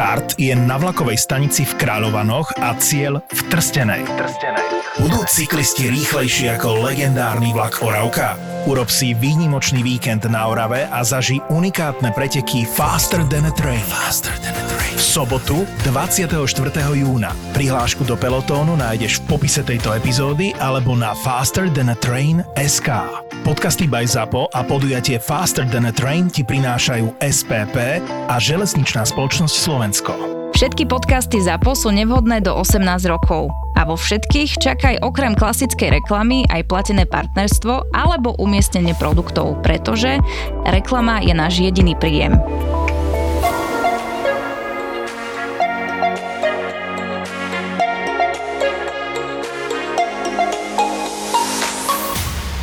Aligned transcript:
Štart 0.00 0.40
je 0.40 0.56
na 0.56 0.80
vlakovej 0.80 1.20
stanici 1.20 1.68
v 1.68 1.76
Kráľovanoch 1.76 2.56
a 2.56 2.72
cieľ 2.80 3.20
v 3.20 3.40
Trstenej. 3.52 4.08
Trstenej. 4.08 4.66
Budú 4.96 5.20
cyklisti 5.28 5.92
rýchlejší 5.92 6.56
ako 6.56 6.88
legendárny 6.88 7.52
vlak 7.52 7.84
Oravka? 7.84 8.40
Urob 8.64 8.88
si 8.88 9.12
výnimočný 9.12 9.84
víkend 9.84 10.24
na 10.24 10.48
Orave 10.48 10.88
a 10.88 11.04
zaži 11.04 11.44
unikátne 11.52 12.16
preteky 12.16 12.64
Faster 12.64 13.20
than 13.28 13.44
a 13.44 13.52
Train. 13.52 13.84
Faster 13.92 14.32
than 14.40 14.56
a 14.56 14.64
Train. 14.64 14.69
Sobotu 15.10 15.66
24. 15.82 16.38
júna. 16.94 17.34
Prihlášku 17.50 18.06
do 18.06 18.14
pelotónu 18.14 18.78
nájdeš 18.78 19.18
v 19.18 19.34
popise 19.34 19.66
tejto 19.66 19.90
epizódy 19.90 20.54
alebo 20.62 20.94
na 20.94 21.18
Faster 21.18 21.66
than 21.66 21.90
a 21.90 21.98
Train 21.98 22.46
SK. 22.54 22.94
Podcasty 23.42 23.90
by 23.90 24.06
ZAPO 24.06 24.54
a 24.54 24.62
podujatie 24.62 25.18
Faster 25.18 25.66
than 25.66 25.90
a 25.90 25.92
Train 25.98 26.30
ti 26.30 26.46
prinášajú 26.46 27.18
SPP 27.18 27.98
a 28.06 28.38
Železničná 28.38 29.02
spoločnosť 29.02 29.50
Slovensko. 29.58 30.14
Všetky 30.54 30.86
podcasty 30.86 31.42
ZAPO 31.42 31.74
sú 31.74 31.90
nevhodné 31.90 32.46
do 32.46 32.54
18 32.54 32.78
rokov. 33.10 33.50
A 33.74 33.82
vo 33.82 33.98
všetkých 33.98 34.62
čakaj 34.62 35.02
okrem 35.02 35.34
klasickej 35.34 35.90
reklamy 35.98 36.46
aj 36.54 36.70
platené 36.70 37.02
partnerstvo 37.02 37.90
alebo 37.90 38.38
umiestnenie 38.38 38.94
produktov, 38.94 39.58
pretože 39.66 40.22
reklama 40.70 41.18
je 41.18 41.34
náš 41.34 41.58
jediný 41.58 41.98
príjem. 41.98 42.38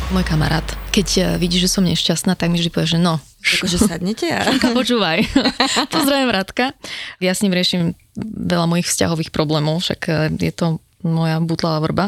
Môj 0.08 0.24
kamarát, 0.24 0.64
keď 0.88 1.08
eh, 1.20 1.24
vidí, 1.36 1.60
že 1.60 1.68
som 1.68 1.84
nešťastná, 1.84 2.32
tak 2.32 2.48
mi 2.48 2.56
vždy 2.56 2.72
povie, 2.72 2.96
že 2.96 3.00
no. 3.00 3.20
Akože 3.44 3.76
sadnete 3.76 4.32
a... 4.32 4.40
Šanka, 4.48 4.72
počúvaj. 4.72 5.20
Pozdravím 5.92 6.32
Radka. 6.32 6.72
Ja 7.20 7.36
s 7.36 7.44
ním 7.44 7.52
riešim 7.52 7.92
veľa 8.16 8.64
mojich 8.64 8.88
vzťahových 8.88 9.28
problémov, 9.28 9.84
však 9.84 10.00
eh, 10.08 10.32
je 10.32 10.52
to 10.56 10.80
moja 11.02 11.38
butlavá 11.38 11.78
vrba. 11.82 12.04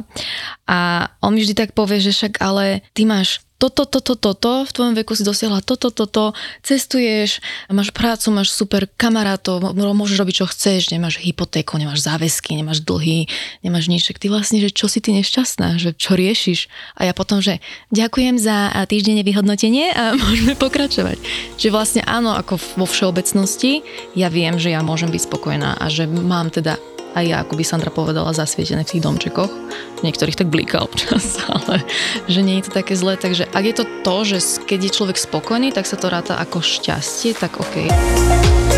A 0.66 1.10
on 1.22 1.34
mi 1.34 1.42
vždy 1.42 1.54
tak 1.54 1.70
povie, 1.72 2.02
že 2.02 2.14
však 2.14 2.42
ale 2.42 2.82
ty 2.94 3.06
máš 3.06 3.42
toto, 3.60 3.84
toto, 3.84 4.16
toto, 4.16 4.64
v 4.64 4.72
tvojom 4.72 4.96
veku 4.96 5.12
si 5.12 5.20
dosiahla 5.20 5.60
toto, 5.60 5.92
toto, 5.92 6.32
cestuješ, 6.64 7.44
máš 7.68 7.92
prácu, 7.92 8.32
máš 8.32 8.56
super 8.56 8.88
kamarátov, 8.96 9.76
môžeš 9.76 10.16
robiť, 10.16 10.34
čo 10.40 10.46
chceš, 10.48 10.88
nemáš 10.88 11.20
hypotéku, 11.20 11.76
nemáš 11.76 12.00
záväzky, 12.00 12.56
nemáš 12.56 12.80
dlhy, 12.80 13.28
nemáš 13.60 13.92
nič. 13.92 14.08
Ty 14.16 14.32
vlastne, 14.32 14.64
že 14.64 14.72
čo 14.72 14.88
si 14.88 15.04
ty 15.04 15.12
nešťastná, 15.12 15.76
že 15.76 15.92
čo 15.92 16.16
riešiš? 16.16 16.72
A 16.96 17.04
ja 17.04 17.12
potom, 17.12 17.44
že 17.44 17.60
ďakujem 17.92 18.40
za 18.40 18.72
týždenne 18.88 19.20
vyhodnotenie 19.20 19.92
a 19.92 20.16
môžeme 20.24 20.56
pokračovať. 20.56 21.20
Že 21.60 21.68
vlastne 21.68 22.02
áno, 22.08 22.32
ako 22.32 22.56
vo 22.80 22.88
všeobecnosti, 22.88 23.84
ja 24.16 24.32
viem, 24.32 24.56
že 24.56 24.72
ja 24.72 24.80
môžem 24.80 25.12
byť 25.12 25.28
spokojná 25.28 25.76
a 25.76 25.84
že 25.92 26.08
mám 26.08 26.48
teda 26.48 26.80
aj 27.14 27.24
ja, 27.26 27.36
ako 27.42 27.58
by 27.58 27.64
Sandra 27.66 27.90
povedala, 27.90 28.30
zasvietené 28.30 28.86
v 28.86 28.96
tých 28.96 29.04
domčekoch. 29.04 29.52
V 29.98 30.00
niektorých 30.06 30.38
tak 30.38 30.48
blíka 30.48 30.80
občas, 30.80 31.42
ale 31.50 31.82
že 32.30 32.40
nie 32.40 32.62
je 32.62 32.70
to 32.70 32.72
také 32.80 32.94
zlé. 32.94 33.18
Takže 33.18 33.50
ak 33.50 33.64
je 33.66 33.74
to 33.74 33.84
to, 34.06 34.16
že 34.24 34.38
keď 34.64 34.78
je 34.86 34.96
človek 34.96 35.16
spokojný, 35.18 35.74
tak 35.74 35.84
sa 35.84 35.98
to 35.98 36.06
ráta 36.08 36.38
ako 36.38 36.62
šťastie, 36.62 37.34
tak 37.34 37.58
OK. 37.58 38.69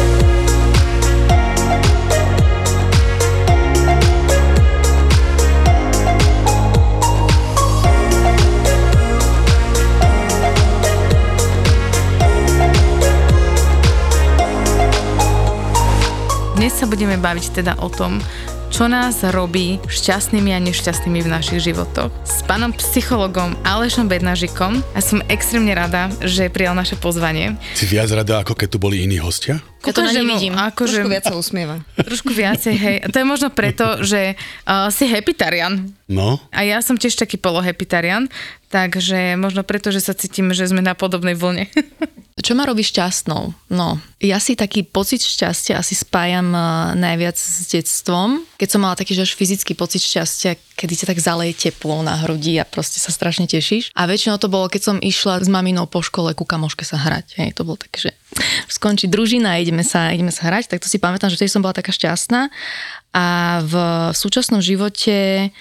Dnes 16.63 16.79
sa 16.79 16.87
budeme 16.87 17.19
baviť 17.19 17.59
teda 17.59 17.83
o 17.83 17.91
tom, 17.91 18.23
čo 18.71 18.87
nás 18.87 19.19
robí 19.35 19.83
šťastnými 19.83 20.55
a 20.55 20.63
nešťastnými 20.63 21.27
v 21.27 21.33
našich 21.35 21.59
životoch. 21.59 22.15
S 22.23 22.47
pánom 22.47 22.71
psychologom 22.79 23.59
Alešom 23.67 24.07
Bednažikom 24.07 24.79
a 24.95 25.03
som 25.03 25.19
extrémne 25.27 25.75
rada, 25.75 26.07
že 26.23 26.47
prijal 26.55 26.79
naše 26.79 26.95
pozvanie. 26.95 27.59
Si 27.75 27.83
viac 27.83 28.15
rada, 28.15 28.47
ako 28.47 28.55
keď 28.55 28.69
tu 28.71 28.79
boli 28.79 29.03
iní 29.03 29.19
hostia? 29.19 29.59
Ja 29.83 29.91
to 29.91 30.07
na 30.07 30.15
nevidím. 30.15 30.55
Akože, 30.55 31.03
Trošku 31.03 31.11
viac 31.11 31.25
sa 31.27 31.35
usmieva. 31.35 31.83
Trošku 31.99 32.31
viacej, 32.31 32.75
hej. 32.79 32.97
To 33.11 33.17
je 33.19 33.27
možno 33.27 33.51
preto, 33.51 33.99
že 34.15 34.39
uh, 34.39 34.87
si 34.95 35.11
hepitarian. 35.11 35.91
No. 36.07 36.39
A 36.55 36.63
ja 36.63 36.79
som 36.79 36.95
tiež 36.95 37.19
taký 37.19 37.43
polohepitarian, 37.43 38.31
takže 38.71 39.35
možno 39.35 39.67
preto, 39.67 39.91
že 39.91 39.99
sa 39.99 40.15
cítim, 40.15 40.55
že 40.55 40.71
sme 40.71 40.79
na 40.79 40.95
podobnej 40.95 41.35
vlne. 41.35 41.67
Čo 42.43 42.59
ma 42.59 42.67
robí 42.67 42.83
šťastnou? 42.83 43.55
No, 43.71 44.03
ja 44.19 44.43
si 44.43 44.59
taký 44.59 44.83
pocit 44.83 45.23
šťastia 45.23 45.79
asi 45.79 45.95
spájam 45.95 46.51
uh, 46.51 46.91
najviac 46.99 47.39
s 47.39 47.71
detstvom. 47.71 48.43
Keď 48.59 48.69
som 48.69 48.83
mala 48.83 48.99
taký, 48.99 49.15
že 49.15 49.23
až 49.23 49.39
fyzický 49.39 49.79
pocit 49.79 50.03
šťastia, 50.03 50.59
kedy 50.75 50.93
ťa 50.99 51.07
tak 51.15 51.23
zaleje 51.23 51.55
teplo 51.55 52.03
na 52.03 52.19
hrudi 52.19 52.59
a 52.59 52.67
proste 52.67 52.99
sa 52.99 53.15
strašne 53.15 53.47
tešíš. 53.47 53.95
A 53.95 54.11
väčšinou 54.11 54.43
to 54.43 54.51
bolo, 54.51 54.67
keď 54.67 54.83
som 54.83 54.97
išla 54.99 55.39
s 55.39 55.47
maminou 55.47 55.87
po 55.87 56.03
škole 56.03 56.35
ku 56.35 56.43
kamoške 56.43 56.83
sa 56.83 56.99
hrať. 56.99 57.39
Hej, 57.39 57.55
to 57.55 57.63
bolo 57.63 57.79
také, 57.79 58.11
že 58.11 58.13
skončí 58.67 59.07
družina 59.07 59.63
ideme 59.63 59.87
sa, 59.87 60.11
ideme 60.11 60.35
sa 60.35 60.51
hrať. 60.51 60.67
Tak 60.67 60.83
to 60.83 60.91
si 60.91 60.99
pamätám, 60.99 61.31
že 61.31 61.39
vtedy 61.39 61.55
som 61.55 61.63
bola 61.63 61.79
taká 61.79 61.95
šťastná. 61.95 62.51
A 63.15 63.25
v 63.63 63.75
súčasnom 64.19 64.59
živote 64.59 65.55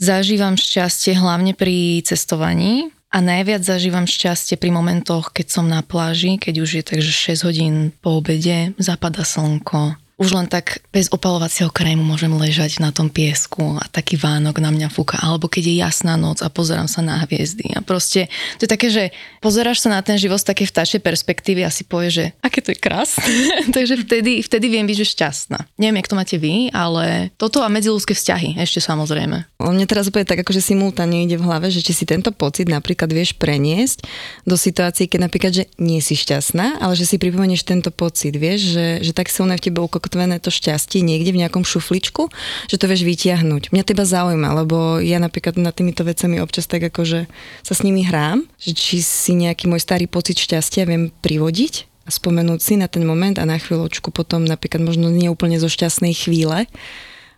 zažívam 0.00 0.56
šťastie 0.56 1.20
hlavne 1.20 1.52
pri 1.52 2.00
cestovaní 2.02 2.88
a 3.12 3.20
najviac 3.20 3.60
zažívam 3.60 4.08
šťastie 4.08 4.56
pri 4.56 4.72
momentoch, 4.72 5.36
keď 5.36 5.46
som 5.52 5.68
na 5.68 5.84
pláži, 5.84 6.40
keď 6.40 6.54
už 6.64 6.70
je 6.80 6.82
takže 6.82 7.12
6 7.36 7.46
hodín 7.46 7.74
po 8.00 8.24
obede, 8.24 8.72
zapada 8.80 9.20
slnko, 9.20 10.00
už 10.22 10.38
len 10.38 10.46
tak 10.46 10.78
bez 10.94 11.10
opalovacieho 11.10 11.74
krému 11.74 12.06
môžem 12.06 12.30
ležať 12.30 12.78
na 12.78 12.94
tom 12.94 13.10
piesku 13.10 13.82
a 13.82 13.84
taký 13.90 14.14
Vánok 14.14 14.62
na 14.62 14.70
mňa 14.70 14.86
fúka. 14.86 15.18
Alebo 15.18 15.50
keď 15.50 15.66
je 15.66 15.76
jasná 15.82 16.14
noc 16.14 16.46
a 16.46 16.48
pozerám 16.48 16.86
sa 16.86 17.02
na 17.02 17.18
hviezdy. 17.26 17.74
A 17.74 17.82
proste 17.82 18.30
to 18.62 18.64
je 18.64 18.70
také, 18.70 18.88
že 18.94 19.10
pozeráš 19.42 19.82
sa 19.82 19.90
na 19.90 20.00
ten 20.06 20.14
život 20.14 20.38
z 20.38 20.54
také 20.54 20.62
vtáčej 20.62 21.02
perspektívy 21.02 21.66
a 21.66 21.74
si 21.74 21.82
povieš, 21.82 22.12
že 22.14 22.26
aké 22.38 22.62
to 22.62 22.70
je 22.70 22.78
krásne. 22.78 23.26
Takže 23.76 24.06
vtedy, 24.06 24.46
vtedy 24.46 24.66
viem 24.70 24.86
byť, 24.86 24.96
že 25.02 25.06
šťastná. 25.18 25.58
Neviem, 25.82 25.98
jak 25.98 26.10
to 26.14 26.18
máte 26.18 26.36
vy, 26.38 26.70
ale 26.70 27.34
toto 27.34 27.66
a 27.66 27.68
medziludské 27.72 28.14
vzťahy 28.14 28.62
ešte 28.62 28.78
samozrejme. 28.78 29.58
On 29.58 29.74
mne 29.74 29.90
teraz 29.90 30.06
bude 30.14 30.22
tak, 30.22 30.46
akože 30.46 30.62
simultáne 30.62 31.26
ide 31.26 31.34
v 31.34 31.50
hlave, 31.50 31.74
že 31.74 31.82
či 31.82 31.90
si 31.90 32.06
tento 32.06 32.30
pocit 32.30 32.70
napríklad 32.70 33.10
vieš 33.10 33.34
preniesť 33.34 34.06
do 34.46 34.54
situácií, 34.54 35.10
keď 35.10 35.26
napríklad, 35.26 35.52
že 35.52 35.64
nie 35.82 35.98
si 35.98 36.14
šťastná, 36.14 36.78
ale 36.78 36.94
že 36.94 37.08
si 37.08 37.18
pripomenieš 37.18 37.66
tento 37.66 37.90
pocit, 37.90 38.38
vieš, 38.38 38.78
že, 38.78 38.86
že 39.02 39.12
tak 39.16 39.26
silné 39.26 39.58
v 39.58 39.64
tebe 39.66 39.82
ukotvené 40.12 40.36
to 40.44 40.52
šťastie 40.52 41.00
niekde 41.00 41.32
v 41.32 41.40
nejakom 41.40 41.64
šufličku, 41.64 42.28
že 42.68 42.76
to 42.76 42.84
vieš 42.84 43.08
vytiahnuť. 43.08 43.72
Mňa 43.72 43.84
teba 43.88 44.04
zaujíma, 44.04 44.52
lebo 44.60 45.00
ja 45.00 45.16
napríklad 45.16 45.56
nad 45.56 45.72
týmito 45.72 46.04
vecami 46.04 46.36
občas 46.36 46.68
tak 46.68 46.84
akože 46.92 47.32
sa 47.64 47.72
s 47.72 47.80
nimi 47.80 48.04
hrám, 48.04 48.44
že 48.60 48.76
či 48.76 49.00
si 49.00 49.32
nejaký 49.32 49.72
môj 49.72 49.80
starý 49.80 50.04
pocit 50.04 50.36
šťastia 50.36 50.84
viem 50.84 51.08
privodiť 51.24 51.88
a 52.04 52.12
spomenúť 52.12 52.60
si 52.60 52.76
na 52.76 52.92
ten 52.92 53.08
moment 53.08 53.40
a 53.40 53.48
na 53.48 53.56
chvíľočku 53.56 54.12
potom 54.12 54.44
napríklad 54.44 54.84
možno 54.84 55.08
nie 55.08 55.32
úplne 55.32 55.56
zo 55.56 55.72
šťastnej 55.72 56.12
chvíle. 56.12 56.68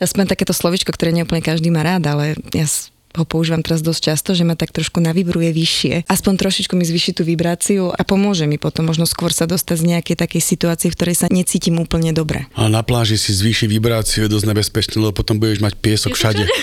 Aspoň 0.03 0.34
takéto 0.34 0.51
slovičko, 0.51 0.91
ktoré 0.91 1.15
neúplne 1.15 1.47
každý 1.47 1.71
má 1.71 1.87
rád, 1.87 2.11
ale 2.11 2.34
ja 2.51 2.67
ho 3.15 3.25
používam 3.25 3.63
teraz 3.63 3.81
dosť 3.81 4.01
často, 4.13 4.31
že 4.35 4.43
ma 4.43 4.59
tak 4.59 4.75
trošku 4.75 4.99
navibruje 4.99 5.55
vyššie. 5.55 5.95
Aspoň 6.11 6.33
trošičku 6.39 6.75
mi 6.75 6.83
zvyši 6.83 7.17
tú 7.17 7.23
vibráciu 7.23 7.95
a 7.95 8.03
pomôže 8.03 8.51
mi 8.51 8.59
potom 8.59 8.91
možno 8.91 9.07
skôr 9.07 9.31
sa 9.31 9.47
dostať 9.47 9.77
z 9.79 9.85
nejakej 9.97 10.17
takej 10.19 10.43
situácie, 10.43 10.89
v 10.91 10.97
ktorej 10.99 11.17
sa 11.23 11.27
necítim 11.31 11.79
úplne 11.79 12.11
dobre. 12.11 12.51
A 12.59 12.67
na 12.67 12.83
pláži 12.83 13.15
si 13.15 13.31
zvýši 13.31 13.71
vibráciu, 13.71 14.27
je 14.27 14.35
dosť 14.35 14.47
nebezpečné, 14.51 14.97
lebo 14.99 15.15
potom 15.15 15.39
budeš 15.39 15.63
mať 15.63 15.75
piesok 15.79 16.19
všade. 16.19 16.45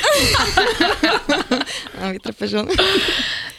A 2.02 2.10
vytrpeš 2.18 2.66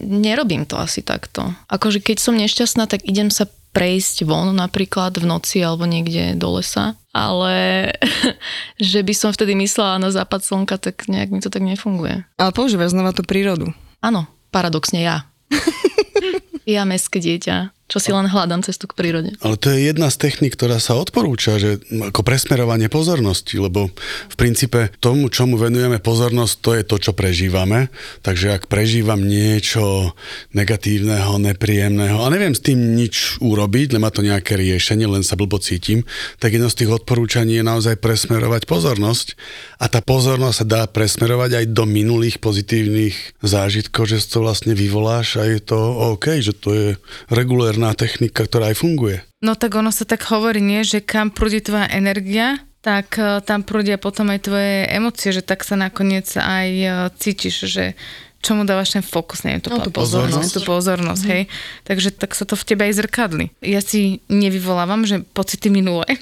Nerobím 0.03 0.67
to 0.67 0.75
asi 0.75 1.07
takto. 1.07 1.55
Akože 1.71 2.03
keď 2.03 2.19
som 2.19 2.35
nešťastná, 2.35 2.91
tak 2.91 3.07
idem 3.07 3.31
sa 3.31 3.47
prejsť 3.73 4.29
von 4.29 4.53
napríklad 4.53 5.17
v 5.17 5.25
noci 5.25 5.63
alebo 5.65 5.89
niekde 5.89 6.37
do 6.37 6.59
lesa, 6.61 6.99
ale 7.13 7.89
že 8.81 9.05
by 9.05 9.13
som 9.13 9.31
vtedy 9.31 9.53
myslela 9.55 10.01
na 10.01 10.09
západ 10.09 10.41
slnka, 10.43 10.81
tak 10.81 11.07
nejak 11.07 11.29
mi 11.31 11.41
to 11.45 11.53
tak 11.53 11.63
nefunguje. 11.63 12.25
Ale 12.41 12.51
používaš 12.57 12.97
znova 12.97 13.13
tú 13.13 13.23
prírodu. 13.23 13.71
Áno, 14.01 14.27
paradoxne 14.51 15.05
ja. 15.05 15.29
ja 16.67 16.83
mestské 16.89 17.21
dieťa 17.21 17.71
čo 17.93 18.01
si 18.01 18.09
len 18.09 18.25
hľadám 18.25 18.65
cestu 18.65 18.89
k 18.89 18.97
prírode. 18.97 19.37
Ale 19.45 19.61
to 19.61 19.69
je 19.69 19.93
jedna 19.93 20.09
z 20.09 20.17
techník, 20.17 20.57
ktorá 20.57 20.81
sa 20.81 20.97
odporúča, 20.97 21.61
že 21.61 21.77
ako 21.93 22.25
presmerovanie 22.25 22.89
pozornosti, 22.89 23.61
lebo 23.61 23.93
v 24.33 24.37
princípe 24.41 24.89
tomu, 24.97 25.29
čomu 25.29 25.61
venujeme 25.61 26.01
pozornosť, 26.01 26.55
to 26.65 26.71
je 26.73 26.83
to, 26.89 26.97
čo 26.97 27.13
prežívame. 27.13 27.93
Takže 28.25 28.57
ak 28.57 28.73
prežívam 28.73 29.21
niečo 29.21 30.17
negatívneho, 30.57 31.37
nepríjemného 31.37 32.25
a 32.25 32.33
neviem 32.33 32.57
s 32.57 32.65
tým 32.65 32.97
nič 32.97 33.37
urobiť, 33.45 33.93
len 33.93 34.01
má 34.01 34.09
to 34.09 34.25
nejaké 34.25 34.57
riešenie, 34.57 35.05
len 35.05 35.21
sa 35.21 35.37
blbo 35.37 35.61
cítim, 35.61 36.09
tak 36.41 36.57
jedno 36.57 36.73
z 36.73 36.81
tých 36.81 36.97
odporúčaní 36.97 37.61
je 37.61 37.69
naozaj 37.69 38.01
presmerovať 38.01 38.65
pozornosť 38.65 39.37
a 39.77 39.93
tá 39.93 40.01
pozornosť 40.01 40.65
sa 40.65 40.67
dá 40.81 40.83
presmerovať 40.89 41.61
aj 41.61 41.65
do 41.77 41.85
minulých 41.85 42.41
pozitívnych 42.41 43.37
zážitkov, 43.45 44.09
že 44.09 44.25
to 44.25 44.41
vlastne 44.41 44.73
vyvoláš 44.73 45.37
a 45.37 45.45
je 45.45 45.61
to 45.61 45.77
OK, 46.17 46.41
že 46.41 46.57
to 46.57 46.73
je 46.73 46.87
regulérne 47.29 47.82
úsporná 47.83 47.99
technika, 47.99 48.47
ktorá 48.47 48.71
aj 48.71 48.77
funguje. 48.79 49.17
No 49.43 49.59
tak 49.59 49.75
ono 49.75 49.91
sa 49.91 50.07
tak 50.07 50.23
hovorí, 50.31 50.63
nie, 50.63 50.87
že 50.87 51.03
kam 51.03 51.35
prúdi 51.35 51.59
tvoja 51.59 51.91
energia, 51.91 52.63
tak 52.79 53.19
e, 53.19 53.43
tam 53.43 53.67
prúdia 53.67 53.99
potom 53.99 54.31
aj 54.31 54.47
tvoje 54.47 54.87
emócie, 54.87 55.35
že 55.35 55.43
tak 55.43 55.67
sa 55.67 55.75
nakoniec 55.75 56.31
aj 56.39 56.69
e, 56.71 56.89
cítiš, 57.19 57.67
že 57.67 57.99
čomu 58.43 58.67
dávaš 58.67 58.95
ten 58.99 59.03
fokus, 59.03 59.43
neviem, 59.43 59.63
to 59.63 59.71
No, 59.71 59.83
tú 59.83 59.91
pozornosť, 59.95 60.51
tú 60.51 60.61
pozornosť, 60.67 61.23
hej. 61.31 61.43
Takže 61.87 62.11
tak 62.15 62.35
sa 62.35 62.43
to 62.47 62.55
v 62.59 62.67
tebe 62.67 62.83
aj 62.87 63.03
zrkadli. 63.03 63.55
Ja 63.63 63.79
si 63.79 64.23
nevyvolávam, 64.27 65.07
že 65.07 65.23
pocity 65.35 65.71
minulé, 65.71 66.19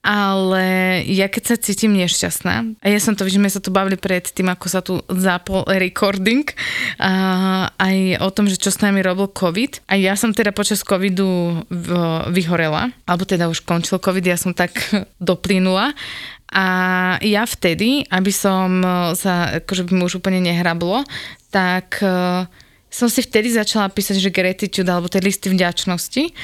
ale 0.00 0.64
ja 1.04 1.28
keď 1.28 1.42
sa 1.44 1.56
cítim 1.60 1.92
nešťastná, 1.92 2.80
a 2.80 2.86
ja 2.88 2.96
som 2.96 3.12
to, 3.12 3.28
sme 3.28 3.52
sa 3.52 3.60
tu 3.60 3.68
bavili 3.68 4.00
pred 4.00 4.24
tým, 4.24 4.48
ako 4.48 4.66
sa 4.66 4.80
tu 4.80 5.04
zapol 5.12 5.68
recording, 5.68 6.48
a 6.96 7.68
aj 7.76 8.24
o 8.24 8.28
tom, 8.32 8.48
že 8.48 8.56
čo 8.56 8.72
s 8.72 8.80
nami 8.80 9.04
robil 9.04 9.28
COVID. 9.28 9.84
A 9.92 10.00
ja 10.00 10.16
som 10.16 10.32
teda 10.32 10.56
počas 10.56 10.80
COVIDu 10.80 11.62
vyhorela, 12.32 12.88
alebo 13.04 13.28
teda 13.28 13.52
už 13.52 13.60
končil 13.68 14.00
COVID, 14.00 14.24
ja 14.24 14.40
som 14.40 14.56
tak 14.56 14.72
doplynula. 15.20 15.92
A 16.50 16.66
ja 17.22 17.46
vtedy, 17.46 18.02
aby 18.10 18.32
som 18.34 18.82
sa, 19.14 19.62
akože 19.62 19.86
by 19.86 19.92
mi 19.94 20.02
už 20.02 20.18
úplne 20.18 20.42
nehrablo, 20.42 21.06
tak 21.54 22.02
e, 22.02 22.42
som 22.90 23.06
si 23.06 23.22
vtedy 23.22 23.54
začala 23.54 23.86
písať, 23.86 24.18
že 24.18 24.34
gratitude, 24.34 24.90
alebo 24.90 25.06
tie 25.06 25.22
listy 25.22 25.46
vďačnosti. 25.46 26.34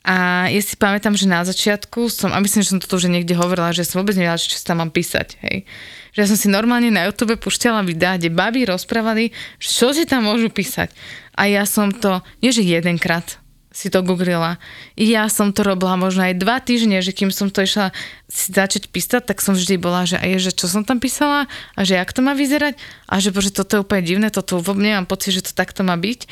A 0.00 0.48
ja 0.48 0.60
si 0.64 0.80
pamätám, 0.80 1.12
že 1.12 1.28
na 1.28 1.44
začiatku 1.44 2.08
som, 2.08 2.32
a 2.32 2.40
myslím, 2.40 2.64
že 2.64 2.72
som 2.72 2.80
toto 2.80 2.96
už 2.96 3.12
niekde 3.12 3.36
hovorila, 3.36 3.76
že 3.76 3.84
som 3.84 4.00
vôbec 4.00 4.16
nevedela, 4.16 4.40
čo 4.40 4.56
si 4.56 4.64
tam 4.64 4.80
mám 4.80 4.88
písať, 4.88 5.36
hej. 5.44 5.68
Že 6.16 6.18
ja 6.24 6.26
som 6.26 6.38
si 6.40 6.48
normálne 6.48 6.88
na 6.88 7.04
YouTube 7.04 7.36
pušťala 7.36 7.84
videá, 7.84 8.16
kde 8.16 8.32
baby 8.32 8.64
rozprávali, 8.64 9.36
čo 9.60 9.92
si 9.92 10.08
tam 10.08 10.24
môžu 10.24 10.48
písať. 10.48 10.88
A 11.36 11.52
ja 11.52 11.68
som 11.68 11.92
to, 11.92 12.24
nie 12.40 12.48
že 12.48 12.64
jedenkrát 12.64 13.40
si 13.70 13.86
to 13.86 14.02
googlila. 14.02 14.58
Ja 14.98 15.30
som 15.30 15.54
to 15.54 15.62
robila 15.62 15.94
možno 15.94 16.26
aj 16.26 16.42
dva 16.42 16.58
týždne, 16.58 16.98
že 17.06 17.14
kým 17.14 17.30
som 17.30 17.54
to 17.54 17.62
išla 17.62 17.94
si 18.26 18.50
začať 18.50 18.90
písať, 18.90 19.22
tak 19.30 19.38
som 19.38 19.54
vždy 19.54 19.78
bola, 19.78 20.02
že, 20.10 20.18
a 20.18 20.26
je, 20.26 20.50
že 20.50 20.50
čo 20.50 20.66
som 20.66 20.82
tam 20.82 20.98
písala 20.98 21.46
a 21.78 21.80
že 21.86 21.94
jak 21.94 22.10
to 22.10 22.18
má 22.18 22.34
vyzerať 22.34 22.74
a 23.06 23.22
že 23.22 23.30
bože, 23.30 23.54
toto 23.54 23.78
je 23.78 23.84
úplne 23.86 24.02
divné, 24.02 24.28
toto 24.34 24.58
vôbec 24.58 24.82
nemám 24.82 25.06
pocit, 25.06 25.38
že 25.38 25.46
to 25.46 25.52
takto 25.54 25.86
má 25.86 25.94
byť. 25.94 26.26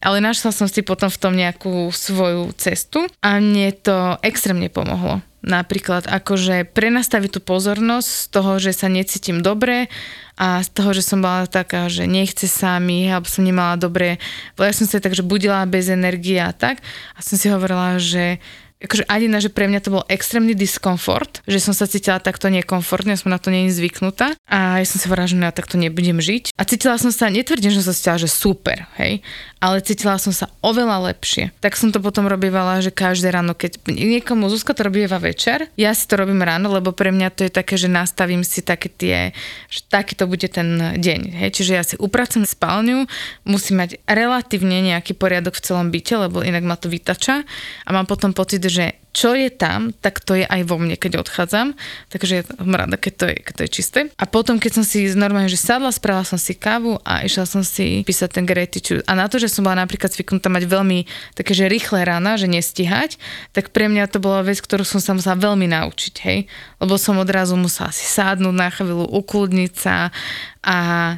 Ale 0.00 0.24
našla 0.24 0.50
som 0.52 0.64
si 0.64 0.80
potom 0.80 1.12
v 1.12 1.20
tom 1.20 1.36
nejakú 1.36 1.92
svoju 1.92 2.56
cestu 2.56 3.04
a 3.20 3.36
mne 3.36 3.76
to 3.76 4.16
extrémne 4.24 4.72
pomohlo. 4.72 5.20
Napríklad 5.40 6.04
akože 6.04 6.68
prenastaviť 6.68 7.36
tú 7.36 7.40
pozornosť 7.40 8.08
z 8.08 8.24
toho, 8.28 8.52
že 8.60 8.76
sa 8.76 8.92
necítim 8.92 9.40
dobre 9.40 9.88
a 10.36 10.60
z 10.60 10.68
toho, 10.72 10.92
že 10.92 11.00
som 11.04 11.24
bola 11.24 11.48
taká, 11.48 11.88
že 11.88 12.04
nechce 12.04 12.44
sa 12.44 12.76
mi, 12.76 13.08
alebo 13.08 13.28
som 13.28 13.44
nemala 13.44 13.80
dobre, 13.80 14.20
ja 14.56 14.72
som 14.76 14.84
sa 14.84 15.00
tak, 15.00 15.16
že 15.16 15.24
budila 15.24 15.64
bez 15.64 15.88
energie 15.88 16.40
a 16.40 16.52
tak 16.52 16.84
a 17.16 17.24
som 17.24 17.40
si 17.40 17.48
hovorila, 17.48 17.96
že 17.96 18.36
akože 18.80 19.04
Adina, 19.12 19.44
že 19.44 19.52
pre 19.52 19.68
mňa 19.68 19.80
to 19.84 19.92
bol 19.92 20.04
extrémny 20.08 20.56
diskomfort, 20.56 21.44
že 21.44 21.60
som 21.60 21.76
sa 21.76 21.84
cítila 21.84 22.16
takto 22.16 22.48
nekomfortne, 22.48 23.12
som 23.20 23.28
na 23.28 23.36
to 23.36 23.52
nie 23.52 23.68
zvyknutá 23.68 24.32
a 24.48 24.80
ja 24.80 24.86
som 24.88 24.96
si 24.96 25.04
hovorila, 25.04 25.28
že 25.28 25.36
no 25.36 25.44
ja 25.44 25.52
takto 25.52 25.76
nebudem 25.76 26.16
žiť. 26.16 26.56
A 26.56 26.62
cítila 26.64 26.96
som 26.96 27.12
sa, 27.12 27.28
netvrdím, 27.28 27.68
že 27.68 27.84
som 27.84 27.92
sa 27.92 27.96
cítila, 27.96 28.16
že 28.16 28.32
super, 28.32 28.88
hej, 28.96 29.20
ale 29.60 29.84
cítila 29.84 30.16
som 30.16 30.32
sa 30.32 30.48
oveľa 30.64 31.12
lepšie. 31.12 31.52
Tak 31.60 31.76
som 31.76 31.92
to 31.92 32.00
potom 32.00 32.24
robievala, 32.24 32.80
že 32.80 32.88
každé 32.88 33.28
ráno, 33.28 33.52
keď 33.52 33.84
niekomu 33.92 34.48
Zuzka 34.48 34.72
to 34.72 34.88
robieva 34.88 35.20
večer, 35.20 35.68
ja 35.76 35.92
si 35.92 36.08
to 36.08 36.16
robím 36.16 36.40
ráno, 36.40 36.72
lebo 36.72 36.96
pre 36.96 37.12
mňa 37.12 37.28
to 37.36 37.44
je 37.44 37.52
také, 37.52 37.76
že 37.76 37.92
nastavím 37.92 38.40
si 38.40 38.64
také 38.64 38.88
tie, 38.88 39.36
že 39.68 39.84
taký 39.92 40.16
to 40.16 40.24
bude 40.24 40.48
ten 40.48 40.96
deň, 40.96 41.20
hej, 41.44 41.50
čiže 41.52 41.72
ja 41.76 41.84
si 41.84 42.00
upracujem 42.00 42.48
spálňu, 42.48 43.04
musím 43.44 43.84
mať 43.84 44.00
relatívne 44.08 44.80
nejaký 44.80 45.12
poriadok 45.12 45.60
v 45.60 45.64
celom 45.68 45.92
byte, 45.92 46.16
lebo 46.16 46.40
inak 46.40 46.64
ma 46.64 46.80
to 46.80 46.88
vytača 46.88 47.44
a 47.84 47.88
mám 47.92 48.08
potom 48.08 48.32
pocit, 48.32 48.69
že 48.70 48.86
čo 49.10 49.34
je 49.34 49.50
tam, 49.50 49.90
tak 49.90 50.22
to 50.22 50.38
je 50.38 50.46
aj 50.46 50.62
vo 50.70 50.78
mne, 50.78 50.94
keď 50.94 51.18
odchádzam. 51.26 51.74
Takže 52.14 52.32
ja 52.32 52.42
som 52.46 52.70
rada, 52.70 52.94
keď 52.94 53.12
to 53.18 53.24
je, 53.26 53.36
keď 53.42 53.54
to 53.58 53.62
je 53.66 53.70
čisté. 53.70 54.00
A 54.14 54.24
potom, 54.30 54.62
keď 54.62 54.80
som 54.80 54.84
si 54.86 55.10
normálne, 55.18 55.50
že 55.50 55.58
sadla, 55.58 55.90
spravila 55.90 56.22
som 56.22 56.38
si 56.38 56.54
kávu 56.54 57.02
a 57.02 57.26
išla 57.26 57.42
som 57.42 57.66
si 57.66 58.06
písať 58.06 58.38
ten 58.38 58.46
gratitude. 58.46 59.02
A 59.10 59.18
na 59.18 59.26
to, 59.26 59.42
že 59.42 59.50
som 59.50 59.66
bola 59.66 59.82
napríklad 59.82 60.14
zvyknutá 60.14 60.46
mať 60.46 60.64
veľmi 60.70 61.10
také, 61.34 61.58
že 61.58 61.66
rýchle 61.66 62.06
rána, 62.06 62.38
že 62.38 62.46
nestíhať, 62.46 63.18
tak 63.50 63.74
pre 63.74 63.90
mňa 63.90 64.06
to 64.14 64.22
bola 64.22 64.46
vec, 64.46 64.62
ktorú 64.62 64.86
som 64.86 65.02
sa 65.02 65.10
musela 65.10 65.34
veľmi 65.34 65.66
naučiť, 65.66 66.14
hej. 66.30 66.46
Lebo 66.78 66.94
som 66.94 67.18
odrazu 67.18 67.58
musela 67.58 67.90
si 67.90 68.06
sádnuť 68.06 68.54
na 68.54 68.70
chvíľu, 68.70 69.10
ukludniť 69.10 69.72
sa 69.74 70.14
a 70.62 70.76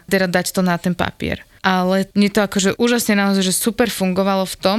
teda 0.09 0.33
dať 0.33 0.57
to 0.57 0.65
na 0.65 0.81
ten 0.81 0.97
papier 0.97 1.45
ale 1.63 2.11
mne 2.19 2.29
to 2.29 2.43
akože 2.43 2.75
úžasne 2.77 3.15
naozaj, 3.15 3.47
že 3.47 3.55
super 3.55 3.87
fungovalo 3.87 4.43
v 4.45 4.57
tom, 4.59 4.79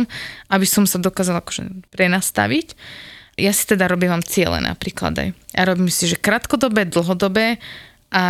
aby 0.51 0.67
som 0.67 0.83
sa 0.83 0.99
dokázala 0.99 1.39
akože 1.39 1.87
prenastaviť. 1.95 2.75
Ja 3.39 3.49
si 3.49 3.65
teda 3.65 3.89
robím 3.89 4.13
ciele 4.21 4.61
napríklad 4.61 5.17
aj. 5.17 5.29
Ja 5.57 5.63
robím 5.65 5.89
si, 5.89 6.05
že 6.05 6.19
krátkodobé, 6.19 6.85
dlhodobé 6.85 7.57
a 8.13 8.23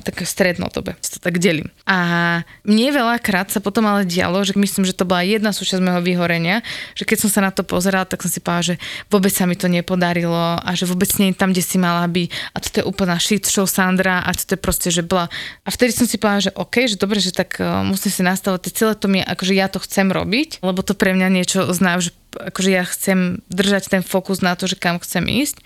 také 0.00 0.24
strednodobé, 0.24 0.96
si 1.04 1.12
to 1.12 1.20
tak 1.20 1.36
delím. 1.36 1.68
A 1.84 2.40
mne 2.64 2.88
veľakrát 2.88 3.52
sa 3.52 3.60
potom 3.60 3.84
ale 3.84 4.08
dialo, 4.08 4.40
že 4.40 4.56
myslím, 4.56 4.88
že 4.88 4.96
to 4.96 5.04
bola 5.04 5.20
jedna 5.20 5.52
súčasť 5.52 5.84
môjho 5.84 6.00
vyhorenia, 6.00 6.64
že 6.96 7.04
keď 7.04 7.28
som 7.28 7.30
sa 7.30 7.40
na 7.44 7.52
to 7.52 7.60
pozerala, 7.60 8.08
tak 8.08 8.24
som 8.24 8.32
si 8.32 8.40
povedala, 8.40 8.72
že 8.72 8.76
vôbec 9.12 9.28
sa 9.28 9.44
mi 9.44 9.52
to 9.52 9.68
nepodarilo 9.68 10.56
a 10.56 10.70
že 10.72 10.88
vôbec 10.88 11.12
nie 11.20 11.36
je 11.36 11.36
tam, 11.36 11.52
kde 11.52 11.60
si 11.60 11.76
mala 11.76 12.08
byť 12.08 12.28
a 12.32 12.56
toto 12.64 12.76
je 12.80 12.88
úplná 12.88 13.20
shit 13.20 13.44
show 13.44 13.68
Sandra 13.68 14.24
a 14.24 14.32
toto 14.32 14.56
je 14.56 14.60
proste, 14.60 14.88
že 14.88 15.04
bola. 15.04 15.28
A 15.62 15.68
vtedy 15.68 15.92
som 15.92 16.08
si 16.08 16.16
povedala, 16.16 16.48
že 16.48 16.56
OK, 16.56 16.88
že 16.88 16.96
dobre, 16.96 17.20
že 17.20 17.36
tak 17.36 17.60
uh, 17.60 17.84
musím 17.84 18.08
si 18.08 18.24
nastavovať 18.24 18.60
tie 18.64 18.72
celé 18.72 18.94
to 18.96 19.06
mi, 19.12 19.20
akože 19.20 19.52
ja 19.52 19.68
to 19.68 19.84
chcem 19.84 20.08
robiť, 20.08 20.64
lebo 20.64 20.80
to 20.80 20.96
pre 20.96 21.12
mňa 21.12 21.28
niečo 21.28 21.68
znajú, 21.76 22.08
že 22.08 22.12
akože 22.40 22.70
ja 22.72 22.84
chcem 22.88 23.44
držať 23.52 23.92
ten 23.92 24.02
fokus 24.04 24.40
na 24.40 24.56
to, 24.56 24.64
že 24.64 24.80
kam 24.80 24.96
chcem 24.96 25.28
ísť 25.28 25.60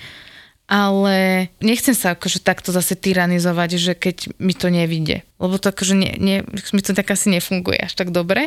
ale 0.70 1.50
nechcem 1.58 1.98
sa 1.98 2.14
akože 2.14 2.46
takto 2.46 2.70
zase 2.70 2.94
tyranizovať, 2.94 3.70
že 3.74 3.92
keď 3.98 4.38
mi 4.38 4.54
to 4.54 4.70
nevidie. 4.70 5.26
Lebo 5.42 5.58
to 5.58 5.74
akože 5.74 5.98
nie, 5.98 6.14
nie, 6.14 6.46
mi 6.46 6.78
to 6.78 6.94
tak 6.94 7.10
asi 7.10 7.26
nefunguje 7.26 7.90
až 7.90 7.98
tak 7.98 8.14
dobre. 8.14 8.46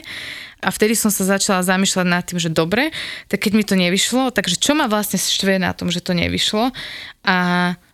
A 0.64 0.72
vtedy 0.72 0.96
som 0.96 1.12
sa 1.12 1.28
začala 1.28 1.68
zamýšľať 1.68 2.08
nad 2.08 2.24
tým, 2.24 2.40
že 2.40 2.48
dobre, 2.48 2.96
tak 3.28 3.44
keď 3.44 3.52
mi 3.60 3.68
to 3.68 3.76
nevyšlo, 3.76 4.32
takže 4.32 4.56
čo 4.56 4.72
ma 4.72 4.88
vlastne 4.88 5.20
štve 5.20 5.60
na 5.60 5.76
tom, 5.76 5.92
že 5.92 6.00
to 6.00 6.16
nevyšlo. 6.16 6.72
A 7.28 7.38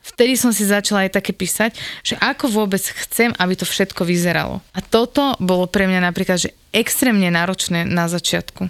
vtedy 0.06 0.38
som 0.38 0.54
si 0.54 0.62
začala 0.62 1.10
aj 1.10 1.18
také 1.18 1.34
písať, 1.34 1.74
že 2.06 2.14
ako 2.22 2.54
vôbec 2.54 2.86
chcem, 2.86 3.34
aby 3.34 3.58
to 3.58 3.66
všetko 3.66 4.06
vyzeralo. 4.06 4.62
A 4.78 4.86
toto 4.86 5.34
bolo 5.42 5.66
pre 5.66 5.90
mňa 5.90 6.06
napríklad, 6.06 6.38
že 6.38 6.54
extrémne 6.70 7.34
náročné 7.34 7.82
na 7.82 8.06
začiatku 8.06 8.70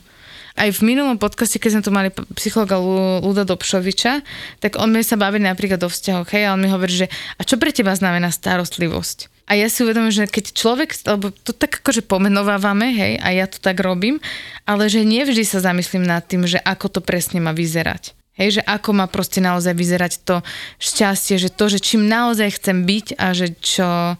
aj 0.55 0.69
v 0.73 0.85
minulom 0.85 1.19
podcaste, 1.21 1.59
keď 1.61 1.69
sme 1.77 1.85
tu 1.85 1.91
mali 1.91 2.09
psychologa 2.39 2.79
Luda 3.21 3.43
Dobšoviča, 3.45 4.23
tak 4.63 4.79
on 4.79 4.89
mi 4.93 5.03
sa 5.05 5.19
baví 5.19 5.37
napríklad 5.37 5.81
o 5.83 5.89
vzťahoch, 5.89 6.29
hej, 6.33 6.49
a 6.49 6.53
on 6.55 6.61
mi 6.63 6.69
hovorí, 6.71 7.05
že 7.05 7.07
a 7.37 7.45
čo 7.45 7.59
pre 7.59 7.69
teba 7.75 7.93
znamená 7.93 8.33
starostlivosť? 8.33 9.49
A 9.49 9.57
ja 9.57 9.65
si 9.65 9.81
uvedomím, 9.81 10.13
že 10.13 10.29
keď 10.29 10.53
človek, 10.53 10.93
lebo 11.09 11.33
to 11.33 11.57
tak 11.57 11.81
akože 11.81 12.05
pomenovávame, 12.05 12.93
hej, 12.93 13.13
a 13.17 13.33
ja 13.33 13.49
to 13.49 13.57
tak 13.57 13.81
robím, 13.81 14.21
ale 14.69 14.85
že 14.85 15.01
nevždy 15.01 15.41
sa 15.41 15.57
zamyslím 15.57 16.05
nad 16.05 16.21
tým, 16.21 16.45
že 16.45 16.61
ako 16.61 16.99
to 16.99 17.01
presne 17.01 17.41
má 17.41 17.49
vyzerať. 17.49 18.13
Hej, 18.39 18.61
že 18.61 18.63
ako 18.63 18.95
má 18.95 19.11
proste 19.11 19.43
naozaj 19.43 19.75
vyzerať 19.75 20.23
to 20.23 20.39
šťastie, 20.79 21.35
že 21.35 21.51
to, 21.51 21.67
že 21.67 21.83
čím 21.83 22.07
naozaj 22.07 22.55
chcem 22.55 22.87
byť 22.87 23.19
a 23.19 23.35
že 23.35 23.51
čo 23.59 24.15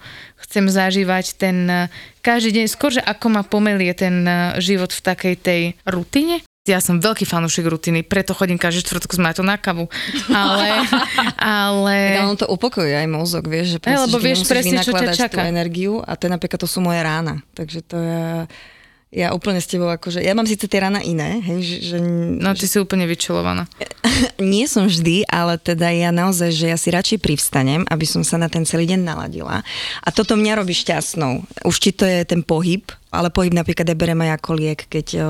chcem 0.50 0.66
zažívať 0.66 1.38
ten 1.38 1.58
eh, 1.70 1.86
každý 2.26 2.58
deň, 2.60 2.66
skôr, 2.66 2.90
že 2.90 3.06
ako 3.06 3.30
ma 3.30 3.46
pomelie 3.46 3.94
ten 3.94 4.26
eh, 4.26 4.58
život 4.58 4.90
v 4.90 5.02
takej 5.06 5.36
tej 5.38 5.62
rutine. 5.86 6.42
Ja 6.68 6.78
som 6.84 7.02
veľký 7.02 7.26
fanúšik 7.26 7.66
rutiny, 7.66 8.06
preto 8.06 8.38
chodím 8.38 8.62
každý 8.62 8.86
čtvrtok 8.86 9.18
s 9.18 9.20
Maťou 9.22 9.42
na 9.42 9.58
kavu. 9.58 9.90
Ale, 10.30 10.86
ale... 11.66 11.96
Tak 12.14 12.26
ono 12.30 12.38
to 12.38 12.46
upokojuje 12.46 12.94
aj 12.94 13.10
mozog, 13.10 13.50
vieš, 13.50 13.78
že 13.78 13.80
proste, 13.82 14.06
lebo 14.06 14.18
vieš 14.22 14.46
presne, 14.46 14.78
čo 14.86 14.94
ťa 14.94 15.18
čaká. 15.18 15.34
tú 15.34 15.40
energiu 15.42 15.98
a 16.06 16.14
to 16.14 16.30
je 16.30 16.32
napríklad, 16.34 16.62
to 16.62 16.70
sú 16.70 16.78
moje 16.84 17.02
rána. 17.02 17.42
Takže 17.58 17.80
to 17.90 17.98
ja, 17.98 18.46
ja 19.10 19.34
úplne 19.34 19.58
s 19.58 19.66
tebou 19.66 19.90
akože, 19.90 20.22
ja 20.22 20.38
mám 20.38 20.46
síce 20.46 20.70
tie 20.70 20.86
rána 20.86 21.02
iné, 21.02 21.42
hej, 21.42 21.60
že, 21.66 21.78
že 21.82 21.98
No, 22.38 22.54
ty 22.54 22.70
si 22.70 22.78
úplne 22.78 23.10
vyčilovaná. 23.10 23.66
nie 24.38 24.70
som 24.70 24.86
vždy, 24.86 25.26
ale 25.26 25.58
teda 25.58 25.90
ja 25.90 26.14
naozaj, 26.14 26.54
že 26.54 26.66
ja 26.70 26.78
si 26.78 26.94
radšej 26.94 27.18
privstanem, 27.18 27.90
aby 27.90 28.06
som 28.06 28.22
sa 28.22 28.38
na 28.38 28.46
ten 28.46 28.70
celý 28.70 28.86
deň 28.86 29.02
naladila. 29.02 29.66
A 30.06 30.10
toto 30.14 30.38
mňa 30.38 30.62
robí 30.62 30.78
šťastnou. 30.78 31.42
Už 31.66 31.76
či 31.82 31.90
to 31.90 32.06
je 32.06 32.22
ten 32.22 32.46
pohyb, 32.46 32.86
ale 33.10 33.34
pohyb 33.34 33.54
napríklad 33.54 33.90
ja 33.90 33.98
berem 33.98 34.22
aj 34.26 34.42
ako 34.42 34.52
liek, 34.58 34.86
keď 34.90 35.08
uh, 35.18 35.24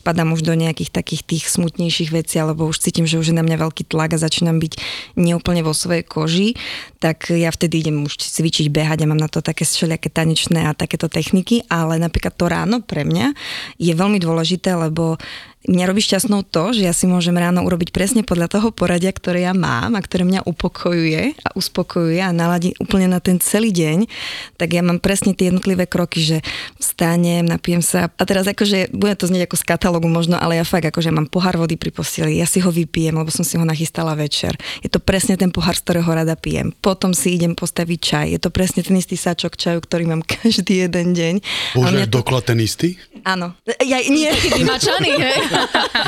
padám 0.00 0.32
už 0.32 0.44
do 0.44 0.56
nejakých 0.56 0.90
takých 0.92 1.22
tých 1.24 1.44
smutnejších 1.52 2.10
vecí, 2.12 2.40
alebo 2.40 2.68
už 2.68 2.80
cítim, 2.80 3.04
že 3.04 3.20
už 3.20 3.32
je 3.32 3.36
na 3.36 3.44
mňa 3.44 3.60
veľký 3.60 3.88
tlak 3.88 4.16
a 4.16 4.22
začínam 4.22 4.56
byť 4.56 4.72
neúplne 5.20 5.60
vo 5.60 5.76
svojej 5.76 6.04
koži, 6.04 6.56
tak 7.00 7.28
ja 7.30 7.52
vtedy 7.52 7.84
idem 7.84 8.04
už 8.04 8.16
cvičiť, 8.18 8.72
behať 8.72 9.04
a 9.04 9.10
mám 9.10 9.20
na 9.20 9.28
to 9.28 9.44
také 9.44 9.68
všelijaké 9.68 10.08
tanečné 10.08 10.66
a 10.68 10.76
takéto 10.76 11.06
techniky, 11.12 11.62
ale 11.68 12.00
napríklad 12.00 12.34
to 12.34 12.48
ráno 12.48 12.80
pre 12.80 13.04
mňa 13.04 13.36
je 13.76 13.92
veľmi 13.92 14.16
dôležité, 14.16 14.72
lebo 14.74 15.20
Mňa 15.66 15.84
robí 15.90 15.98
šťastnou 15.98 16.46
to, 16.46 16.70
že 16.70 16.86
ja 16.86 16.94
si 16.94 17.10
môžem 17.10 17.34
ráno 17.34 17.66
urobiť 17.66 17.90
presne 17.90 18.22
podľa 18.22 18.46
toho 18.46 18.68
poradia, 18.70 19.10
ktoré 19.10 19.42
ja 19.42 19.54
mám 19.54 19.98
a 19.98 20.00
ktoré 20.00 20.22
mňa 20.22 20.46
upokojuje 20.46 21.42
a 21.42 21.48
uspokojuje 21.58 22.22
a 22.22 22.30
naladí 22.30 22.78
úplne 22.78 23.10
na 23.10 23.18
ten 23.18 23.42
celý 23.42 23.74
deň, 23.74 24.06
tak 24.54 24.78
ja 24.78 24.86
mám 24.86 25.02
presne 25.02 25.34
tie 25.34 25.50
jednotlivé 25.50 25.90
kroky, 25.90 26.22
že 26.22 26.38
vstanem, 26.78 27.42
napijem 27.42 27.82
sa 27.82 28.06
a 28.14 28.22
teraz 28.22 28.46
akože, 28.46 28.94
bude 28.94 29.18
to 29.18 29.26
znieť 29.26 29.50
ako 29.50 29.56
z 29.58 29.64
katalógu 29.66 30.06
možno, 30.06 30.38
ale 30.38 30.54
ja 30.54 30.64
fakt 30.64 30.86
akože 30.86 31.10
mám 31.10 31.26
pohár 31.26 31.58
vody 31.58 31.74
pri 31.74 31.90
posteli, 31.90 32.38
ja 32.38 32.46
si 32.46 32.62
ho 32.62 32.70
vypijem, 32.70 33.18
lebo 33.18 33.34
som 33.34 33.42
si 33.42 33.58
ho 33.58 33.64
nachystala 33.66 34.14
večer. 34.14 34.54
Je 34.86 34.88
to 34.88 35.02
presne 35.02 35.34
ten 35.34 35.50
pohár, 35.50 35.74
z 35.74 35.82
ktorého 35.82 36.06
rada 36.06 36.38
pijem. 36.38 36.70
Potom 36.78 37.10
si 37.10 37.34
idem 37.34 37.58
postaviť 37.58 37.98
čaj. 37.98 38.26
Je 38.30 38.38
to 38.38 38.54
presne 38.54 38.86
ten 38.86 38.94
istý 38.94 39.18
sačok 39.18 39.58
čaju, 39.58 39.82
ktorý 39.82 40.06
mám 40.14 40.22
každý 40.22 40.86
jeden 40.86 41.10
deň. 41.10 41.34
Bože, 41.74 42.06
to... 42.06 42.22
doklad 42.22 42.46
ten 42.46 42.62
istý? 42.62 42.94
Áno. 43.26 43.58
Ja, 43.82 43.98
nie. 44.06 44.30
Taký 44.30 44.62
vymačaný, 44.62 45.10
hej? 45.18 45.38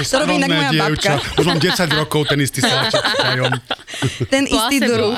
To 0.04 0.16
robí 0.20 0.38
inak 0.38 0.50
moja 0.50 0.72
babka. 0.74 1.12
Už 1.40 1.44
mám 1.46 1.60
10 1.60 2.00
rokov 2.00 2.28
ten 2.28 2.38
istý 2.40 2.60
sáčok 2.60 3.02
s 3.02 3.14
čajom. 3.20 3.52
Ten 4.28 4.44
istý 4.44 4.76
druh. 4.84 5.16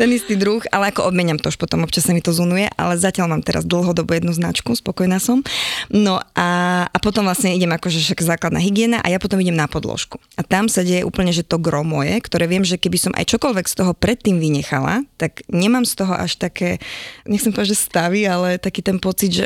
ten 0.00 0.08
istý 0.12 0.34
druh, 0.36 0.60
ale 0.72 0.92
ako 0.92 1.08
obmeniam 1.08 1.36
to 1.36 1.52
už 1.52 1.60
potom, 1.60 1.84
občas 1.84 2.08
sa 2.08 2.12
mi 2.16 2.24
to 2.24 2.32
zunuje, 2.32 2.68
ale 2.76 2.96
zatiaľ 2.96 3.36
mám 3.36 3.42
teraz 3.44 3.64
dlhodobo 3.68 4.16
jednu 4.16 4.32
značku, 4.32 4.72
spokojná 4.72 5.20
som. 5.20 5.44
No 5.92 6.20
a, 6.36 6.48
a 6.88 6.98
potom 7.00 7.24
vlastne 7.28 7.52
idem 7.52 7.72
akože 7.72 8.00
však 8.00 8.20
základná 8.24 8.60
hygiena 8.60 9.00
a 9.04 9.12
ja 9.12 9.20
potom 9.20 9.40
idem 9.40 9.56
na 9.56 9.68
podložku. 9.68 10.20
A 10.36 10.42
tam 10.44 10.68
sa 10.72 10.84
deje 10.84 11.04
úplne, 11.04 11.32
že 11.32 11.44
to 11.44 11.60
gro 11.60 11.84
moje, 11.84 12.16
ktoré 12.24 12.48
viem, 12.48 12.64
že 12.64 12.80
keby 12.80 12.98
som 13.00 13.12
aj 13.16 13.28
čokoľvek 13.28 13.66
z 13.68 13.74
toho 13.76 13.92
predtým 13.96 14.40
vynechala, 14.40 15.04
tak 15.20 15.44
nemám 15.52 15.84
z 15.84 16.04
toho 16.04 16.14
až 16.16 16.40
také, 16.40 16.80
nechcem 17.28 17.52
povedať, 17.52 17.76
že 17.76 17.84
stavy, 17.88 18.24
ale 18.24 18.60
taký 18.60 18.80
ten 18.80 18.96
pocit, 19.00 19.30
že 19.32 19.44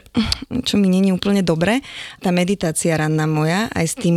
čo 0.66 0.78
mi 0.78 0.88
není 0.88 1.10
úplne 1.10 1.42
dobre. 1.42 1.82
Tá 2.22 2.30
meditácia 2.30 2.71
ranná 2.96 3.28
moja, 3.28 3.68
aj 3.76 3.86
s 3.86 3.94
tým 3.94 4.16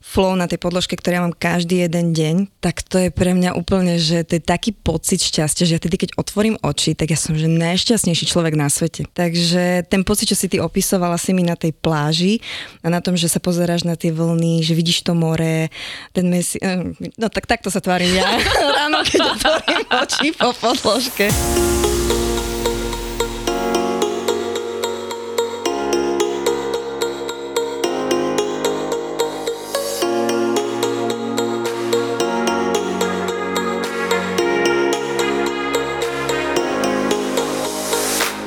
flow 0.00 0.38
na 0.38 0.46
tej 0.46 0.62
podložke, 0.62 0.94
ktoré 0.94 1.18
ja 1.18 1.24
mám 1.26 1.34
každý 1.34 1.82
jeden 1.82 2.14
deň, 2.14 2.62
tak 2.62 2.86
to 2.86 3.02
je 3.02 3.10
pre 3.10 3.34
mňa 3.34 3.58
úplne, 3.58 3.98
že 3.98 4.22
to 4.22 4.38
je 4.38 4.42
taký 4.42 4.70
pocit 4.70 5.18
šťastia, 5.18 5.66
že 5.66 5.74
ja 5.76 5.82
tedy, 5.82 5.98
keď 5.98 6.14
otvorím 6.14 6.56
oči, 6.62 6.94
tak 6.94 7.10
ja 7.10 7.18
som 7.18 7.34
že 7.34 7.50
najšťastnejší 7.50 8.24
človek 8.30 8.54
na 8.54 8.70
svete. 8.70 9.10
Takže 9.10 9.86
ten 9.90 10.06
pocit, 10.06 10.30
čo 10.30 10.38
si 10.38 10.46
ty 10.46 10.62
opisovala 10.62 11.18
si 11.18 11.34
mi 11.34 11.42
na 11.42 11.58
tej 11.58 11.74
pláži 11.74 12.38
a 12.86 12.88
na 12.88 13.02
tom, 13.02 13.18
že 13.18 13.26
sa 13.26 13.42
pozeráš 13.42 13.82
na 13.82 13.98
tie 13.98 14.14
vlny, 14.14 14.62
že 14.62 14.78
vidíš 14.78 15.02
to 15.02 15.12
more, 15.12 15.68
ten 16.14 16.26
mesi... 16.30 16.62
Eh, 16.62 16.94
no 17.18 17.26
tak 17.26 17.50
takto 17.50 17.68
sa 17.68 17.82
tvárim 17.82 18.14
ja 18.14 18.24
ráno, 18.78 19.02
keď 19.02 19.20
otvorím 19.34 19.84
oči 19.90 20.26
po 20.32 20.54
podložke. 20.54 21.26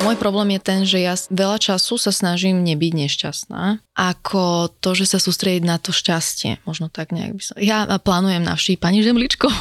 Môj 0.10 0.18
problém 0.18 0.58
je 0.58 0.62
ten, 0.66 0.82
že 0.89 1.06
ja 1.06 1.13
veľa 1.30 1.62
času 1.62 2.01
sa 2.01 2.10
snažím 2.10 2.66
nebyť 2.66 2.94
nešťastná, 2.98 3.78
ako 4.00 4.72
to, 4.79 4.96
že 4.96 5.12
sa 5.12 5.20
sústrediť 5.20 5.68
na 5.68 5.75
to 5.75 5.91
šťastie. 5.91 6.63
Možno 6.63 6.88
tak 6.88 7.12
nejak 7.12 7.36
by 7.36 7.44
som... 7.44 7.53
Ja 7.60 7.84
plánujem 8.00 8.48
navštíviť 8.48 8.79
pani 8.79 9.03
Žemličko 9.03 9.51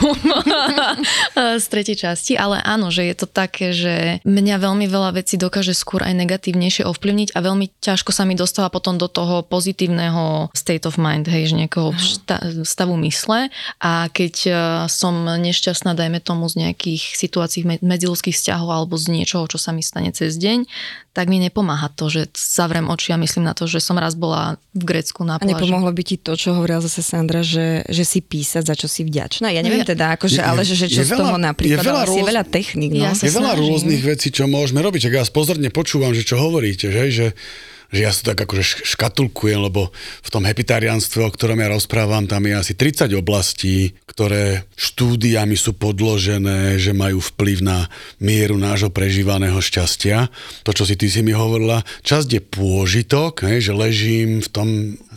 z 1.62 1.66
tretej 1.66 2.06
časti, 2.06 2.38
ale 2.38 2.62
áno, 2.62 2.94
že 2.94 3.02
je 3.02 3.14
to 3.18 3.26
také, 3.26 3.74
že 3.74 4.22
mňa 4.22 4.62
veľmi 4.62 4.86
veľa 4.86 5.18
vecí 5.18 5.34
dokáže 5.34 5.74
skôr 5.74 6.06
aj 6.06 6.14
negatívnejšie 6.14 6.86
ovplyvniť 6.86 7.34
a 7.34 7.38
veľmi 7.42 7.66
ťažko 7.82 8.14
sa 8.14 8.22
mi 8.22 8.38
dostáva 8.38 8.70
potom 8.70 8.94
do 8.94 9.10
toho 9.10 9.42
pozitívneho 9.42 10.54
state 10.54 10.86
of 10.86 11.02
mind, 11.02 11.26
hej, 11.26 11.50
že 11.50 11.58
nejakého 11.58 11.90
šta- 11.98 12.62
stavu 12.62 12.94
mysle 13.02 13.50
a 13.82 14.06
keď 14.06 14.34
e, 14.46 14.50
som 14.86 15.18
nešťastná, 15.26 15.98
dajme 15.98 16.22
tomu 16.22 16.46
z 16.46 16.62
nejakých 16.62 17.18
situácií 17.18 17.66
medziludských 17.82 18.38
vzťahov 18.38 18.70
alebo 18.70 18.94
z 18.94 19.18
niečoho, 19.18 19.50
čo 19.50 19.58
sa 19.58 19.74
mi 19.74 19.82
stane 19.82 20.14
cez 20.14 20.38
deň, 20.38 20.70
tak 21.18 21.26
mi 21.26 21.42
nepomáha 21.42 21.90
to, 21.90 22.06
že 22.06 22.30
zavrem 22.38 22.86
oči 22.86 23.10
a 23.10 23.18
myslím 23.18 23.50
na 23.50 23.50
to, 23.50 23.66
že 23.66 23.82
som 23.82 23.98
raz 23.98 24.14
bola 24.28 24.60
v 24.76 24.84
Grécku 24.84 25.24
na 25.24 25.40
pláži. 25.40 25.48
A 25.48 25.52
nepomohlo 25.56 25.88
by 25.88 26.02
ti 26.04 26.20
to, 26.20 26.36
čo 26.36 26.52
hovorila 26.52 26.84
zase 26.84 27.00
Sandra, 27.00 27.40
že, 27.40 27.88
že 27.88 28.04
si 28.04 28.20
písať, 28.20 28.68
za 28.68 28.74
čo 28.76 28.84
si 28.84 29.08
vďačná? 29.08 29.48
Ja 29.48 29.64
neviem 29.64 29.88
teda, 29.88 30.20
akože, 30.20 30.44
ale 30.44 30.68
že, 30.68 30.76
že 30.76 30.92
čo 30.92 31.08
z 31.08 31.16
toho 31.16 31.40
napríklad, 31.40 31.80
je 31.80 31.88
veľa, 31.88 32.04
roz... 32.04 32.16
je 32.20 32.24
veľa 32.28 32.44
technik. 32.44 32.92
No? 32.92 33.08
Ja 33.08 33.12
je 33.16 33.32
veľa 33.32 33.56
rôznych 33.56 34.02
vecí, 34.04 34.28
čo 34.28 34.44
môžeme 34.44 34.84
robiť. 34.84 35.08
Čak 35.08 35.14
ja 35.16 35.24
pozorne 35.32 35.72
počúvam, 35.72 36.12
že 36.12 36.28
čo 36.28 36.36
hovoríte, 36.36 36.92
že, 36.92 37.04
že 37.08 37.26
že 37.88 38.00
ja 38.04 38.12
sa 38.12 38.32
tak 38.32 38.44
akože 38.44 38.84
škatulkujem, 38.84 39.64
lebo 39.64 39.88
v 40.20 40.28
tom 40.28 40.44
hepitariánstve, 40.44 41.24
o 41.24 41.32
ktorom 41.32 41.60
ja 41.60 41.72
rozprávam, 41.72 42.28
tam 42.28 42.44
je 42.44 42.54
asi 42.54 42.72
30 42.76 43.08
oblastí, 43.16 43.96
ktoré 44.04 44.68
štúdiami 44.76 45.56
sú 45.56 45.72
podložené, 45.72 46.76
že 46.76 46.92
majú 46.92 47.24
vplyv 47.24 47.64
na 47.64 47.88
mieru 48.20 48.60
nášho 48.60 48.92
prežívaného 48.92 49.56
šťastia. 49.56 50.28
To, 50.68 50.70
čo 50.76 50.84
si 50.84 51.00
ty 51.00 51.08
si 51.08 51.24
mi 51.24 51.32
hovorila, 51.32 51.80
časť 52.04 52.28
je 52.28 52.42
pôžitok, 52.44 53.48
hej, 53.48 53.70
že 53.70 53.72
ležím 53.72 54.44
v 54.44 54.48
tom 54.52 54.68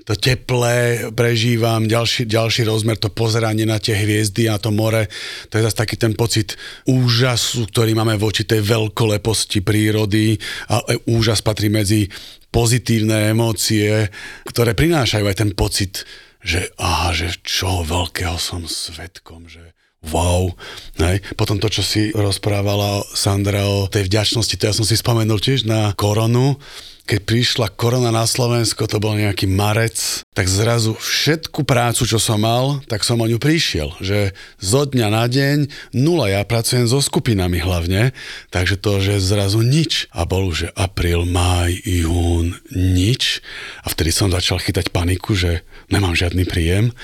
to 0.05 0.17
teplé 0.17 1.09
prežívam, 1.13 1.85
ďalší, 1.85 2.25
ďalší 2.25 2.65
rozmer, 2.65 2.97
to 2.97 3.13
pozeranie 3.13 3.69
na 3.69 3.77
tie 3.77 3.93
hviezdy 3.93 4.49
a 4.49 4.57
to 4.57 4.73
more, 4.73 5.05
to 5.49 5.53
je 5.57 5.65
zase 5.65 5.77
taký 5.77 5.95
ten 5.97 6.17
pocit 6.17 6.57
úžasu, 6.89 7.69
ktorý 7.69 7.93
máme 7.93 8.17
voči 8.17 8.45
tej 8.45 8.65
veľkoleposti 8.65 9.61
prírody 9.61 10.41
a 10.73 10.81
e, 10.89 10.97
úžas 11.09 11.45
patrí 11.45 11.69
medzi 11.69 12.09
pozitívne 12.51 13.31
emócie, 13.31 14.09
ktoré 14.49 14.75
prinášajú 14.75 15.25
aj 15.25 15.37
ten 15.37 15.51
pocit, 15.55 16.03
že 16.41 16.73
aha, 16.81 17.13
že 17.13 17.37
čo 17.45 17.85
veľkého 17.85 18.35
som 18.41 18.65
svetkom, 18.65 19.45
že 19.47 19.77
wow. 20.09 20.49
Hej. 20.97 21.21
Potom 21.37 21.61
to, 21.61 21.69
čo 21.69 21.85
si 21.85 22.09
rozprávala 22.11 23.05
Sandra 23.13 23.61
o 23.69 23.85
tej 23.85 24.09
vďačnosti, 24.09 24.57
to 24.57 24.65
ja 24.65 24.73
som 24.73 24.85
si 24.85 24.97
spomenul 24.97 25.37
tiež 25.37 25.69
na 25.69 25.93
koronu, 25.93 26.57
keď 27.05 27.19
prišla 27.27 27.67
korona 27.73 28.13
na 28.13 28.23
Slovensko, 28.23 28.87
to 28.87 29.01
bol 29.01 29.17
nejaký 29.17 29.49
marec, 29.49 30.23
tak 30.31 30.47
zrazu 30.47 30.95
všetku 30.95 31.67
prácu, 31.67 32.07
čo 32.07 32.21
som 32.21 32.39
mal, 32.39 32.79
tak 32.87 33.03
som 33.03 33.19
o 33.19 33.27
ňu 33.27 33.41
prišiel. 33.41 33.91
Že 33.99 34.31
zo 34.61 34.81
dňa 34.87 35.07
na 35.11 35.25
deň 35.27 35.57
nula, 35.97 36.31
ja 36.31 36.41
pracujem 36.47 36.87
so 36.87 37.03
skupinami 37.03 37.59
hlavne, 37.59 38.15
takže 38.53 38.79
to, 38.79 39.03
že 39.03 39.23
zrazu 39.23 39.59
nič. 39.59 40.07
A 40.15 40.23
bol 40.23 40.53
že 40.55 40.71
apríl, 40.77 41.27
máj, 41.27 41.81
jún, 41.83 42.55
nič. 42.71 43.43
A 43.83 43.91
vtedy 43.91 44.15
som 44.15 44.31
začal 44.31 44.61
chytať 44.61 44.93
paniku, 44.93 45.35
že 45.35 45.67
nemám 45.91 46.15
žiadny 46.15 46.47
príjem 46.47 46.95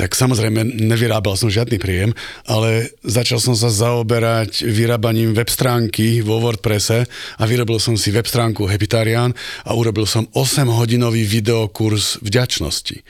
tak 0.00 0.16
samozrejme 0.16 0.64
nevyrábal 0.80 1.36
som 1.36 1.52
žiadny 1.52 1.76
príjem, 1.76 2.16
ale 2.48 2.88
začal 3.04 3.36
som 3.36 3.52
sa 3.52 3.68
zaoberať 3.68 4.64
vyrábaním 4.64 5.36
web 5.36 5.52
stránky 5.52 6.24
vo 6.24 6.40
WordPresse 6.40 7.04
a 7.36 7.42
vyrobil 7.44 7.76
som 7.76 8.00
si 8.00 8.08
web 8.08 8.24
stránku 8.24 8.64
Hepitarian 8.64 9.36
a 9.66 9.70
urobil 9.74 10.06
som 10.08 10.28
8-hodinový 10.32 11.26
videokurs 11.26 12.18
vďačnosti. 12.24 13.02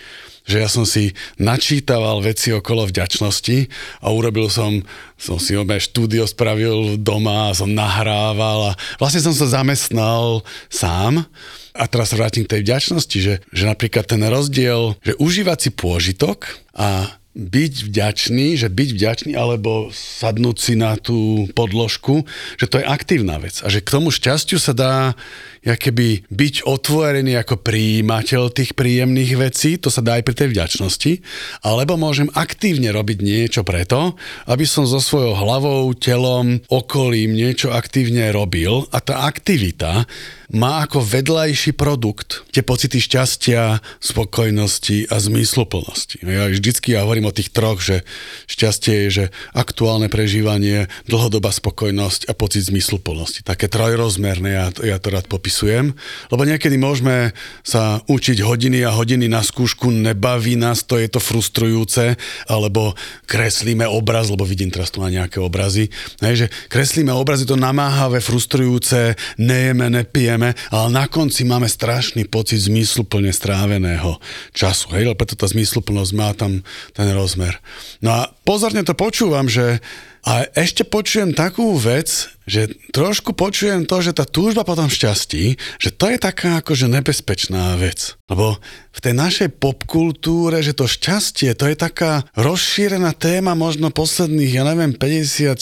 Že 0.48 0.56
ja 0.56 0.68
som 0.72 0.88
si 0.88 1.12
načítaval 1.36 2.24
veci 2.24 2.50
okolo 2.50 2.88
vďačnosti 2.88 3.70
a 4.02 4.08
urobil 4.10 4.48
som, 4.50 4.82
som 5.14 5.36
si 5.36 5.54
obe 5.54 5.76
štúdio 5.78 6.24
spravil 6.26 6.98
doma 6.98 7.52
som 7.54 7.70
nahrával 7.70 8.72
a 8.72 8.78
vlastne 8.98 9.22
som 9.22 9.36
sa 9.36 9.60
zamestnal 9.60 10.42
sám. 10.72 11.22
A 11.70 11.86
teraz 11.86 12.10
vrátim 12.10 12.42
k 12.42 12.58
tej 12.58 12.62
vďačnosti, 12.66 13.18
že, 13.22 13.34
že 13.54 13.64
napríklad 13.68 14.02
ten 14.02 14.18
rozdiel, 14.26 14.98
že 15.06 15.14
užívať 15.22 15.58
si 15.60 15.70
pôžitok 15.70 16.50
a 16.74 17.19
byť 17.30 17.74
vďačný, 17.86 18.58
že 18.58 18.66
byť 18.66 18.88
vďačný 18.90 19.32
alebo 19.38 19.94
sadnúť 19.94 20.56
si 20.58 20.74
na 20.74 20.98
tú 20.98 21.46
podložku, 21.54 22.26
že 22.58 22.66
to 22.66 22.82
je 22.82 22.86
aktívna 22.86 23.38
vec. 23.38 23.62
A 23.62 23.70
že 23.70 23.78
k 23.78 23.92
tomu 23.94 24.10
šťastiu 24.10 24.58
sa 24.58 24.74
dá 24.74 25.14
ja 25.60 25.76
keby 25.76 26.24
byť 26.32 26.64
otvorený 26.64 27.36
ako 27.36 27.60
príjimateľ 27.60 28.48
tých 28.48 28.72
príjemných 28.72 29.36
vecí, 29.36 29.76
to 29.76 29.92
sa 29.92 30.00
dá 30.00 30.16
aj 30.16 30.24
pri 30.24 30.34
tej 30.34 30.48
vďačnosti, 30.56 31.12
alebo 31.60 32.00
môžem 32.00 32.32
aktívne 32.32 32.88
robiť 32.88 33.20
niečo 33.20 33.60
preto, 33.60 34.16
aby 34.48 34.64
som 34.64 34.88
so 34.88 34.96
svojou 34.96 35.36
hlavou, 35.36 35.92
telom, 35.92 36.64
okolím 36.72 37.36
niečo 37.36 37.76
aktívne 37.76 38.32
robil. 38.32 38.88
A 38.88 39.04
tá 39.04 39.28
aktivita 39.28 40.08
má 40.50 40.86
ako 40.86 41.02
vedľajší 41.04 41.76
produkt 41.78 42.42
tie 42.50 42.64
pocity 42.64 42.98
šťastia, 42.98 43.78
spokojnosti 44.02 45.10
a 45.10 45.16
zmysluplnosti. 45.22 46.22
Ja 46.26 46.50
vždycky 46.50 46.96
ja 46.96 47.06
hovorím 47.06 47.30
o 47.30 47.36
tých 47.36 47.54
troch, 47.54 47.78
že 47.82 48.02
šťastie 48.50 49.06
je, 49.06 49.08
že 49.10 49.24
aktuálne 49.54 50.10
prežívanie, 50.10 50.90
dlhodobá 51.06 51.54
spokojnosť 51.54 52.26
a 52.26 52.32
pocit 52.34 52.66
zmysluplnosti. 52.66 53.46
Také 53.46 53.70
trojrozmerné, 53.70 54.50
ja, 54.50 54.66
ja 54.82 54.96
to 54.98 55.12
rád 55.14 55.26
popisujem 55.30 55.60
opisujem, 55.60 55.92
lebo 56.32 56.42
niekedy 56.48 56.76
môžeme 56.80 57.36
sa 57.60 58.00
učiť 58.08 58.40
hodiny 58.40 58.80
a 58.86 58.94
hodiny 58.94 59.28
na 59.28 59.44
skúšku, 59.44 59.92
nebaví 59.92 60.56
nás 60.56 60.86
to, 60.88 60.96
je 60.96 61.08
to 61.10 61.20
frustrujúce, 61.20 62.16
alebo 62.48 62.96
kreslíme 63.28 63.84
obraz, 63.84 64.32
lebo 64.32 64.48
vidím 64.48 64.72
teraz 64.72 64.88
tu 64.88 65.04
na 65.04 65.12
nejaké 65.12 65.36
obrazy, 65.36 65.92
hej, 66.24 66.34
že 66.34 66.52
kreslíme 66.72 67.12
obrazy, 67.12 67.44
to 67.44 67.60
namáhavé, 67.60 68.24
frustrujúce, 68.24 69.18
nejeme, 69.36 69.92
nepijeme, 69.92 70.39
pracujeme, 70.40 70.56
ale 70.72 70.88
na 70.92 71.04
konci 71.06 71.44
máme 71.44 71.68
strašný 71.68 72.24
pocit 72.24 72.64
zmysluplne 72.64 73.28
stráveného 73.30 74.16
času. 74.56 74.88
Hej, 74.96 75.12
preto 75.14 75.36
tá 75.36 75.46
zmysluplnosť 75.46 76.12
má 76.16 76.32
tam 76.32 76.64
ten 76.96 77.08
rozmer. 77.12 77.60
No 78.00 78.24
a 78.24 78.32
pozorne 78.48 78.80
to 78.80 78.96
počúvam, 78.96 79.46
že 79.46 79.84
a 80.20 80.44
ešte 80.52 80.84
počujem 80.84 81.32
takú 81.32 81.80
vec, 81.80 82.28
že 82.48 82.72
trošku 82.90 83.36
počujem 83.36 83.84
to, 83.84 84.00
že 84.00 84.16
tá 84.16 84.24
túžba 84.24 84.64
po 84.64 84.74
tom 84.74 84.88
šťastí, 84.88 85.60
že 85.78 85.90
to 85.92 86.08
je 86.08 86.18
taká 86.18 86.64
akože 86.64 86.88
nebezpečná 86.88 87.76
vec. 87.76 88.16
Lebo 88.30 88.62
v 88.90 88.98
tej 89.02 89.14
našej 89.14 89.48
popkultúre, 89.58 90.62
že 90.62 90.74
to 90.74 90.86
šťastie, 90.86 91.50
to 91.58 91.66
je 91.66 91.76
taká 91.78 92.26
rozšírená 92.38 93.10
téma 93.14 93.58
možno 93.58 93.90
posledných, 93.90 94.54
ja 94.54 94.62
neviem, 94.62 94.94
50-40 94.94 95.58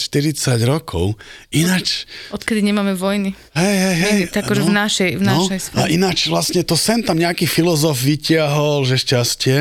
rokov. 0.69 1.17
Ináč... 1.49 2.05
Odkedy 2.29 2.61
nemáme 2.61 2.93
vojny. 2.93 3.33
Hej, 3.57 3.75
hej, 3.77 3.95
hej. 3.97 4.19
Tak 4.29 4.53
no, 4.53 4.69
v 4.69 4.73
našej, 4.73 5.11
v 5.17 5.21
no, 5.25 5.45
našej 5.45 5.77
A 5.77 5.89
ináč 5.89 6.29
vlastne 6.29 6.61
to 6.61 6.77
sem 6.77 7.01
tam 7.01 7.17
nejaký 7.17 7.49
filozof 7.49 7.97
vytiahol, 7.97 8.85
že 8.85 9.01
šťastie, 9.01 9.57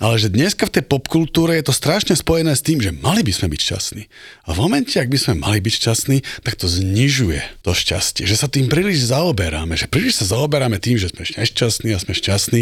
ale 0.00 0.14
že 0.16 0.32
dneska 0.32 0.68
v 0.68 0.80
tej 0.80 0.84
popkultúre 0.88 1.60
je 1.60 1.68
to 1.68 1.76
strašne 1.76 2.16
spojené 2.16 2.56
s 2.56 2.64
tým, 2.64 2.80
že 2.80 2.92
mali 2.92 3.20
by 3.20 3.32
sme 3.36 3.52
byť 3.52 3.60
šťastní. 3.60 4.02
A 4.48 4.56
v 4.56 4.58
momente, 4.64 4.96
ak 4.96 5.12
by 5.12 5.18
sme 5.20 5.34
mali 5.40 5.60
byť 5.60 5.72
šťastní, 5.72 6.18
tak 6.40 6.55
to 6.56 6.66
znižuje 6.66 7.40
to 7.60 7.76
šťastie. 7.76 8.24
Že 8.24 8.36
sa 8.36 8.48
tým 8.48 8.66
príliš 8.72 9.12
zaoberáme. 9.12 9.76
Že 9.76 9.92
príliš 9.92 10.24
sa 10.24 10.36
zaoberáme 10.36 10.80
tým, 10.80 10.96
že 10.96 11.12
sme 11.12 11.28
nešťastní 11.28 11.92
a 11.92 12.00
sme 12.00 12.16
šťastní, 12.16 12.60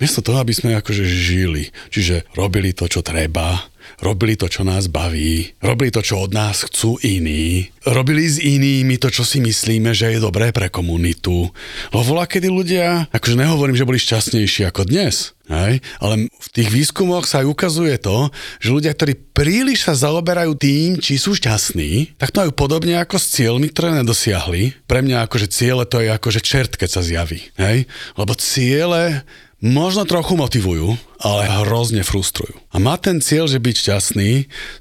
miesto 0.00 0.24
toho, 0.24 0.40
aby 0.40 0.56
sme 0.56 0.74
akože 0.80 1.04
žili. 1.04 1.70
Čiže 1.92 2.24
robili 2.32 2.72
to, 2.72 2.88
čo 2.88 3.04
treba, 3.04 3.68
robili 4.00 4.34
to, 4.34 4.50
čo 4.50 4.62
nás 4.66 4.90
baví, 4.90 5.56
robili 5.62 5.90
to, 5.90 6.00
čo 6.04 6.24
od 6.24 6.34
nás 6.34 6.66
chcú 6.66 6.96
iní, 7.04 7.68
robili 7.84 8.24
s 8.24 8.40
inými 8.40 8.96
to, 8.96 9.12
čo 9.12 9.22
si 9.22 9.40
myslíme, 9.44 9.92
že 9.92 10.16
je 10.16 10.24
dobré 10.24 10.50
pre 10.50 10.72
komunitu. 10.72 11.52
Lebo 11.92 12.02
volá, 12.02 12.24
kedy 12.24 12.48
ľudia, 12.48 13.08
akože 13.12 13.36
nehovorím, 13.36 13.76
že 13.76 13.88
boli 13.88 14.00
šťastnejší 14.00 14.68
ako 14.68 14.88
dnes, 14.88 15.34
Hej? 15.44 15.84
Ale 16.00 16.32
v 16.32 16.48
tých 16.56 16.72
výskumoch 16.72 17.28
sa 17.28 17.44
aj 17.44 17.52
ukazuje 17.52 18.00
to, 18.00 18.32
že 18.64 18.72
ľudia, 18.72 18.96
ktorí 18.96 19.12
príliš 19.36 19.84
sa 19.84 19.92
zaoberajú 19.92 20.56
tým, 20.56 20.96
či 20.96 21.20
sú 21.20 21.36
šťastní, 21.36 22.16
tak 22.16 22.32
to 22.32 22.40
majú 22.40 22.52
podobne 22.56 22.96
ako 22.96 23.20
s 23.20 23.36
cieľmi, 23.36 23.68
ktoré 23.68 23.92
nedosiahli. 24.00 24.88
Pre 24.88 25.00
mňa 25.04 25.28
akože 25.28 25.52
ciele 25.52 25.84
to 25.84 26.00
je 26.00 26.08
akože 26.08 26.40
čert, 26.40 26.72
keď 26.80 26.88
sa 26.88 27.04
zjaví. 27.04 27.44
Hej? 27.60 27.84
Lebo 28.16 28.32
ciele 28.40 29.28
možno 29.64 30.04
trochu 30.04 30.36
motivujú, 30.36 31.00
ale 31.24 31.48
hrozne 31.64 32.04
frustrujú. 32.04 32.52
A 32.68 32.76
má 32.76 33.00
ten 33.00 33.24
cieľ, 33.24 33.48
že 33.48 33.56
byť 33.56 33.76
šťastný, 33.80 34.30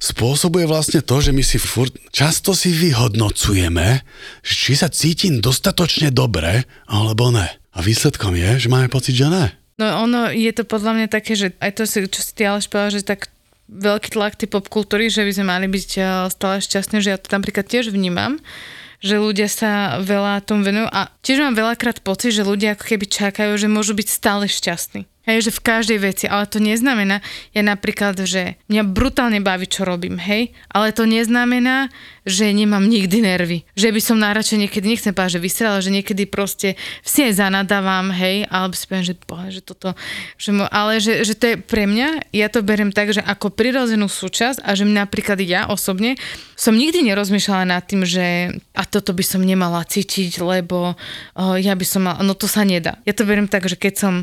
spôsobuje 0.04 0.68
vlastne 0.68 1.00
to, 1.00 1.24
že 1.24 1.32
my 1.32 1.40
si 1.40 1.56
furt, 1.56 1.96
často 2.12 2.52
si 2.52 2.76
vyhodnocujeme, 2.76 4.04
či 4.44 4.76
sa 4.76 4.92
cítim 4.92 5.40
dostatočne 5.40 6.12
dobre, 6.12 6.68
alebo 6.92 7.32
ne. 7.32 7.48
A 7.74 7.80
výsledkom 7.80 8.36
je, 8.36 8.68
že 8.68 8.68
máme 8.68 8.92
pocit, 8.92 9.16
že 9.16 9.32
ne. 9.32 9.56
No 9.80 10.04
ono 10.04 10.30
je 10.30 10.52
to 10.52 10.68
podľa 10.68 11.00
mňa 11.00 11.08
také, 11.08 11.34
že 11.34 11.56
aj 11.58 11.72
to, 11.80 11.84
čo 11.88 12.20
si 12.22 12.32
ty 12.36 12.46
Aleš 12.46 12.70
povedal, 12.70 12.94
že 12.94 13.08
tak 13.08 13.32
veľký 13.72 14.14
tlak 14.14 14.38
tej 14.38 14.52
popkultúry, 14.52 15.10
že 15.10 15.26
by 15.26 15.32
sme 15.34 15.46
mali 15.48 15.66
byť 15.72 15.90
eh, 15.98 16.06
stále 16.30 16.62
šťastní, 16.62 17.02
že 17.02 17.16
ja 17.16 17.18
to 17.18 17.32
napríklad 17.32 17.66
tiež 17.66 17.90
vnímam, 17.90 18.38
že 19.04 19.20
ľudia 19.20 19.52
sa 19.52 20.00
veľa 20.00 20.48
tom 20.48 20.64
venujú 20.64 20.88
a 20.88 21.12
tiež 21.22 21.44
mám 21.44 21.60
veľakrát 21.60 22.00
pocit, 22.00 22.32
že 22.32 22.48
ľudia 22.48 22.74
ako 22.74 22.96
keby 22.96 23.06
čakajú, 23.12 23.52
že 23.60 23.68
môžu 23.68 23.94
byť 23.94 24.08
stále 24.08 24.48
šťastní. 24.48 25.06
Hej, 25.24 25.48
že 25.48 25.56
v 25.56 25.64
každej 25.64 26.00
veci, 26.04 26.26
ale 26.28 26.44
to 26.52 26.60
neznamená, 26.60 27.24
ja 27.56 27.64
napríklad, 27.64 28.20
že 28.28 28.60
mňa 28.68 28.84
brutálne 28.84 29.40
baví, 29.40 29.72
čo 29.72 29.88
robím, 29.88 30.20
hej, 30.20 30.52
ale 30.68 30.92
to 30.92 31.08
neznamená, 31.08 31.88
že 32.28 32.52
nemám 32.52 32.84
nikdy 32.84 33.24
nervy. 33.24 33.64
Že 33.72 33.96
by 33.96 34.02
som 34.04 34.20
najradšej 34.20 34.68
niekedy, 34.68 34.84
nechcem 34.84 35.16
povedať, 35.16 35.40
že 35.40 35.46
vystrela, 35.48 35.80
že 35.80 35.96
niekedy 35.96 36.28
proste 36.28 36.76
si 37.08 37.24
aj 37.24 37.40
zanadávam, 37.40 38.12
hej, 38.12 38.52
alebo 38.52 38.76
si 38.76 38.84
poviem, 38.84 39.08
že, 39.08 39.16
boha, 39.24 39.48
že 39.48 39.64
toto, 39.64 39.96
že 40.36 40.52
mo, 40.52 40.68
ale 40.68 41.00
že, 41.00 41.24
že 41.24 41.40
to 41.40 41.46
je 41.52 41.56
pre 41.56 41.88
mňa, 41.88 42.36
ja 42.36 42.52
to 42.52 42.60
berem 42.60 42.92
tak, 42.92 43.16
že 43.16 43.24
ako 43.24 43.48
prirodzenú 43.56 44.12
súčasť 44.12 44.60
a 44.60 44.76
že 44.76 44.84
napríklad 44.84 45.40
ja 45.40 45.72
osobne 45.72 46.20
som 46.60 46.76
nikdy 46.76 47.00
nerozmýšľala 47.00 47.80
nad 47.80 47.84
tým, 47.88 48.04
že 48.04 48.60
a 48.76 48.84
toto 48.84 49.16
by 49.16 49.24
som 49.24 49.40
nemala 49.40 49.88
cítiť, 49.88 50.44
lebo 50.44 51.00
oh, 51.40 51.56
ja 51.56 51.80
by 51.80 51.86
som 51.88 52.12
mala, 52.12 52.20
no 52.28 52.36
to 52.36 52.52
sa 52.52 52.68
nedá. 52.68 53.00
Ja 53.08 53.16
to 53.16 53.24
berem 53.24 53.48
tak, 53.48 53.72
že 53.72 53.80
keď 53.80 53.94
som 53.96 54.14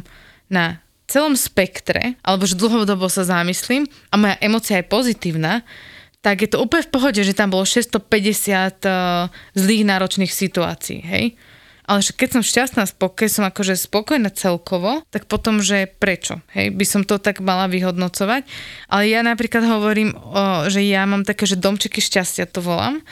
na 0.53 0.83
celom 1.11 1.35
spektre, 1.35 2.15
alebo 2.23 2.47
že 2.47 2.55
dlhodobo 2.55 3.11
sa 3.11 3.27
zamyslím 3.27 3.91
a 4.09 4.15
moja 4.15 4.37
emocia 4.39 4.79
je 4.79 4.87
pozitívna, 4.87 5.67
tak 6.23 6.47
je 6.47 6.53
to 6.55 6.63
úplne 6.63 6.87
v 6.87 6.93
pohode, 6.95 7.19
že 7.19 7.35
tam 7.35 7.51
bolo 7.51 7.67
650 7.67 7.99
uh, 7.99 8.07
eh, 8.07 9.27
zlých 9.59 9.85
náročných 9.89 10.31
situácií, 10.31 11.03
hej? 11.03 11.35
Ale 11.91 12.07
že 12.07 12.15
keď 12.15 12.39
som 12.39 12.43
šťastná, 12.47 12.87
spokoj, 12.87 13.27
som 13.27 13.43
akože 13.51 13.75
spokojná 13.75 14.31
celkovo, 14.31 15.03
tak 15.11 15.27
potom, 15.27 15.59
že 15.59 15.91
prečo, 15.91 16.39
hej? 16.55 16.71
By 16.71 16.87
som 16.87 17.03
to 17.03 17.19
tak 17.19 17.43
mala 17.43 17.67
vyhodnocovať. 17.67 18.47
Ale 18.87 19.11
ja 19.11 19.27
napríklad 19.27 19.67
hovorím, 19.67 20.15
o, 20.15 20.71
že 20.71 20.87
ja 20.87 21.03
mám 21.03 21.27
také, 21.27 21.51
že 21.51 21.59
domčeky 21.59 21.99
šťastia 21.99 22.47
to 22.47 22.63
volám 22.63 23.03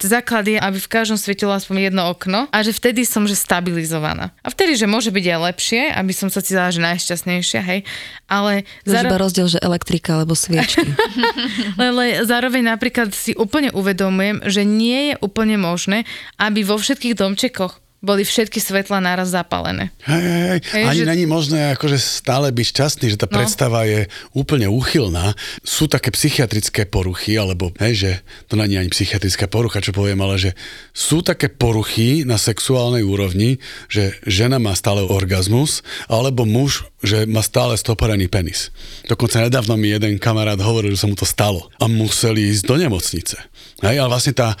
základ 0.00 0.48
je, 0.48 0.58
aby 0.58 0.78
v 0.80 0.90
každom 0.90 1.20
svietilo 1.20 1.52
aspoň 1.52 1.92
jedno 1.92 2.08
okno 2.08 2.50
a 2.50 2.58
že 2.64 2.72
vtedy 2.74 3.06
som 3.06 3.28
že 3.28 3.36
stabilizovaná. 3.38 4.32
A 4.42 4.48
vtedy, 4.50 4.74
že 4.74 4.90
môže 4.90 5.12
byť 5.12 5.24
aj 5.28 5.38
lepšie, 5.52 5.82
aby 5.92 6.12
som 6.16 6.32
sa 6.32 6.42
cítila, 6.42 6.72
že 6.72 6.82
najšťastnejšia, 6.82 7.60
hej. 7.62 7.80
Ale... 8.26 8.64
Zároveň... 8.88 9.10
iba 9.12 9.20
rozdiel, 9.20 9.46
že 9.52 9.60
elektrika 9.60 10.16
alebo 10.18 10.32
sviečky. 10.32 10.88
Ale 11.78 12.24
zároveň 12.24 12.74
napríklad 12.74 13.12
si 13.12 13.36
úplne 13.36 13.68
uvedomujem, 13.76 14.42
že 14.48 14.64
nie 14.64 15.12
je 15.12 15.14
úplne 15.20 15.60
možné, 15.60 16.08
aby 16.40 16.64
vo 16.64 16.80
všetkých 16.80 17.14
domčekoch 17.14 17.83
boli 18.04 18.22
všetky 18.22 18.60
svetla 18.60 19.00
naraz 19.00 19.32
zapálené. 19.32 19.90
Hej, 20.04 20.22
hej, 20.22 20.60
hej. 20.76 20.84
Ani 20.84 21.02
že... 21.02 21.08
není 21.08 21.24
možné 21.24 21.72
akože 21.74 21.96
stále 21.96 22.52
byť 22.52 22.66
šťastný, 22.70 23.06
že 23.10 23.18
tá 23.18 23.26
no. 23.26 23.34
predstava 23.40 23.88
je 23.88 24.06
úplne 24.36 24.68
úchylná. 24.68 25.32
Sú 25.64 25.88
také 25.88 26.12
psychiatrické 26.12 26.84
poruchy, 26.84 27.40
alebo 27.40 27.72
hej, 27.80 27.94
že 27.96 28.10
to 28.46 28.60
není 28.60 28.76
ani 28.76 28.92
psychiatrická 28.92 29.48
porucha, 29.48 29.80
čo 29.80 29.96
poviem, 29.96 30.20
ale 30.20 30.36
že 30.36 30.50
sú 30.92 31.24
také 31.24 31.48
poruchy 31.48 32.28
na 32.28 32.36
sexuálnej 32.36 33.02
úrovni, 33.02 33.58
že 33.88 34.14
žena 34.28 34.60
má 34.60 34.76
stále 34.76 35.00
orgazmus, 35.02 35.80
alebo 36.06 36.44
muž, 36.44 36.84
že 37.00 37.24
má 37.24 37.40
stále 37.40 37.74
stoporený 37.80 38.28
penis. 38.28 38.68
Dokonca 39.08 39.40
nedávno 39.40 39.80
mi 39.80 39.90
jeden 39.90 40.20
kamarát 40.20 40.60
hovoril, 40.60 40.92
že 40.92 41.02
sa 41.02 41.10
mu 41.10 41.16
to 41.16 41.24
stalo 41.24 41.72
a 41.80 41.88
museli 41.88 42.52
ísť 42.52 42.62
do 42.68 42.76
nemocnice. 42.76 43.36
Hej, 43.82 44.00
ale 44.00 44.08
vlastne 44.08 44.32
tá, 44.36 44.54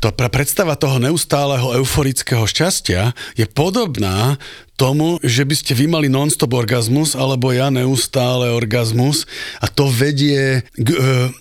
to 0.00 0.12
predstava 0.12 0.76
toho 0.76 1.00
neustáleho 1.00 1.72
euforického 1.80 2.44
šťastia 2.44 3.16
je 3.34 3.46
podobná 3.48 4.36
tomu, 4.76 5.16
že 5.24 5.42
by 5.42 5.54
ste 5.56 5.72
vy 5.72 5.88
mali 5.88 6.06
non-stop 6.12 6.52
orgazmus, 6.52 7.16
alebo 7.16 7.50
ja 7.50 7.72
neustále 7.72 8.52
orgazmus 8.52 9.24
a 9.58 9.66
to 9.66 9.88
vedie 9.88 10.62
k 10.76 10.88
e, 10.92 10.96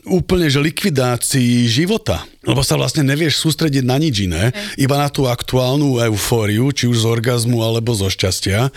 úplne 0.08 0.48
že 0.48 0.64
likvidácii 0.64 1.68
života. 1.68 2.24
Lebo 2.46 2.62
sa 2.62 2.78
vlastne 2.78 3.02
nevieš 3.02 3.42
sústrediť 3.42 3.84
na 3.84 3.98
nič 3.98 4.30
iné, 4.30 4.54
okay. 4.54 4.86
iba 4.86 5.02
na 5.02 5.10
tú 5.10 5.26
aktuálnu 5.26 5.98
eufóriu, 6.14 6.70
či 6.70 6.86
už 6.86 7.02
z 7.02 7.06
orgazmu 7.10 7.58
alebo 7.66 7.98
zo 7.98 8.06
šťastia. 8.06 8.70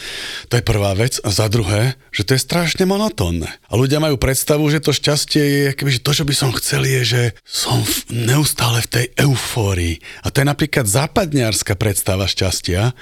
To 0.49 0.55
je 0.57 0.64
prvá 0.64 0.97
vec. 0.97 1.21
A 1.21 1.29
za 1.29 1.53
druhé, 1.53 2.01
že 2.09 2.25
to 2.25 2.33
je 2.33 2.40
strašne 2.40 2.88
monotónne. 2.88 3.53
A 3.68 3.73
ľudia 3.77 4.01
majú 4.01 4.16
predstavu, 4.16 4.64
že 4.73 4.81
to 4.81 4.97
šťastie 4.97 5.44
je, 5.44 5.66
keby, 5.77 6.01
že 6.01 6.01
to, 6.01 6.16
čo 6.16 6.25
by 6.25 6.35
som 6.35 6.51
chcel, 6.57 6.88
je, 6.88 7.01
že 7.05 7.23
som 7.44 7.85
v, 7.85 8.25
neustále 8.33 8.81
v 8.88 8.88
tej 8.88 9.07
eufórii. 9.21 10.01
A 10.25 10.33
to 10.33 10.40
je 10.40 10.49
napríklad 10.49 10.88
západniarská 10.88 11.77
predstava 11.77 12.25
šťastia, 12.25 12.97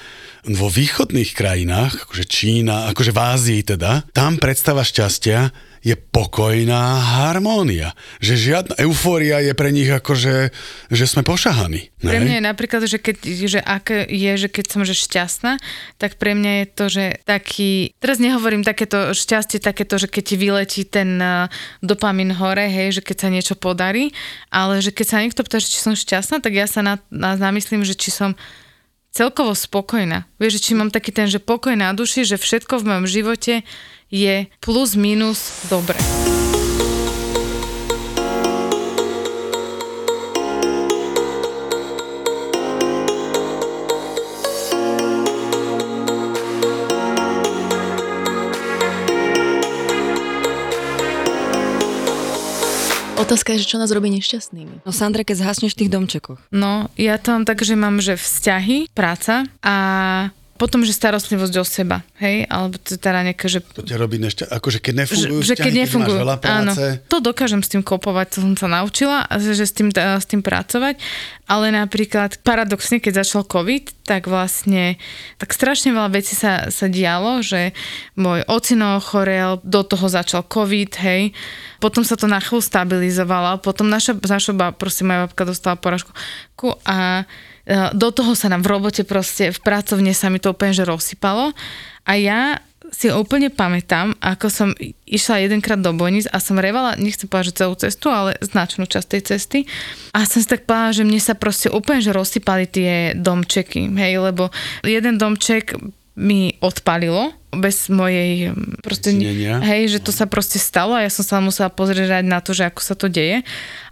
vo 0.55 0.71
východných 0.71 1.35
krajinách, 1.35 2.07
akože 2.07 2.25
Čína, 2.31 2.87
akože 2.95 3.11
v 3.11 3.19
Ázii 3.19 3.61
teda, 3.67 4.07
tam 4.15 4.39
predstava 4.39 4.87
šťastia 4.87 5.51
je 5.87 5.95
pokojná 5.95 6.99
harmónia. 6.99 7.95
Že 8.19 8.35
žiadna 8.35 8.75
eufória 8.83 9.39
je 9.39 9.55
pre 9.55 9.71
nich 9.71 9.87
ako, 9.87 10.19
že, 10.19 10.51
že 10.91 11.07
sme 11.07 11.23
pošahaní. 11.23 11.95
Ne? 12.03 12.11
Pre 12.11 12.21
mňa 12.27 12.35
je 12.43 12.43
napríklad, 12.43 12.83
že, 12.91 12.99
keď, 12.99 13.17
že 13.47 13.61
aké 13.63 14.03
je, 14.11 14.33
že 14.35 14.49
keď 14.51 14.65
som 14.67 14.83
že 14.83 14.99
šťastná, 14.99 15.63
tak 15.95 16.19
pre 16.19 16.35
mňa 16.35 16.53
je 16.59 16.67
to, 16.75 16.85
že 16.91 17.05
taký, 17.23 17.95
teraz 18.03 18.19
nehovorím 18.19 18.67
takéto 18.67 19.15
šťastie, 19.15 19.63
takéto, 19.63 19.95
že 19.95 20.11
keď 20.11 20.23
ti 20.27 20.37
vyletí 20.39 20.83
ten 20.91 21.23
uh, 21.23 21.47
dopamin 21.87 22.35
hore, 22.35 22.67
hej, 22.67 22.99
že 22.99 23.03
keď 23.07 23.17
sa 23.23 23.29
niečo 23.31 23.55
podarí, 23.55 24.11
ale 24.51 24.83
že 24.83 24.91
keď 24.91 25.07
sa 25.07 25.23
niekto 25.23 25.47
pýta, 25.47 25.63
či 25.63 25.79
som 25.79 25.95
šťastná, 25.95 26.43
tak 26.43 26.51
ja 26.51 26.67
sa 26.67 26.83
na, 26.83 26.99
na 27.15 27.39
zamyslím, 27.39 27.87
že 27.87 27.95
či 27.95 28.11
som 28.11 28.35
celkovo 29.17 29.57
spokojná. 29.57 30.29
Vieš, 30.37 30.61
či 30.61 30.77
mám 30.77 30.93
taký 30.93 31.09
ten, 31.09 31.25
že 31.25 31.41
pokoj 31.41 31.73
na 31.73 31.97
duši, 31.97 32.29
že 32.29 32.37
všetko 32.37 32.85
v 32.85 32.87
mojom 32.93 33.07
živote 33.09 33.65
je 34.13 34.45
plus 34.61 34.93
minus 34.93 35.65
dobre. 35.73 35.97
Otázka 53.27 53.59
je, 53.59 53.67
že 53.67 53.75
čo 53.75 53.83
nás 53.83 53.91
robí 53.91 54.07
nešťastnými. 54.15 54.87
No 54.87 54.95
Sandra, 54.95 55.27
keď 55.27 55.43
zhasneš 55.43 55.75
v 55.75 55.83
tých 55.83 55.91
domčekoch. 55.91 56.39
No, 56.55 56.87
ja 56.95 57.19
tam 57.19 57.43
tak, 57.43 57.59
že 57.67 57.75
mám, 57.75 57.99
že 57.99 58.15
vzťahy, 58.15 58.95
práca 58.95 59.51
a 59.67 59.75
Potom, 60.57 60.83
že 60.83 60.97
starostlivosť 60.97 61.55
o 61.61 61.65
seba, 61.65 62.01
hej, 62.19 62.49
alebo 62.49 62.81
teda 62.81 63.23
nejaké, 63.29 63.47
že... 63.47 63.61
To 63.63 63.85
ťa 63.85 63.97
robí 64.01 64.17
nešťa... 64.17 64.49
Akože 64.49 64.81
keď 64.81 65.05
nefungujú 65.05 65.39
že, 65.45 65.53
že 65.53 65.55
keď 65.55 65.73
vzťahy, 65.73 65.83
nefungujú, 65.85 66.19
keď 66.19 66.25
veľa 66.25 66.39
práce. 66.41 66.57
áno, 66.57 66.73
to 67.07 67.17
dokážem 67.21 67.61
s 67.61 67.69
tým 67.69 67.85
kopovať, 67.85 68.27
to 68.33 68.39
som 68.43 68.55
sa 68.57 68.69
naučila, 68.73 69.29
že, 69.37 69.53
že 69.53 69.65
s, 69.69 69.73
tým, 69.77 69.93
s 69.93 70.27
tým 70.27 70.41
pracovať, 70.41 70.97
ale 71.47 71.71
napríklad 71.71 72.41
paradoxne, 72.41 72.99
keď 72.99 73.23
začal 73.23 73.45
COVID, 73.45 74.09
tak 74.09 74.27
vlastne 74.27 74.97
tak 75.37 75.53
strašne 75.53 75.93
veľa 75.93 76.11
vecí 76.11 76.33
sa, 76.33 76.73
sa 76.73 76.87
dialo, 76.89 77.45
že 77.45 77.77
môj 78.17 78.43
ocino 78.49 78.99
ochorel, 78.99 79.61
do 79.61 79.85
toho 79.85 80.09
začal 80.09 80.43
COVID, 80.43 80.91
hej, 81.05 81.37
potom 81.79 82.03
sa 82.03 82.17
to 82.17 82.25
na 82.25 82.41
chvíľu 82.41 82.65
stabilizovalo, 82.65 83.61
potom 83.61 83.87
naša, 83.87 84.17
naša 84.25 84.57
proste 84.73 85.05
moja 85.05 85.29
babka 85.29 85.45
dostala 85.45 85.77
poražku 85.77 86.11
a 86.89 86.97
Eh, 86.97 87.25
do 87.93 88.09
toho 88.15 88.39
sa 88.39 88.47
nám 88.47 88.63
v 88.63 88.71
robote 88.79 89.03
proste, 89.03 89.51
v 89.51 89.61
pracovne 89.61 90.15
sa 90.15 90.31
mi 90.31 90.39
to 90.39 90.55
úplne 90.55 90.71
že 90.71 90.87
rozsypalo 90.87 91.51
a 92.07 92.13
ja 92.15 92.63
si 92.95 93.11
úplne 93.11 93.51
pamätám, 93.51 94.15
ako 94.23 94.47
som 94.47 94.69
išla 95.11 95.43
jedenkrát 95.43 95.83
do 95.83 95.91
Bojnic 95.91 96.31
a 96.31 96.39
som 96.39 96.55
revala, 96.55 96.95
nechcem 96.95 97.27
povedať, 97.27 97.51
že 97.51 97.59
celú 97.59 97.75
cestu, 97.75 98.07
ale 98.15 98.39
značnú 98.39 98.87
časť 98.87 99.07
tej 99.11 99.23
cesty. 99.27 99.59
A 100.15 100.23
som 100.23 100.39
si 100.39 100.47
tak 100.47 100.71
povedala, 100.71 100.95
že 100.95 101.03
mne 101.03 101.19
sa 101.19 101.35
proste 101.35 101.67
úplne 101.67 101.99
že 101.99 102.15
rozsypali 102.15 102.71
tie 102.71 102.93
domčeky, 103.19 103.91
hej, 103.91 104.23
lebo 104.23 104.55
jeden 104.87 105.19
domček 105.19 105.75
mi 106.17 106.57
odpalilo 106.63 107.35
bez 107.59 107.89
mojej 107.89 108.53
proste, 108.85 109.17
Znenia. 109.17 109.61
hej, 109.65 109.97
že 109.97 109.99
to 110.03 110.13
sa 110.15 110.29
proste 110.29 110.61
stalo 110.61 110.95
a 110.95 111.05
ja 111.05 111.11
som 111.11 111.25
sa 111.25 111.37
musela 111.41 111.73
pozrieť 111.73 112.23
na 112.25 112.39
to, 112.45 112.53
že 112.53 112.69
ako 112.69 112.81
sa 112.81 112.95
to 112.95 113.11
deje. 113.11 113.43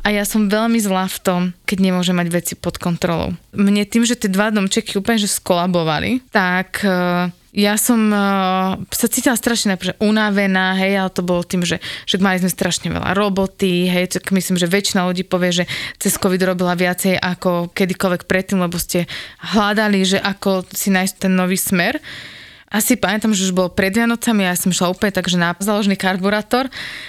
A 0.05 0.13
ja 0.13 0.29
som 0.29 0.53
veľmi 0.53 0.77
zlá 0.77 1.09
v 1.09 1.19
tom, 1.25 1.41
keď 1.65 1.79
nemôžem 1.81 2.13
mať 2.13 2.29
veci 2.29 2.55
pod 2.55 2.77
kontrolou. 2.77 3.33
Mne 3.57 3.89
tým, 3.89 4.05
že 4.05 4.21
tie 4.21 4.29
dva 4.29 4.53
domčeky 4.53 5.01
úplne 5.01 5.17
že 5.17 5.33
skolabovali, 5.33 6.21
tak 6.29 6.85
uh, 6.85 7.33
ja 7.55 7.79
som 7.79 8.11
uh, 8.11 8.75
sa 8.91 9.07
cítila 9.07 9.39
strašne 9.39 9.73
najprv, 9.73 9.95
že 9.95 10.01
unavená, 10.03 10.75
hej, 10.75 10.99
ale 10.99 11.15
to 11.15 11.23
bolo 11.23 11.47
tým, 11.47 11.63
že, 11.63 11.79
že 12.03 12.19
mali 12.19 12.43
sme 12.43 12.51
strašne 12.51 12.91
veľa 12.91 13.15
roboty, 13.15 13.87
hej, 13.87 14.19
tak 14.19 14.35
myslím, 14.35 14.59
že 14.59 14.67
väčšina 14.67 15.07
ľudí 15.07 15.23
povie, 15.23 15.63
že 15.63 15.65
cez 16.03 16.19
COVID 16.19 16.51
robila 16.51 16.75
viacej 16.75 17.15
ako 17.15 17.71
kedykoľvek 17.71 18.27
predtým, 18.27 18.59
lebo 18.59 18.75
ste 18.75 19.07
hľadali, 19.55 20.03
že 20.03 20.19
ako 20.19 20.67
si 20.75 20.91
nájsť 20.91 21.15
ten 21.25 21.33
nový 21.33 21.55
smer 21.55 22.03
asi 22.73 22.97
pamätám, 22.99 23.37
že 23.37 23.49
už 23.49 23.55
bolo 23.55 23.71
pred 23.71 23.93
Vianocami 23.93 24.49
a 24.49 24.53
ja 24.53 24.59
som 24.59 24.73
šla 24.73 24.91
úplne 24.91 25.13
takže 25.15 25.37
na 25.37 25.55
založený 25.55 25.95
karburátor 26.01 26.67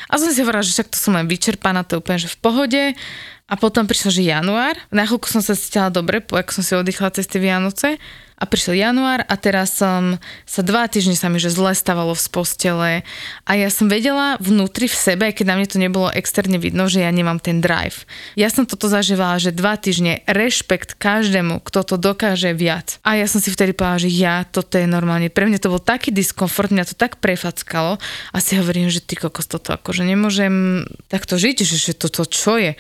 a 0.08 0.14
som 0.20 0.30
si 0.30 0.44
hovorila, 0.44 0.62
že 0.62 0.76
však 0.76 0.92
to 0.94 0.98
som 1.00 1.16
len 1.16 1.26
vyčerpaná, 1.26 1.88
to 1.88 1.98
je 1.98 2.02
úplne 2.04 2.20
že 2.22 2.30
v 2.30 2.40
pohode. 2.42 2.84
A 3.46 3.54
potom 3.62 3.86
prišiel, 3.86 4.10
že 4.10 4.24
január. 4.26 4.74
Na 4.90 5.06
chvíľku 5.06 5.30
som 5.30 5.38
sa 5.38 5.54
cítila 5.54 5.94
dobre, 5.94 6.18
ako 6.18 6.50
som 6.50 6.64
si 6.66 6.74
oddychla 6.74 7.14
cez 7.14 7.30
tie 7.30 7.38
Vianoce 7.38 8.02
a 8.36 8.44
prišiel 8.44 8.76
január 8.76 9.24
a 9.24 9.36
teraz 9.40 9.80
som 9.80 10.20
sa 10.44 10.62
dva 10.62 10.92
týždne 10.92 11.16
sa 11.16 11.32
mi 11.32 11.40
že 11.40 11.52
zle 11.52 11.72
stávalo 11.72 12.12
z 12.16 12.28
postele 12.28 12.92
a 13.48 13.52
ja 13.56 13.72
som 13.72 13.88
vedela 13.88 14.36
vnútri 14.44 14.92
v 14.92 14.96
sebe, 14.96 15.26
keď 15.32 15.46
na 15.48 15.56
mne 15.56 15.68
to 15.72 15.78
nebolo 15.80 16.12
externe 16.12 16.60
vidno, 16.60 16.92
že 16.92 17.04
ja 17.04 17.12
nemám 17.12 17.40
ten 17.40 17.64
drive. 17.64 18.04
Ja 18.36 18.52
som 18.52 18.68
toto 18.68 18.92
zažívala, 18.92 19.40
že 19.40 19.56
dva 19.56 19.80
týždne 19.80 20.22
rešpekt 20.28 21.00
každému, 21.00 21.64
kto 21.64 21.88
to 21.88 21.96
dokáže 21.96 22.52
viac. 22.52 23.00
A 23.08 23.16
ja 23.16 23.28
som 23.28 23.40
si 23.40 23.52
vtedy 23.52 23.72
povedala, 23.72 24.04
že 24.04 24.12
ja, 24.12 24.44
toto 24.44 24.76
je 24.76 24.88
normálne. 24.88 25.32
Pre 25.32 25.48
mňa 25.48 25.60
to 25.64 25.72
bol 25.72 25.80
taký 25.80 26.12
diskomfort, 26.12 26.76
mňa 26.76 26.92
to 26.92 26.96
tak 26.96 27.24
prefackalo 27.24 27.98
a 28.36 28.38
si 28.44 28.60
hovorím, 28.60 28.92
že 28.92 29.00
ty 29.00 29.16
kokos 29.16 29.48
toto 29.48 29.72
akože 29.72 30.04
nemôžem 30.04 30.84
takto 31.08 31.40
žiť, 31.40 31.64
že, 31.64 31.78
že 31.80 31.94
toto 31.96 32.28
čo 32.28 32.60
je. 32.60 32.76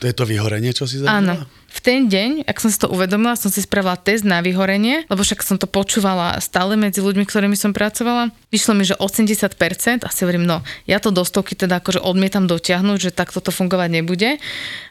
To 0.00 0.06
je 0.08 0.16
to 0.16 0.24
vyhorenie, 0.24 0.72
čo 0.72 0.88
si 0.88 0.96
zažila? 1.00 1.20
Áno 1.20 1.34
v 1.76 1.80
ten 1.84 2.00
deň, 2.08 2.48
ak 2.48 2.56
som 2.56 2.72
si 2.72 2.80
to 2.80 2.88
uvedomila, 2.88 3.36
som 3.36 3.52
si 3.52 3.60
spravila 3.60 4.00
test 4.00 4.24
na 4.24 4.40
vyhorenie, 4.40 5.04
lebo 5.12 5.20
však 5.20 5.44
som 5.44 5.60
to 5.60 5.68
počúvala 5.68 6.40
stále 6.40 6.72
medzi 6.72 7.04
ľuďmi, 7.04 7.28
ktorými 7.28 7.52
som 7.52 7.76
pracovala. 7.76 8.32
Vyšlo 8.48 8.72
mi, 8.72 8.88
že 8.88 8.96
80% 8.96 10.00
a 10.00 10.08
si 10.08 10.20
hovorím, 10.24 10.48
no 10.48 10.64
ja 10.88 10.96
to 10.96 11.12
do 11.12 11.20
stovky 11.20 11.52
teda 11.52 11.84
akože 11.84 12.00
odmietam 12.00 12.48
dotiahnuť, 12.48 12.98
že 12.98 13.10
takto 13.12 13.44
to 13.44 13.52
fungovať 13.52 13.92
nebude. 13.92 14.40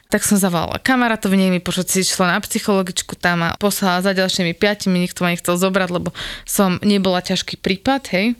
Tak 0.06 0.22
som 0.22 0.38
zavolala 0.38 0.78
kamarátovi, 0.78 1.34
nech 1.34 1.50
mi 1.50 1.58
počuť 1.58 1.86
si 1.90 2.06
šla 2.06 2.38
na 2.38 2.38
psychologičku 2.38 3.18
tam 3.18 3.42
a 3.42 3.58
poslala 3.58 4.06
za 4.06 4.14
ďalšími 4.14 4.54
piatimi, 4.54 5.02
nikto 5.02 5.26
ma 5.26 5.34
nechcel 5.34 5.58
zobrať, 5.58 5.90
lebo 5.90 6.14
som 6.46 6.78
nebola 6.86 7.18
ťažký 7.18 7.58
prípad, 7.58 8.02
hej 8.14 8.38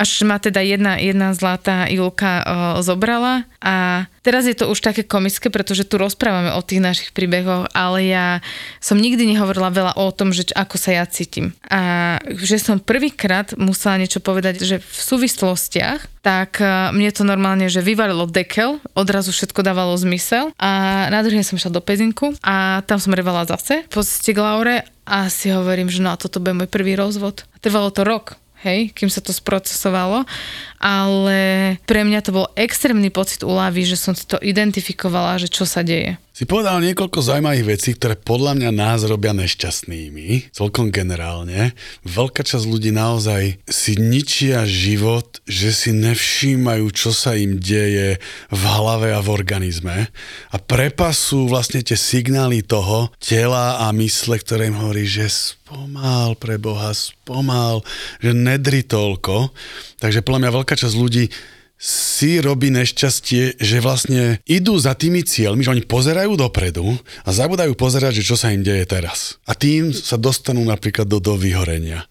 až 0.00 0.24
ma 0.24 0.40
teda 0.40 0.64
jedna, 0.64 0.96
jedna 0.96 1.36
zlatá 1.36 1.84
Julka 1.92 2.40
o, 2.40 2.44
zobrala 2.80 3.44
a 3.60 4.08
teraz 4.24 4.48
je 4.48 4.56
to 4.56 4.72
už 4.72 4.80
také 4.80 5.04
komické, 5.04 5.52
pretože 5.52 5.84
tu 5.84 6.00
rozprávame 6.00 6.56
o 6.56 6.64
tých 6.64 6.80
našich 6.80 7.10
príbehoch, 7.12 7.68
ale 7.76 8.08
ja 8.08 8.40
som 8.80 8.96
nikdy 8.96 9.28
nehovorila 9.28 9.68
veľa 9.68 9.92
o 10.00 10.08
tom, 10.08 10.32
že 10.32 10.48
ako 10.56 10.80
sa 10.80 10.96
ja 10.96 11.04
cítim. 11.04 11.52
A 11.68 12.16
že 12.40 12.56
som 12.56 12.80
prvýkrát 12.80 13.52
musela 13.60 14.00
niečo 14.00 14.24
povedať, 14.24 14.64
že 14.64 14.80
v 14.80 15.00
súvislostiach, 15.04 16.24
tak 16.24 16.56
mne 16.96 17.12
to 17.12 17.20
normálne, 17.20 17.68
že 17.68 17.84
vyvalilo 17.84 18.24
dekel, 18.24 18.80
odrazu 18.96 19.36
všetko 19.36 19.60
dávalo 19.60 19.92
zmysel 20.00 20.56
a 20.56 21.04
na 21.12 21.20
druhý 21.20 21.44
som 21.44 21.60
šla 21.60 21.76
do 21.76 21.84
Pezinku 21.84 22.32
a 22.40 22.80
tam 22.88 22.96
som 22.96 23.12
revala 23.12 23.44
zase 23.44 23.84
po 23.92 24.00
Laure 24.40 24.88
a 25.04 25.28
si 25.28 25.52
hovorím, 25.52 25.92
že 25.92 26.00
no 26.00 26.16
a 26.16 26.20
toto 26.20 26.40
bude 26.40 26.56
môj 26.56 26.68
prvý 26.72 26.96
rozvod. 26.96 27.44
A 27.52 27.56
trvalo 27.60 27.92
to 27.92 28.08
rok 28.08 28.39
hej, 28.62 28.92
kým 28.92 29.08
sa 29.08 29.24
to 29.24 29.32
sprocesovalo, 29.32 30.24
ale 30.80 31.76
pre 31.84 32.08
mňa 32.08 32.20
to 32.24 32.32
bol 32.32 32.46
extrémny 32.56 33.12
pocit 33.12 33.44
úlavy, 33.44 33.84
že 33.84 34.00
som 34.00 34.16
si 34.16 34.24
to 34.24 34.40
identifikovala, 34.40 35.36
že 35.36 35.52
čo 35.52 35.68
sa 35.68 35.84
deje. 35.84 36.16
Si 36.40 36.48
povedal 36.48 36.80
niekoľko 36.80 37.20
zaujímavých 37.20 37.68
vecí, 37.68 37.92
ktoré 37.92 38.16
podľa 38.16 38.56
mňa 38.56 38.70
nás 38.72 39.04
robia 39.04 39.36
nešťastnými, 39.36 40.48
celkom 40.56 40.88
generálne. 40.88 41.76
Veľká 42.08 42.40
časť 42.40 42.64
ľudí 42.64 42.96
naozaj 42.96 43.60
si 43.68 43.92
ničia 44.00 44.64
život, 44.64 45.44
že 45.44 45.68
si 45.68 45.92
nevšímajú, 45.92 46.88
čo 46.96 47.12
sa 47.12 47.36
im 47.36 47.60
deje 47.60 48.16
v 48.48 48.62
hlave 48.64 49.12
a 49.12 49.20
v 49.20 49.28
organizme 49.36 50.08
a 50.48 50.56
prepasú 50.56 51.44
vlastne 51.44 51.84
tie 51.84 52.00
signály 52.00 52.64
toho 52.64 53.12
tela 53.20 53.84
a 53.84 53.92
mysle, 53.92 54.40
ktoré 54.40 54.72
im 54.72 54.80
hovorí, 54.80 55.04
že 55.04 55.28
spomal 55.28 56.40
pre 56.40 56.56
Boha, 56.56 56.96
spomal, 56.96 57.84
že 58.16 58.32
nedri 58.32 58.80
toľko. 58.80 59.52
Takže 60.00 60.24
podľa 60.24 60.48
mňa 60.48 60.56
veľká 60.56 60.74
časť 60.74 60.96
ľudí 60.96 61.28
si 61.80 62.36
robí 62.44 62.68
nešťastie, 62.68 63.56
že 63.56 63.80
vlastne 63.80 64.36
idú 64.44 64.76
za 64.76 64.92
tými 64.92 65.24
cieľmi, 65.24 65.64
že 65.64 65.72
oni 65.72 65.84
pozerajú 65.88 66.36
dopredu 66.36 66.92
a 67.24 67.30
zabudajú 67.32 67.72
pozerať, 67.72 68.20
že 68.20 68.26
čo 68.28 68.36
sa 68.36 68.52
im 68.52 68.60
deje 68.60 68.84
teraz. 68.84 69.40
A 69.48 69.56
tým 69.56 69.96
sa 69.96 70.20
dostanú 70.20 70.60
napríklad 70.60 71.08
do, 71.08 71.24
do 71.24 71.40
vyhorenia. 71.40 72.04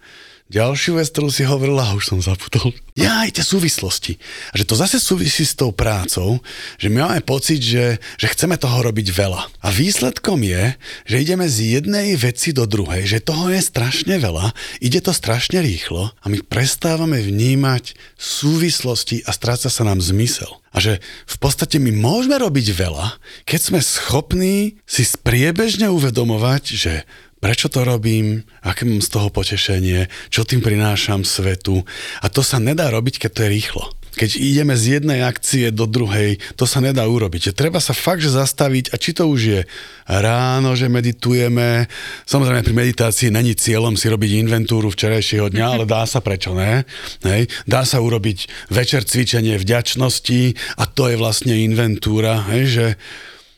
Ďalšiu 0.49 0.97
vec, 0.97 1.13
ktorú 1.13 1.29
si 1.29 1.45
hovorila, 1.45 1.93
už 1.93 2.09
som 2.09 2.17
zaputol. 2.25 2.73
Ja 2.97 3.21
aj 3.21 3.37
tie 3.37 3.45
súvislosti. 3.45 4.17
A 4.49 4.57
že 4.57 4.65
to 4.65 4.73
zase 4.73 4.97
súvisí 4.97 5.45
s 5.45 5.53
tou 5.53 5.69
prácou, 5.69 6.41
že 6.81 6.89
my 6.89 7.05
máme 7.05 7.21
pocit, 7.21 7.61
že, 7.61 8.01
že 8.17 8.27
chceme 8.33 8.57
toho 8.57 8.81
robiť 8.81 9.13
veľa. 9.13 9.45
A 9.61 9.69
výsledkom 9.69 10.41
je, 10.41 10.73
že 11.05 11.21
ideme 11.21 11.45
z 11.45 11.77
jednej 11.77 12.17
veci 12.17 12.49
do 12.49 12.65
druhej, 12.65 13.05
že 13.05 13.21
toho 13.21 13.53
je 13.53 13.61
strašne 13.61 14.17
veľa, 14.17 14.49
ide 14.81 14.97
to 15.05 15.13
strašne 15.13 15.61
rýchlo 15.61 16.09
a 16.17 16.25
my 16.25 16.41
prestávame 16.41 17.21
vnímať 17.21 17.93
súvislosti 18.17 19.21
a 19.29 19.31
stráca 19.37 19.69
sa 19.69 19.85
nám 19.85 20.01
zmysel. 20.01 20.49
A 20.73 20.77
že 20.81 21.01
v 21.29 21.37
podstate 21.37 21.77
my 21.77 21.93
môžeme 21.93 22.41
robiť 22.41 22.73
veľa, 22.73 23.21
keď 23.45 23.59
sme 23.69 23.79
schopní 23.85 24.81
si 24.85 25.01
spriebežne 25.05 25.89
uvedomovať, 25.93 26.63
že 26.73 26.93
prečo 27.39 27.71
to 27.71 27.87
robím, 27.87 28.43
aké 28.61 28.83
mám 28.83 29.03
z 29.03 29.09
toho 29.09 29.31
potešenie, 29.31 30.11
čo 30.31 30.43
tým 30.43 30.59
prinášam 30.59 31.23
svetu. 31.23 31.83
A 32.23 32.27
to 32.27 32.43
sa 32.43 32.59
nedá 32.59 32.91
robiť, 32.91 33.27
keď 33.27 33.31
to 33.31 33.43
je 33.47 33.49
rýchlo. 33.49 33.83
Keď 34.19 34.35
ideme 34.35 34.75
z 34.75 34.99
jednej 34.99 35.23
akcie 35.23 35.71
do 35.71 35.87
druhej, 35.87 36.43
to 36.59 36.67
sa 36.67 36.83
nedá 36.83 37.07
urobiť. 37.07 37.55
Treba 37.55 37.79
sa 37.79 37.95
fakt, 37.95 38.19
že 38.19 38.33
zastaviť 38.33 38.91
a 38.91 38.99
či 38.99 39.15
to 39.15 39.29
už 39.31 39.39
je 39.39 39.61
ráno, 40.09 40.75
že 40.75 40.91
meditujeme. 40.91 41.87
Samozrejme 42.27 42.65
pri 42.65 42.75
meditácii 42.75 43.31
není 43.31 43.55
cieľom 43.55 43.95
si 43.95 44.11
robiť 44.11 44.43
inventúru 44.43 44.91
včerajšieho 44.91 45.53
dňa, 45.53 45.65
ale 45.71 45.85
dá 45.87 46.03
sa 46.03 46.19
prečo 46.19 46.51
ne. 46.51 46.83
Hej. 47.23 47.47
Dá 47.63 47.87
sa 47.87 48.03
urobiť 48.03 48.67
večer 48.73 49.07
cvičenie 49.07 49.55
vďačnosti 49.55 50.57
a 50.75 50.83
to 50.89 51.07
je 51.07 51.15
vlastne 51.15 51.55
inventúra, 51.55 52.43
hej, 52.51 52.63
že 52.67 52.85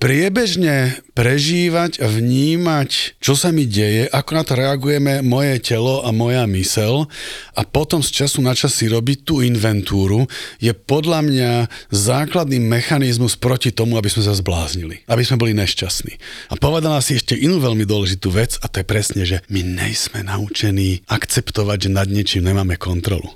priebežne 0.02 0.98
prežívať 1.14 2.02
a 2.02 2.10
vnímať, 2.10 3.22
čo 3.22 3.38
sa 3.38 3.54
mi 3.54 3.70
deje, 3.70 4.10
ako 4.10 4.32
na 4.34 4.42
to 4.42 4.58
reagujeme 4.58 5.22
moje 5.22 5.62
telo 5.62 6.02
a 6.02 6.10
moja 6.10 6.50
mysel 6.50 7.06
a 7.54 7.62
potom 7.62 8.02
z 8.02 8.10
času 8.10 8.42
na 8.42 8.58
čas 8.58 8.74
si 8.74 8.90
robiť 8.90 9.22
tú 9.22 9.46
inventúru 9.46 10.26
je 10.58 10.74
podľa 10.74 11.22
mňa 11.22 11.52
základný 11.94 12.58
mechanizmus 12.58 13.38
proti 13.38 13.70
tomu, 13.70 14.02
aby 14.02 14.10
sme 14.10 14.26
sa 14.26 14.34
zbláznili, 14.34 15.06
aby 15.06 15.22
sme 15.22 15.38
boli 15.38 15.54
nešťastní. 15.54 16.18
A 16.50 16.58
povedala 16.58 16.98
si 17.06 17.22
ešte 17.22 17.38
inú 17.38 17.62
veľmi 17.62 17.86
dôležitú 17.86 18.34
vec 18.34 18.58
a 18.58 18.66
to 18.66 18.82
je 18.82 18.90
presne, 18.90 19.22
že 19.22 19.46
my 19.54 19.62
nejsme 19.62 20.26
naučení 20.26 21.06
akceptovať, 21.06 21.78
že 21.78 21.90
nad 21.94 22.10
niečím 22.10 22.50
nemáme 22.50 22.74
kontrolu. 22.82 23.30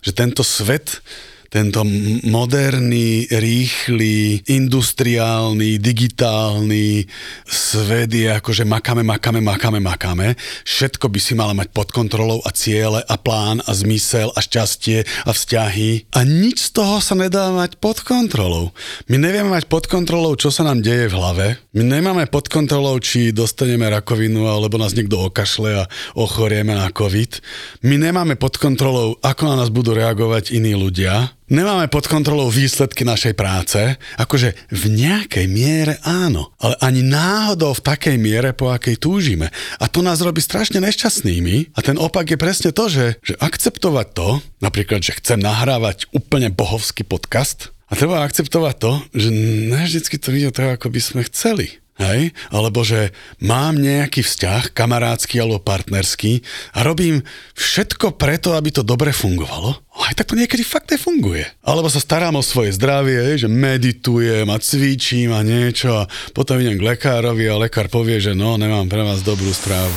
Že 0.00 0.16
tento 0.16 0.40
svet 0.40 1.04
tento 1.48 1.86
moderný, 2.26 3.30
rýchly, 3.30 4.42
industriálny, 4.46 5.78
digitálny 5.78 7.06
svet 7.46 8.10
je 8.10 8.28
ako, 8.30 8.50
že 8.52 8.64
makáme, 8.66 9.02
makáme, 9.06 9.40
makáme, 9.40 9.78
makáme. 9.78 10.26
Všetko 10.66 11.06
by 11.10 11.18
si 11.22 11.32
mala 11.38 11.54
mať 11.54 11.70
pod 11.70 11.90
kontrolou 11.94 12.42
a 12.42 12.50
ciele 12.50 13.02
a 13.06 13.14
plán 13.18 13.62
a 13.64 13.72
zmysel 13.72 14.30
a 14.34 14.40
šťastie 14.42 15.06
a 15.26 15.30
vzťahy. 15.30 16.12
A 16.14 16.26
nič 16.26 16.70
z 16.70 16.80
toho 16.82 16.98
sa 16.98 17.14
nedá 17.14 17.50
mať 17.54 17.78
pod 17.78 18.02
kontrolou. 18.02 18.74
My 19.06 19.16
nevieme 19.18 19.52
mať 19.52 19.70
pod 19.70 19.86
kontrolou, 19.86 20.34
čo 20.34 20.50
sa 20.50 20.66
nám 20.66 20.82
deje 20.82 21.10
v 21.10 21.16
hlave. 21.18 21.46
My 21.76 21.82
nemáme 21.86 22.26
pod 22.26 22.50
kontrolou, 22.50 22.98
či 22.98 23.30
dostaneme 23.30 23.86
rakovinu 23.86 24.48
alebo 24.48 24.80
nás 24.80 24.96
niekto 24.96 25.30
okašle 25.30 25.86
a 25.86 25.88
ochorieme 26.18 26.74
na 26.74 26.90
COVID. 26.90 27.40
My 27.86 27.96
nemáme 28.00 28.34
pod 28.34 28.58
kontrolou, 28.58 29.20
ako 29.22 29.42
na 29.46 29.54
nás 29.60 29.70
budú 29.70 29.94
reagovať 29.94 30.56
iní 30.56 30.74
ľudia. 30.74 31.36
Nemáme 31.46 31.86
pod 31.86 32.10
kontrolou 32.10 32.50
výsledky 32.50 33.06
našej 33.06 33.38
práce, 33.38 33.78
akože 34.18 34.58
v 34.66 34.84
nejakej 34.90 35.46
miere 35.46 35.94
áno, 36.02 36.50
ale 36.58 36.74
ani 36.82 37.06
náhodou 37.06 37.70
v 37.70 37.86
takej 37.86 38.18
miere, 38.18 38.50
po 38.50 38.74
akej 38.74 38.98
túžime. 38.98 39.54
A 39.78 39.86
to 39.86 40.02
nás 40.02 40.18
robí 40.26 40.42
strašne 40.42 40.82
nešťastnými 40.82 41.78
a 41.78 41.86
ten 41.86 42.02
opak 42.02 42.34
je 42.34 42.42
presne 42.42 42.74
to, 42.74 42.90
že, 42.90 43.22
že 43.22 43.38
akceptovať 43.38 44.06
to, 44.10 44.42
napríklad, 44.58 44.98
že 45.06 45.14
chcem 45.22 45.38
nahrávať 45.38 46.10
úplne 46.10 46.50
bohovský 46.50 47.06
podcast 47.06 47.70
a 47.86 47.94
treba 47.94 48.26
akceptovať 48.26 48.74
to, 48.82 48.92
že 49.14 49.30
ne 49.70 49.86
vždycky 49.86 50.18
to 50.18 50.34
vidie 50.34 50.50
tak, 50.50 50.82
ako 50.82 50.90
by 50.90 50.98
sme 50.98 51.22
chceli. 51.30 51.78
Hej? 51.96 52.36
Alebo 52.52 52.84
že 52.84 53.16
mám 53.40 53.80
nejaký 53.80 54.20
vzťah, 54.20 54.76
kamarádsky 54.76 55.40
alebo 55.40 55.64
partnerský 55.64 56.44
a 56.76 56.84
robím 56.84 57.24
všetko 57.56 58.20
preto, 58.20 58.52
aby 58.52 58.68
to 58.68 58.84
dobre 58.84 59.16
fungovalo. 59.16 59.80
Aj 59.96 60.12
tak 60.12 60.28
to 60.28 60.36
niekedy 60.36 60.60
fakt 60.60 60.92
nefunguje. 60.92 61.48
Alebo 61.64 61.88
sa 61.88 62.04
starám 62.04 62.36
o 62.36 62.44
svoje 62.44 62.76
zdravie, 62.76 63.40
že 63.40 63.48
meditujem 63.48 64.44
a 64.52 64.60
cvičím 64.60 65.32
a 65.32 65.40
niečo 65.40 66.04
a 66.04 66.08
potom 66.36 66.60
idem 66.60 66.76
k 66.76 66.86
lekárovi 66.94 67.48
a 67.48 67.56
lekár 67.56 67.88
povie, 67.88 68.20
že 68.20 68.36
no, 68.36 68.60
nemám 68.60 68.92
pre 68.92 69.00
vás 69.00 69.24
dobrú 69.24 69.48
správu. 69.48 69.96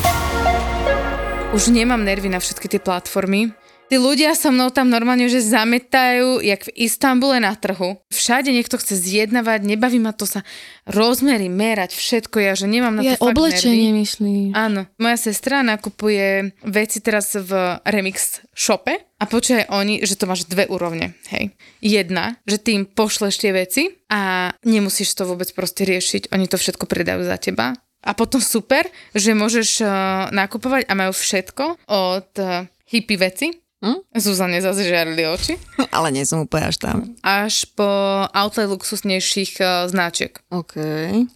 Už 1.52 1.74
nemám 1.74 2.00
nervy 2.06 2.30
na 2.30 2.40
všetky 2.40 2.70
tie 2.70 2.80
platformy 2.80 3.52
Tí 3.90 3.98
ľudia 3.98 4.38
so 4.38 4.54
mnou 4.54 4.70
tam 4.70 4.94
normálne, 4.94 5.26
že 5.26 5.42
zametajú, 5.42 6.46
jak 6.46 6.62
v 6.70 6.86
Istambule 6.86 7.42
na 7.42 7.58
trhu. 7.58 7.98
Všade 8.14 8.54
niekto 8.54 8.78
chce 8.78 8.94
zjednávať, 8.94 9.66
nebaví 9.66 9.98
ma 9.98 10.14
to 10.14 10.30
sa 10.30 10.46
rozmery, 10.86 11.50
merať, 11.50 11.98
všetko, 11.98 12.38
ja 12.38 12.54
že 12.54 12.70
nemám 12.70 13.02
na 13.02 13.02
to 13.02 13.10
ja, 13.10 13.18
fakt 13.18 13.34
oblečenie 13.34 13.90
myslíš. 13.98 14.54
Áno. 14.54 14.86
Moja 15.02 15.18
sestra 15.18 15.66
nakupuje 15.66 16.54
veci 16.62 17.02
teraz 17.02 17.34
v 17.34 17.82
Remix 17.82 18.46
shope 18.54 18.94
a 19.18 19.26
počuje 19.26 19.66
oni, 19.74 20.06
že 20.06 20.22
to 20.22 20.30
máš 20.30 20.46
dve 20.46 20.70
úrovne, 20.70 21.18
hej. 21.34 21.50
Jedna, 21.82 22.38
že 22.46 22.62
ty 22.62 22.78
im 22.78 22.86
pošleš 22.86 23.42
tie 23.42 23.58
veci 23.58 23.90
a 24.14 24.54
nemusíš 24.70 25.18
to 25.18 25.26
vôbec 25.26 25.50
proste 25.58 25.90
riešiť, 25.90 26.30
oni 26.30 26.46
to 26.46 26.62
všetko 26.62 26.86
predajú 26.86 27.26
za 27.26 27.42
teba. 27.42 27.74
A 28.06 28.14
potom 28.14 28.38
super, 28.38 28.86
že 29.18 29.34
môžeš 29.34 29.82
uh, 29.82 29.90
nakupovať 30.30 30.86
a 30.86 30.94
majú 30.94 31.12
všetko 31.12 31.90
od 31.90 32.32
uh, 32.38 32.70
hippie 32.88 33.18
veci, 33.20 33.50
Hm? 33.80 34.04
Zuzane 34.20 34.60
zase 34.60 34.84
žiarli 34.84 35.24
oči. 35.24 35.56
Ale 35.96 36.12
nie 36.12 36.28
som 36.28 36.44
úplne 36.44 36.68
až 36.68 36.78
tam. 36.84 37.16
Až 37.24 37.64
po 37.80 37.88
outlet 38.36 38.68
luxusnejších 38.68 39.64
uh, 39.64 39.88
značiek. 39.88 40.36
OK. 40.52 40.76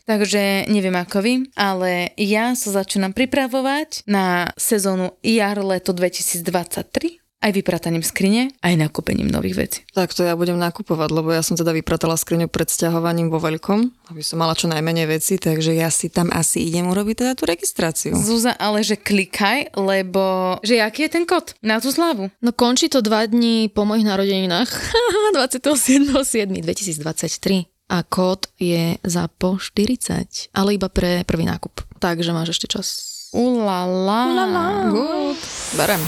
Takže 0.03 0.67
neviem 0.67 0.95
ako 0.99 1.23
vy, 1.23 1.33
ale 1.55 2.11
ja 2.19 2.51
sa 2.59 2.83
začínam 2.83 3.15
pripravovať 3.15 4.03
na 4.11 4.51
sezónu 4.59 5.15
jar-leto 5.23 5.95
2023 5.95 7.22
aj 7.43 7.51
vyprataním 7.51 7.99
skrine, 7.99 8.55
aj 8.63 8.79
nakúpením 8.79 9.27
nových 9.27 9.59
vecí. 9.59 9.83
Tak 9.91 10.15
to 10.15 10.23
ja 10.23 10.39
budem 10.39 10.55
nakupovať, 10.55 11.11
lebo 11.11 11.35
ja 11.35 11.43
som 11.43 11.59
teda 11.59 11.75
vypratala 11.75 12.15
skriňu 12.15 12.47
pred 12.47 12.71
sťahovaním 12.71 13.27
vo 13.27 13.43
veľkom, 13.43 13.91
aby 14.15 14.23
som 14.23 14.39
mala 14.39 14.55
čo 14.55 14.71
najmenej 14.71 15.11
veci, 15.11 15.35
takže 15.35 15.75
ja 15.75 15.91
si 15.91 16.07
tam 16.07 16.31
asi 16.31 16.63
idem 16.63 16.87
urobiť 16.87 17.27
teda 17.27 17.35
tú 17.35 17.43
registráciu. 17.43 18.15
Zuza, 18.15 18.55
ale 18.55 18.87
že 18.87 18.95
klikaj, 18.95 19.75
lebo 19.75 20.55
že 20.63 20.79
aký 20.79 21.11
je 21.11 21.19
ten 21.19 21.27
kód 21.27 21.59
na 21.59 21.83
tú 21.83 21.91
slavu? 21.91 22.31
No 22.39 22.55
končí 22.55 22.87
to 22.87 23.03
dva 23.03 23.27
dní 23.27 23.67
po 23.67 23.83
mojich 23.83 24.07
narodeninách, 24.07 24.71
27.7.2023 25.35 27.67
a 27.91 27.99
kód 28.07 28.47
je 28.55 28.95
za 29.03 29.27
po 29.27 29.59
40, 29.59 30.55
ale 30.55 30.79
iba 30.79 30.87
pre 30.87 31.27
prvý 31.27 31.43
nákup. 31.43 31.83
Takže 31.99 32.31
máš 32.31 32.55
ešte 32.55 32.71
čas. 32.71 33.11
Ulala. 33.33 34.29
Ulala. 34.29 34.65
Good. 34.93 35.41
Berem. 35.73 36.01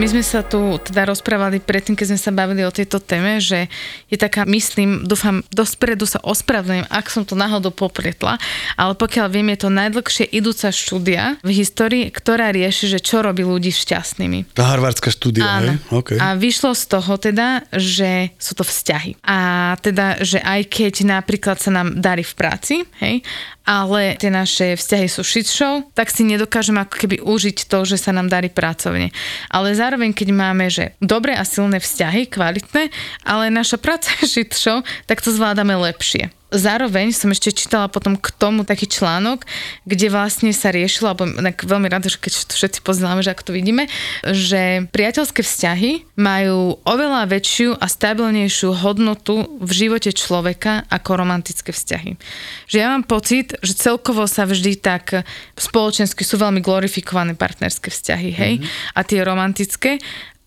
My 0.00 0.08
sme 0.08 0.24
sa 0.24 0.40
tu 0.40 0.80
teda 0.80 1.04
rozprávali 1.04 1.60
predtým, 1.60 1.92
keď 1.92 2.16
sme 2.16 2.20
sa 2.20 2.32
bavili 2.32 2.64
o 2.64 2.72
tejto 2.72 2.96
téme, 2.96 3.36
že 3.44 3.68
je 4.08 4.16
taká, 4.16 4.48
myslím, 4.48 5.04
dúfam, 5.04 5.44
dospredu 5.52 6.08
sa 6.08 6.16
ospravedlňujem, 6.24 6.88
ak 6.88 7.12
som 7.12 7.28
to 7.28 7.36
náhodou 7.36 7.68
popretla, 7.76 8.40
ale 8.80 8.96
pokiaľ 8.96 9.28
viem, 9.28 9.52
je 9.52 9.58
to 9.60 9.68
najdlhšie 9.68 10.24
idúca 10.32 10.72
štúdia 10.72 11.36
v 11.44 11.60
histórii, 11.60 12.08
ktorá 12.08 12.56
rieši, 12.56 12.88
že 12.88 13.04
čo 13.04 13.20
robí 13.20 13.44
ľudí 13.44 13.68
šťastnými. 13.68 14.56
Tá 14.56 14.72
harvardská 14.72 15.12
štúdia, 15.12 15.44
Áno. 15.44 15.76
hej? 15.76 15.92
Okay. 15.92 16.16
A 16.16 16.40
vyšlo 16.40 16.72
z 16.72 16.84
toho 16.88 17.12
teda, 17.20 17.68
že 17.76 18.32
sú 18.40 18.56
to 18.56 18.64
vzťahy. 18.64 19.20
A 19.28 19.76
teda, 19.76 20.24
že 20.24 20.40
aj 20.40 20.72
keď 20.72 21.04
napríklad 21.04 21.60
sa 21.60 21.68
nám 21.68 22.00
darí 22.00 22.24
v 22.24 22.32
práci, 22.32 22.74
hej, 23.04 23.20
ale 23.62 24.18
tie 24.18 24.30
naše 24.30 24.74
vzťahy 24.74 25.06
sú 25.06 25.22
shit 25.22 25.46
show, 25.46 25.86
tak 25.94 26.10
si 26.10 26.26
nedokážeme 26.26 26.82
ako 26.82 26.96
keby 26.98 27.22
užiť 27.22 27.70
to, 27.70 27.86
že 27.86 27.94
sa 27.94 28.10
nám 28.10 28.26
darí 28.26 28.50
pracovne. 28.50 29.14
Ale 29.46 29.74
zároveň, 29.82 30.14
keď 30.14 30.28
máme, 30.30 30.70
že 30.70 30.94
dobré 31.02 31.34
a 31.34 31.42
silné 31.42 31.82
vzťahy, 31.82 32.30
kvalitné, 32.30 32.94
ale 33.26 33.50
naša 33.50 33.82
práca 33.82 34.14
je 34.22 34.46
show, 34.54 34.78
tak 35.10 35.18
to 35.18 35.34
zvládame 35.34 35.74
lepšie. 35.74 36.30
Zároveň 36.52 37.16
som 37.16 37.32
ešte 37.32 37.48
čítala 37.50 37.88
potom 37.88 38.20
k 38.20 38.28
tomu 38.36 38.68
taký 38.68 38.84
článok, 38.84 39.48
kde 39.88 40.12
vlastne 40.12 40.52
sa 40.52 40.68
riešilo, 40.68 41.10
alebo 41.10 41.24
tak 41.26 41.64
veľmi 41.64 41.88
rada, 41.88 42.12
že 42.12 42.20
keď 42.20 42.52
to 42.52 42.54
všetci 42.54 42.84
poznáme, 42.84 43.24
že 43.24 43.32
ako 43.32 43.48
to 43.48 43.56
vidíme, 43.56 43.88
že 44.20 44.84
priateľské 44.92 45.40
vzťahy 45.40 46.12
majú 46.20 46.76
oveľa 46.84 47.24
väčšiu 47.32 47.80
a 47.80 47.86
stabilnejšiu 47.88 48.70
hodnotu 48.84 49.48
v 49.58 49.70
živote 49.72 50.12
človeka 50.12 50.84
ako 50.92 51.10
romantické 51.16 51.72
vzťahy. 51.72 52.20
Že 52.68 52.76
ja 52.76 52.86
mám 52.92 53.08
pocit, 53.08 53.56
že 53.64 53.72
celkovo 53.72 54.28
sa 54.28 54.44
vždy 54.44 54.76
tak 54.76 55.24
spoločensky 55.56 56.20
sú 56.22 56.36
veľmi 56.36 56.60
glorifikované 56.60 57.32
partnerské 57.32 57.88
vzťahy, 57.88 58.30
hej, 58.36 58.54
mm-hmm. 58.60 58.92
a 58.92 59.00
tie 59.00 59.20
romantické, 59.24 59.96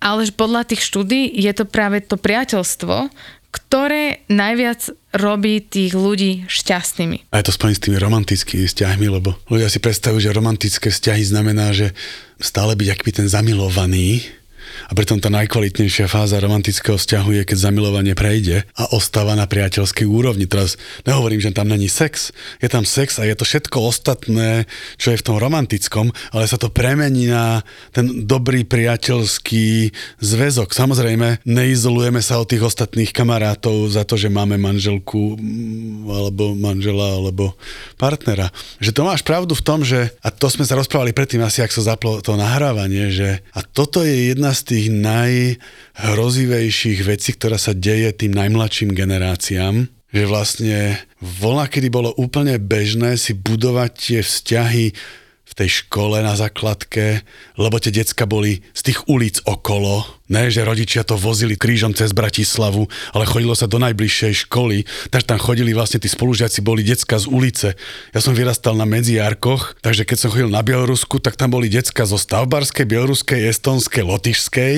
ale 0.06 0.30
podľa 0.30 0.70
tých 0.70 0.86
štúdí 0.86 1.34
je 1.34 1.50
to 1.56 1.66
práve 1.66 2.04
to 2.06 2.20
priateľstvo, 2.20 3.10
ktoré 3.56 4.28
najviac 4.28 4.92
robí 5.16 5.64
tých 5.64 5.96
ľudí 5.96 6.44
šťastnými. 6.52 7.32
A 7.32 7.40
je 7.40 7.46
to 7.48 7.56
spojené 7.56 7.80
s 7.80 7.84
tými 7.88 7.98
romantickými 8.04 8.68
vzťahmi, 8.68 9.08
lebo 9.08 9.40
ľudia 9.48 9.72
si 9.72 9.80
predstavujú, 9.80 10.28
že 10.28 10.36
romantické 10.36 10.92
vzťahy 10.92 11.24
znamená, 11.24 11.72
že 11.72 11.96
stále 12.44 12.76
byť 12.76 12.88
aký 12.92 13.16
ten 13.16 13.28
zamilovaný, 13.32 14.28
a 14.88 14.92
pritom 14.94 15.18
tá 15.24 15.32
najkvalitnejšia 15.32 16.12
fáza 16.12 16.38
romantického 16.42 17.00
vzťahu 17.00 17.30
je, 17.40 17.44
keď 17.48 17.58
zamilovanie 17.70 18.14
prejde 18.14 18.68
a 18.76 18.84
ostáva 18.94 19.34
na 19.34 19.48
priateľskej 19.48 20.06
úrovni. 20.08 20.46
Teraz 20.46 20.78
nehovorím, 21.08 21.42
že 21.42 21.56
tam 21.56 21.72
není 21.72 21.88
sex. 21.88 22.36
Je 22.60 22.70
tam 22.70 22.84
sex 22.84 23.18
a 23.20 23.28
je 23.28 23.36
to 23.36 23.48
všetko 23.48 23.78
ostatné, 23.80 24.70
čo 25.00 25.16
je 25.16 25.20
v 25.20 25.26
tom 25.26 25.38
romantickom, 25.40 26.12
ale 26.36 26.46
sa 26.46 26.60
to 26.60 26.72
premení 26.72 27.32
na 27.32 27.64
ten 27.96 28.28
dobrý 28.28 28.68
priateľský 28.68 29.96
zväzok. 30.20 30.76
Samozrejme, 30.76 31.46
neizolujeme 31.48 32.20
sa 32.20 32.42
od 32.42 32.50
tých 32.50 32.66
ostatných 32.66 33.16
kamarátov 33.16 33.88
za 33.92 34.04
to, 34.04 34.20
že 34.20 34.34
máme 34.34 34.60
manželku 34.60 35.38
mm, 35.40 36.10
alebo 36.10 36.58
manžela 36.58 37.16
alebo 37.16 37.56
partnera. 37.96 38.52
Že 38.82 38.92
to 38.92 39.02
máš 39.08 39.22
pravdu 39.22 39.54
v 39.56 39.66
tom, 39.66 39.80
že, 39.82 40.12
a 40.22 40.30
to 40.34 40.52
sme 40.52 40.68
sa 40.68 40.76
rozprávali 40.76 41.16
predtým 41.16 41.42
asi, 41.46 41.64
ak 41.64 41.72
sa 41.72 41.96
zaplo 41.96 42.20
to 42.20 42.36
nahrávanie, 42.36 43.14
že 43.14 43.40
a 43.54 43.64
toto 43.64 44.04
je 44.04 44.36
jedna 44.36 44.52
z 44.52 44.65
tých 44.66 44.90
najhrozivejších 44.90 47.06
vecí, 47.06 47.38
ktorá 47.38 47.62
sa 47.62 47.78
deje 47.78 48.10
tým 48.18 48.34
najmladším 48.34 48.98
generáciám, 48.98 49.86
že 50.10 50.24
vlastne 50.26 50.98
voľa, 51.22 51.70
kedy 51.70 51.94
bolo 51.94 52.18
úplne 52.18 52.58
bežné 52.58 53.22
si 53.22 53.38
budovať 53.38 53.92
tie 53.94 54.26
vzťahy 54.26 54.86
v 55.46 55.54
tej 55.54 55.86
škole 55.86 56.18
na 56.26 56.34
základke, 56.34 57.22
lebo 57.62 57.78
tie 57.78 57.94
decka 57.94 58.26
boli 58.26 58.66
z 58.74 58.82
tých 58.92 59.06
ulic 59.06 59.46
okolo, 59.46 60.02
ne, 60.26 60.50
že 60.50 60.66
rodičia 60.66 61.06
to 61.06 61.14
vozili 61.18 61.54
krížom 61.54 61.94
cez 61.94 62.10
Bratislavu, 62.10 62.90
ale 63.14 63.30
chodilo 63.30 63.54
sa 63.54 63.70
do 63.70 63.78
najbližšej 63.78 64.50
školy, 64.50 64.82
takže 65.14 65.30
tam 65.30 65.38
chodili 65.38 65.78
vlastne 65.78 66.02
tí 66.02 66.10
spolužiaci, 66.10 66.66
boli 66.66 66.82
decka 66.82 67.22
z 67.22 67.30
ulice. 67.30 67.70
Ja 68.10 68.20
som 68.22 68.34
vyrastal 68.34 68.74
na 68.74 68.90
Medziarkoch, 68.90 69.78
takže 69.86 70.02
keď 70.02 70.18
som 70.18 70.34
chodil 70.34 70.50
na 70.50 70.66
Bielorusku, 70.66 71.22
tak 71.22 71.38
tam 71.38 71.54
boli 71.54 71.70
decka 71.70 72.10
zo 72.10 72.18
Stavbarskej, 72.18 72.90
Bieloruskej, 72.90 73.46
Estonskej, 73.54 74.02
Lotyšskej 74.02 74.76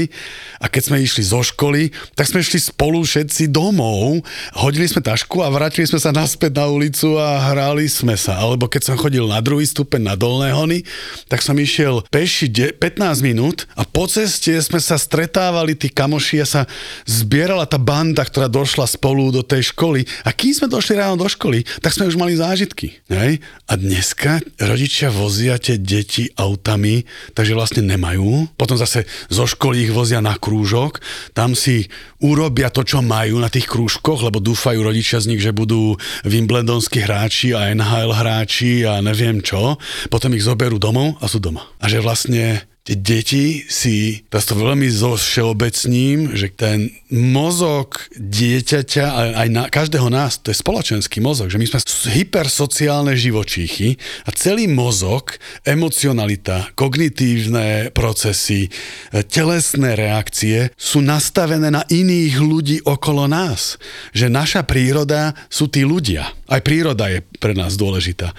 a 0.59 0.65
keď 0.67 0.81
sme 0.83 0.97
išli 0.99 1.23
zo 1.23 1.39
školy, 1.39 1.95
tak 2.19 2.27
sme 2.27 2.43
išli 2.43 2.59
spolu 2.59 2.99
všetci 3.07 3.47
domov, 3.47 4.27
hodili 4.51 4.89
sme 4.89 4.99
tašku 4.99 5.39
a 5.39 5.47
vrátili 5.47 5.87
sme 5.87 5.99
sa 6.03 6.11
naspäť 6.11 6.59
na 6.59 6.67
ulicu 6.67 7.15
a 7.15 7.39
hrali 7.55 7.87
sme 7.87 8.19
sa. 8.19 8.35
Alebo 8.35 8.67
keď 8.67 8.91
som 8.91 8.99
chodil 8.99 9.23
na 9.23 9.39
druhý 9.39 9.63
stupeň 9.63 10.11
na 10.11 10.15
Dolné 10.19 10.51
hony, 10.51 10.83
tak 11.31 11.39
som 11.39 11.55
išiel 11.55 12.03
peši 12.11 12.51
15 12.51 13.23
minút 13.23 13.69
a 13.79 13.87
po 13.87 14.09
ceste 14.11 14.51
sme 14.59 14.81
sa 14.81 14.99
stretali 14.99 15.36
stretávali 15.37 15.77
tí 15.77 15.93
kamoši 15.93 16.41
a 16.41 16.49
sa 16.49 16.61
zbierala 17.05 17.69
tá 17.69 17.77
banda, 17.77 18.25
ktorá 18.25 18.49
došla 18.49 18.89
spolu 18.89 19.29
do 19.29 19.45
tej 19.45 19.69
školy. 19.69 20.01
A 20.25 20.33
kým 20.33 20.49
sme 20.49 20.65
došli 20.65 20.97
ráno 20.97 21.13
do 21.13 21.29
školy, 21.29 21.61
tak 21.77 21.93
sme 21.93 22.09
už 22.09 22.17
mali 22.17 22.33
zážitky. 22.33 23.05
Hej? 23.05 23.37
A 23.69 23.77
dneska 23.77 24.41
rodičia 24.57 25.13
vozia 25.13 25.61
tie 25.61 25.77
deti 25.77 26.25
autami, 26.41 27.05
takže 27.37 27.53
vlastne 27.53 27.85
nemajú. 27.85 28.49
Potom 28.57 28.81
zase 28.81 29.05
zo 29.29 29.45
školy 29.45 29.85
ich 29.85 29.93
vozia 29.93 30.25
na 30.25 30.33
krúžok, 30.33 31.05
tam 31.37 31.53
si 31.53 31.85
urobia 32.17 32.73
to, 32.73 32.81
čo 32.81 33.05
majú 33.05 33.37
na 33.37 33.53
tých 33.53 33.69
krúžkoch, 33.69 34.25
lebo 34.25 34.41
dúfajú 34.41 34.81
rodičia 34.81 35.21
z 35.21 35.37
nich, 35.37 35.41
že 35.45 35.53
budú 35.53 36.01
Wimbledonskí 36.25 37.05
hráči 37.05 37.53
a 37.53 37.69
NHL 37.77 38.09
hráči 38.09 38.89
a 38.89 39.05
neviem 39.05 39.45
čo. 39.45 39.77
Potom 40.09 40.33
ich 40.33 40.41
zoberú 40.41 40.81
domov 40.81 41.13
a 41.21 41.29
sú 41.29 41.37
doma. 41.37 41.61
A 41.77 41.85
že 41.85 42.01
vlastne 42.01 42.65
tie 42.87 42.95
deti 42.95 43.67
si, 43.67 44.23
teraz 44.31 44.47
to 44.47 44.55
veľmi 44.55 44.87
zo 44.87 45.19
všeobecním, 45.19 46.39
že 46.39 46.47
ten 46.55 46.95
mozog 47.11 48.07
dieťaťa, 48.15 49.35
aj 49.35 49.47
na, 49.51 49.63
každého 49.67 50.07
nás, 50.07 50.39
to 50.39 50.55
je 50.55 50.63
spoločenský 50.63 51.19
mozog, 51.19 51.51
že 51.51 51.59
my 51.59 51.67
sme 51.67 51.83
hypersociálne 52.15 53.11
živočíchy 53.11 53.99
a 54.23 54.31
celý 54.31 54.71
mozog, 54.71 55.35
emocionalita, 55.67 56.71
kognitívne 56.79 57.91
procesy, 57.91 58.71
e, 59.11 59.19
telesné 59.19 59.99
reakcie 59.99 60.71
sú 60.79 61.03
nastavené 61.03 61.67
na 61.67 61.83
iných 61.91 62.35
ľudí 62.39 62.77
okolo 62.87 63.27
nás. 63.27 63.75
Že 64.15 64.31
naša 64.31 64.61
príroda 64.63 65.35
sú 65.51 65.67
tí 65.67 65.83
ľudia. 65.83 66.31
Aj 66.47 66.63
príroda 66.63 67.11
je 67.11 67.19
pre 67.43 67.51
nás 67.51 67.75
dôležitá. 67.75 68.31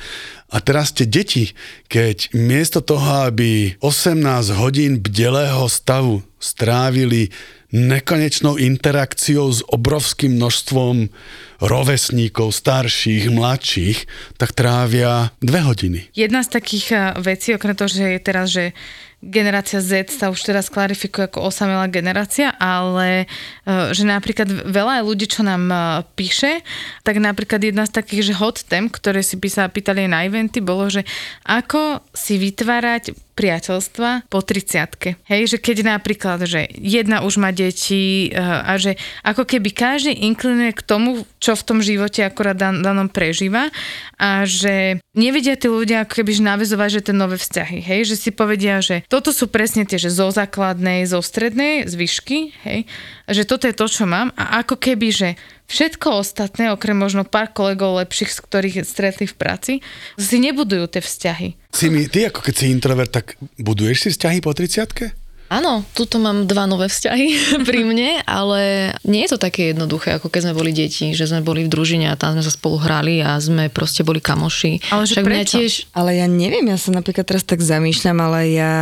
A 0.48 0.64
teraz 0.64 0.96
tie 0.96 1.04
deti, 1.04 1.52
keď 1.92 2.32
miesto 2.32 2.80
toho, 2.80 3.28
aby 3.28 3.76
18 3.84 4.16
hodín 4.56 4.96
bdelého 5.04 5.68
stavu 5.68 6.24
strávili 6.40 7.28
nekonečnou 7.68 8.56
interakciou 8.56 9.52
s 9.52 9.60
obrovským 9.68 10.40
množstvom 10.40 11.12
rovesníkov, 11.60 12.56
starších, 12.56 13.28
mladších, 13.28 13.98
tak 14.40 14.56
trávia 14.56 15.36
dve 15.44 15.60
hodiny. 15.60 16.00
Jedna 16.16 16.40
z 16.40 16.48
takých 16.48 16.86
eh, 16.96 17.00
vecí, 17.20 17.52
okrem 17.52 17.76
toho, 17.76 17.90
že 17.92 18.16
je 18.16 18.20
teraz, 18.24 18.46
že 18.48 18.72
generácia 19.18 19.82
Z 19.82 20.14
sa 20.14 20.30
už 20.30 20.46
teraz 20.46 20.70
klarifikuje 20.70 21.26
ako 21.26 21.50
osamelá 21.50 21.90
generácia, 21.90 22.54
ale 22.54 23.26
e, 23.66 23.90
že 23.90 24.06
napríklad 24.06 24.46
veľa 24.46 25.02
ľudí, 25.02 25.26
čo 25.26 25.42
nám 25.42 25.66
e, 25.66 25.76
píše, 26.14 26.62
tak 27.02 27.18
napríklad 27.18 27.58
jedna 27.58 27.82
z 27.82 27.98
takých, 27.98 28.30
že 28.30 28.38
hot 28.38 28.62
tém, 28.70 28.86
ktoré 28.86 29.26
si 29.26 29.34
písala, 29.34 29.74
pýtali 29.74 30.06
na 30.06 30.22
eventy, 30.22 30.62
bolo, 30.62 30.86
že 30.86 31.02
ako 31.42 31.98
si 32.14 32.38
vytvárať 32.38 33.10
priateľstva 33.38 34.26
po 34.26 34.42
30 34.42 35.22
Hej, 35.30 35.42
že 35.54 35.58
keď 35.62 35.86
napríklad, 35.86 36.42
že 36.42 36.66
jedna 36.74 37.22
už 37.22 37.38
má 37.38 37.54
deti 37.54 38.28
e, 38.28 38.34
a 38.34 38.74
že 38.74 38.98
ako 39.22 39.46
keby 39.46 39.70
každý 39.70 40.10
inklinuje 40.26 40.74
k 40.74 40.82
tomu, 40.82 41.22
čo 41.38 41.54
v 41.54 41.62
tom 41.62 41.78
živote 41.78 42.26
akorát 42.26 42.58
dan, 42.58 42.82
danom 42.82 43.06
prežíva 43.06 43.70
a 44.18 44.42
že 44.42 44.98
nevedia 45.14 45.54
tí 45.54 45.70
ľudia 45.70 46.02
ako 46.02 46.18
keby 46.18 46.42
navezovať, 46.42 46.90
že 46.98 47.04
tie 47.06 47.14
nové 47.14 47.38
vzťahy, 47.38 47.78
hej, 47.78 48.10
že 48.10 48.16
si 48.18 48.30
povedia, 48.34 48.82
že 48.82 49.06
toto 49.06 49.30
sú 49.30 49.46
presne 49.46 49.86
tie, 49.86 50.02
že 50.02 50.10
zo 50.10 50.34
základnej, 50.34 51.06
zo 51.06 51.22
strednej, 51.22 51.86
zvyšky, 51.86 52.50
hej, 52.66 52.90
že 53.28 53.44
toto 53.44 53.68
je 53.68 53.76
to, 53.76 53.86
čo 53.86 54.08
mám 54.08 54.32
a 54.34 54.64
ako 54.64 54.80
keby, 54.80 55.08
že 55.12 55.28
všetko 55.68 56.24
ostatné, 56.24 56.72
okrem 56.72 56.96
možno 56.96 57.28
pár 57.28 57.52
kolegov 57.52 58.00
lepších, 58.00 58.32
z 58.32 58.40
ktorých 58.40 58.76
stretli 58.88 59.28
v 59.28 59.36
práci, 59.36 59.72
si 60.16 60.36
nebudujú 60.40 60.88
tie 60.88 61.04
vzťahy. 61.04 61.48
Si 61.70 61.86
mi, 61.92 62.08
ty 62.08 62.24
ako 62.24 62.40
keď 62.40 62.54
si 62.56 62.72
introvert, 62.72 63.12
tak 63.12 63.36
buduješ 63.60 64.08
si 64.08 64.08
vzťahy 64.16 64.38
po 64.40 64.56
30 64.56 65.27
Áno, 65.48 65.80
tuto 65.96 66.20
mám 66.20 66.44
dva 66.44 66.68
nové 66.68 66.86
vzťahy 66.86 67.26
pri 67.68 67.80
mne, 67.80 68.20
ale 68.24 68.92
nie 69.02 69.24
je 69.24 69.32
to 69.32 69.38
také 69.40 69.72
jednoduché, 69.72 70.20
ako 70.20 70.28
keď 70.28 70.40
sme 70.44 70.54
boli 70.54 70.70
deti, 70.70 71.16
že 71.16 71.24
sme 71.24 71.40
boli 71.40 71.64
v 71.64 71.72
družine 71.72 72.12
a 72.12 72.20
tam 72.20 72.36
sme 72.36 72.44
sa 72.44 72.52
spolu 72.52 72.76
hrali 72.76 73.24
a 73.24 73.40
sme 73.40 73.72
proste 73.72 74.04
boli 74.04 74.20
kamoši. 74.20 74.92
Ale 74.92 75.08
že 75.08 75.16
Však 75.16 75.24
prečo? 75.24 75.56
tiež, 75.56 75.72
Ale 75.90 76.20
ja 76.20 76.28
neviem, 76.28 76.68
ja 76.68 76.76
sa 76.76 76.92
napríklad 76.92 77.24
teraz 77.24 77.42
tak 77.42 77.58
zamýšľam, 77.58 78.18
ale 78.20 78.52
ja, 78.52 78.74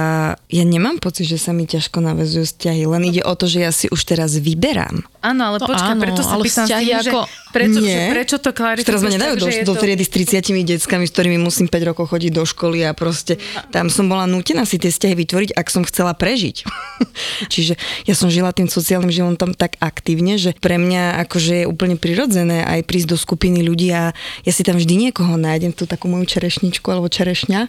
ja 0.51 0.65
nemám 0.67 0.99
pocit, 0.99 1.25
že 1.25 1.39
sa 1.39 1.55
mi 1.55 1.65
ťažko 1.65 2.03
navezujú 2.03 2.43
vzťahy. 2.45 2.83
Len 2.83 3.03
ide 3.07 3.23
o 3.23 3.35
to, 3.39 3.47
že 3.47 3.63
ja 3.63 3.71
si 3.71 3.87
už 3.87 4.03
teraz 4.03 4.35
vyberám. 4.35 5.07
Áno, 5.23 5.43
ale 5.45 5.59
No 5.59 5.67
počkaj, 5.67 5.95
áno, 5.95 6.03
preto 6.03 6.23
sa 6.23 6.35
pýtam 6.37 6.67
tým, 6.67 6.99
že 6.99 7.11
ako- 7.11 7.27
prečo, 7.51 7.79
Nie. 7.81 7.91
že 7.91 8.13
prečo 8.13 8.37
to 8.39 8.51
klarifikuješ? 8.51 8.87
Teraz 8.87 9.03
ma 9.03 9.11
nedajú 9.11 9.35
do, 9.37 9.47
že 9.47 9.63
do 9.63 9.75
to- 9.75 9.83
triedy 9.83 10.05
s 10.07 10.11
30 10.13 10.63
deckami, 10.63 11.05
s 11.07 11.11
ktorými 11.11 11.39
musím 11.39 11.67
5 11.67 11.83
rokov 11.85 12.11
chodiť 12.11 12.31
do 12.31 12.45
školy 12.45 12.83
a 12.83 12.95
proste 12.95 13.39
tam 13.71 13.91
som 13.91 14.07
bola 14.07 14.27
nútená 14.27 14.63
si 14.63 14.79
tie 14.79 14.91
vzťahy 14.91 15.15
vytvoriť, 15.17 15.51
ak 15.55 15.67
som 15.67 15.83
chcela 15.83 16.15
prežiť. 16.15 16.56
Čiže 17.53 17.77
ja 18.09 18.15
som 18.17 18.33
žila 18.33 18.57
tým 18.57 18.71
sociálnym 18.71 19.13
životom 19.13 19.53
tak 19.53 19.77
aktívne, 19.83 20.41
že 20.41 20.57
pre 20.57 20.81
mňa 20.81 21.27
akože 21.29 21.65
je 21.65 21.67
úplne 21.69 22.01
prirodzené 22.01 22.65
aj 22.65 22.87
prísť 22.89 23.13
do 23.13 23.19
skupiny 23.21 23.61
ľudí 23.67 23.93
a 23.93 24.17
ja 24.47 24.53
si 24.55 24.65
tam 24.65 24.81
vždy 24.81 25.11
niekoho 25.11 25.37
nájdem, 25.37 25.77
tú 25.77 25.85
takú 25.85 26.09
moju 26.09 26.25
čerešničku 26.25 26.87
alebo 26.89 27.13
čerešňa. 27.13 27.69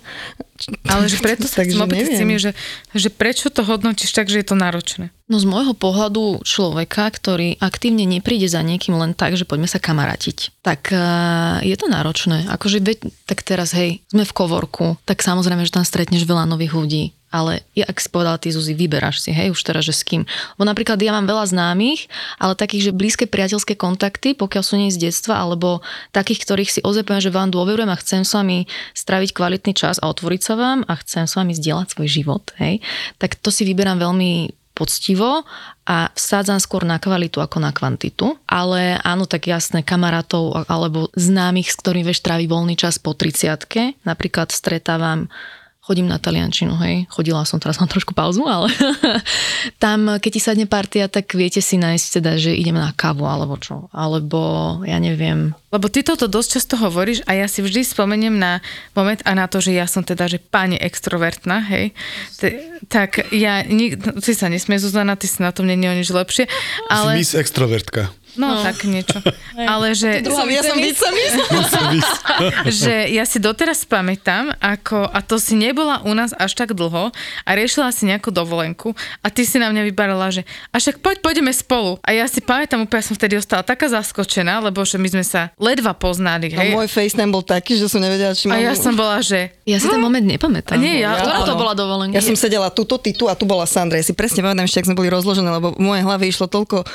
Ale 0.87 1.03
že 1.11 1.17
preto 1.19 1.49
sa 1.49 1.61
chcem 1.65 1.75
Takže 1.75 1.83
opýtať 1.83 2.13
s 2.13 2.19
tým, 2.21 2.31
že, 2.39 2.51
že 2.95 3.09
prečo 3.11 3.51
to 3.51 3.65
hodnotíš 3.65 4.15
tak, 4.15 4.31
že 4.31 4.39
je 4.39 4.47
to 4.47 4.55
náročné? 4.55 5.11
no 5.27 5.37
z 5.37 5.45
môjho 5.45 5.75
pohľadu 5.75 6.41
človeka, 6.47 7.11
ktorý 7.11 7.59
aktívne 7.59 8.07
nepríde 8.07 8.47
za 8.47 8.63
niekým 8.63 8.95
len 8.95 9.11
tak, 9.11 9.35
že 9.35 9.43
poďme 9.43 9.67
sa 9.67 9.83
kamarátiť, 9.83 10.63
tak 10.63 10.89
uh, 10.89 11.59
je 11.61 11.75
to 11.75 11.91
náročné. 11.91 12.47
Akože 12.47 12.79
veď, 12.79 13.11
tak 13.27 13.43
teraz 13.43 13.75
hej, 13.75 14.01
sme 14.07 14.23
v 14.23 14.33
kovorku, 14.35 14.95
tak 15.03 15.21
samozrejme, 15.21 15.67
že 15.67 15.75
tam 15.75 15.83
stretneš 15.83 16.23
veľa 16.23 16.47
nových 16.47 16.73
ľudí. 16.73 17.03
Ale 17.27 17.59
ja, 17.75 17.83
ak 17.83 17.99
si 17.99 18.07
povedala 18.07 18.39
ty, 18.39 18.55
Zuzi, 18.55 18.71
vyberáš 18.71 19.19
si, 19.19 19.35
hej, 19.35 19.51
už 19.51 19.59
teraz, 19.59 19.83
že 19.83 19.91
s 19.91 20.07
kým. 20.07 20.23
Bo 20.55 20.63
napríklad 20.63 20.95
ja 21.03 21.11
mám 21.11 21.27
veľa 21.27 21.51
známych, 21.51 22.07
ale 22.39 22.55
takých, 22.55 22.91
že 22.91 22.95
blízke 22.95 23.25
priateľské 23.27 23.75
kontakty, 23.75 24.31
pokiaľ 24.31 24.63
sú 24.63 24.79
nie 24.79 24.93
z 24.93 25.11
detstva, 25.11 25.43
alebo 25.43 25.83
takých, 26.15 26.47
ktorých 26.47 26.71
si 26.71 26.79
ozaj 26.83 27.03
že 27.19 27.31
vám 27.31 27.51
dôverujem 27.51 27.91
a 27.91 27.99
chcem 27.99 28.21
s 28.23 28.31
vami 28.35 28.67
straviť 28.95 29.35
kvalitný 29.35 29.73
čas 29.75 29.99
a 29.99 30.07
otvoriť 30.11 30.41
sa 30.43 30.53
vám 30.55 30.87
a 30.87 30.93
chcem 31.03 31.27
s 31.27 31.35
vami 31.35 31.55
zdieľať 31.55 31.95
svoj 31.95 32.07
život, 32.07 32.43
hej, 32.59 32.79
tak 33.19 33.35
to 33.39 33.51
si 33.51 33.67
vyberám 33.67 33.99
veľmi 33.99 34.51
poctivo 34.77 35.41
a 35.89 36.13
vsádzam 36.13 36.61
skôr 36.61 36.85
na 36.85 37.01
kvalitu 37.01 37.41
ako 37.41 37.57
na 37.57 37.73
kvantitu. 37.73 38.37
Ale 38.45 39.01
áno, 39.01 39.25
tak 39.25 39.49
jasné, 39.49 39.81
kamarátov 39.81 40.69
alebo 40.69 41.09
známych, 41.17 41.73
s 41.73 41.79
ktorými 41.81 42.13
vieš 42.13 42.21
tráviť 42.21 42.45
voľný 42.45 42.77
čas 42.77 43.01
po 43.01 43.17
30 43.17 44.05
napríklad 44.05 44.53
stretávam 44.53 45.33
chodím 45.87 46.11
na 46.11 46.19
taliančinu, 46.19 46.75
hej, 46.83 47.07
chodila 47.07 47.47
som, 47.47 47.63
teraz 47.63 47.79
mám 47.79 47.87
trošku 47.87 48.11
pauzu, 48.11 48.43
ale 48.43 48.67
tam, 49.83 50.19
keď 50.19 50.31
ti 50.35 50.41
sadne 50.43 50.67
partia, 50.67 51.07
tak 51.07 51.31
viete 51.31 51.63
si 51.63 51.79
nájsť 51.79 52.07
teda, 52.19 52.35
že 52.35 52.51
ideme 52.51 52.83
na 52.83 52.91
kávu 52.91 53.23
alebo 53.23 53.55
čo, 53.55 53.87
alebo 53.95 54.83
ja 54.83 54.99
neviem, 54.99 55.55
Lebo 55.67 55.91
ty 55.91 55.99
toto 55.99 56.31
dosť 56.31 56.49
často 56.57 56.75
hovoríš 56.79 57.27
a 57.27 57.35
ja 57.35 57.43
si 57.51 57.59
vždy 57.59 57.83
spomeniem 57.83 58.39
na 58.39 58.63
moment 58.95 59.19
a 59.27 59.35
na 59.35 59.51
to, 59.51 59.59
že 59.59 59.75
ja 59.75 59.83
som 59.83 59.99
teda, 59.99 60.31
že 60.31 60.39
pani 60.39 60.79
extrovertná, 60.79 61.59
hej. 61.59 61.91
T- 62.39 62.55
tak 62.87 63.27
ja, 63.35 63.67
nik- 63.67 63.99
ty 63.99 64.31
sa 64.31 64.47
nesmie 64.47 64.79
Zuzana, 64.79 65.19
ty 65.19 65.27
si 65.27 65.43
na 65.43 65.51
tom 65.51 65.67
nie 65.67 65.75
je 65.75 65.91
o 65.91 65.97
nič 65.99 66.09
lepšie, 66.09 66.47
Ale... 66.87 67.11
ale... 67.11 67.11
Si 67.19 67.19
miss 67.19 67.35
extrovertka. 67.35 68.15
No, 68.37 68.61
tak 68.61 68.85
niečo. 68.85 69.17
Ale 69.57 69.91
že... 69.91 70.21
ja 70.47 70.61
som 70.61 70.77
že 72.69 73.09
ja 73.09 73.23
si 73.25 73.37
doteraz 73.37 73.83
pamätám, 73.83 74.53
ako, 74.57 75.09
a 75.09 75.19
to 75.19 75.37
si 75.37 75.53
nebola 75.53 76.01
u 76.05 76.13
nás 76.13 76.31
až 76.33 76.53
tak 76.53 76.73
dlho 76.73 77.09
a 77.43 77.49
riešila 77.51 77.89
si 77.89 78.05
nejakú 78.05 78.29
dovolenku 78.29 78.93
a 79.21 79.27
ty 79.27 79.43
si 79.43 79.57
na 79.57 79.69
mňa 79.69 79.81
vybarala, 79.89 80.29
že 80.29 80.45
a 80.69 80.77
však 80.77 81.01
poď, 81.01 81.15
pôjdeme 81.21 81.49
spolu. 81.49 81.97
A 82.05 82.13
ja 82.13 82.25
si 82.29 82.39
pamätám, 82.39 82.85
úplne 82.85 83.03
som 83.03 83.17
vtedy 83.17 83.35
ostala 83.35 83.65
taká 83.65 83.89
zaskočená, 83.89 84.61
lebo 84.61 84.85
že 84.85 85.01
my 85.01 85.09
sme 85.09 85.25
sa 85.25 85.49
ledva 85.57 85.97
poznali, 85.97 86.47
No, 86.47 86.61
hej. 86.61 86.71
môj 86.73 86.87
FaceTime 86.87 87.33
bol 87.33 87.43
taký, 87.43 87.75
že 87.75 87.89
som 87.89 87.99
nevedela, 87.99 88.31
či 88.37 88.47
a 88.47 88.55
mám... 88.55 88.61
ja 88.61 88.73
som 88.77 88.93
bola, 88.93 89.19
že 89.19 89.51
ja 89.65 89.81
si 89.81 89.89
ten 89.89 89.99
moment 89.99 90.23
nepamätám. 90.23 90.77
Nie, 90.77 91.03
ja- 91.03 91.17
Ktorá 91.17 91.43
to 91.43 91.57
bola 91.57 91.73
dovolenka? 91.73 92.13
Ja 92.13 92.23
som 92.23 92.37
sedela 92.37 92.69
tuto, 92.69 93.01
ty 93.01 93.11
tu 93.11 93.25
a 93.25 93.33
tu 93.33 93.49
bola 93.49 93.65
Sandra. 93.65 93.97
Ja 93.97 94.05
si 94.05 94.13
presne 94.13 94.45
pamätám 94.45 94.69
ešte, 94.69 94.79
ak 94.79 94.87
sme 94.87 94.99
boli 94.99 95.09
rozložené, 95.09 95.49
lebo 95.49 95.73
v 95.73 95.81
mojej 95.81 96.03
hlave 96.05 96.29
išlo 96.29 96.45
toľko... 96.45 96.85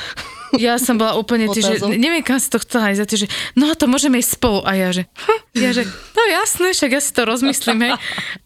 ja 0.64 0.76
som 0.76 1.00
bola 1.00 1.16
úplne, 1.16 1.48
ty, 1.48 1.64
že 1.64 1.80
neviem, 1.84 2.20
kam 2.20 2.36
si 2.36 2.52
to 2.52 2.60
chcela 2.60 2.92
ísť, 2.92 3.08
ty, 3.08 3.16
že 3.24 3.28
no 3.56 3.68
a 3.70 3.74
to 3.76 3.88
môžeme 3.88 4.20
ísť 4.20 4.36
spolu. 4.36 4.60
A 4.64 4.76
ja, 4.76 4.92
že, 4.92 5.08
hm, 5.08 5.40
ja, 5.56 5.70
že 5.72 5.82
no 5.88 6.22
jasné, 6.28 6.76
však 6.76 6.90
ja 6.92 7.00
si 7.00 7.10
to 7.16 7.22
rozmyslím, 7.24 7.80
hej. 7.88 7.92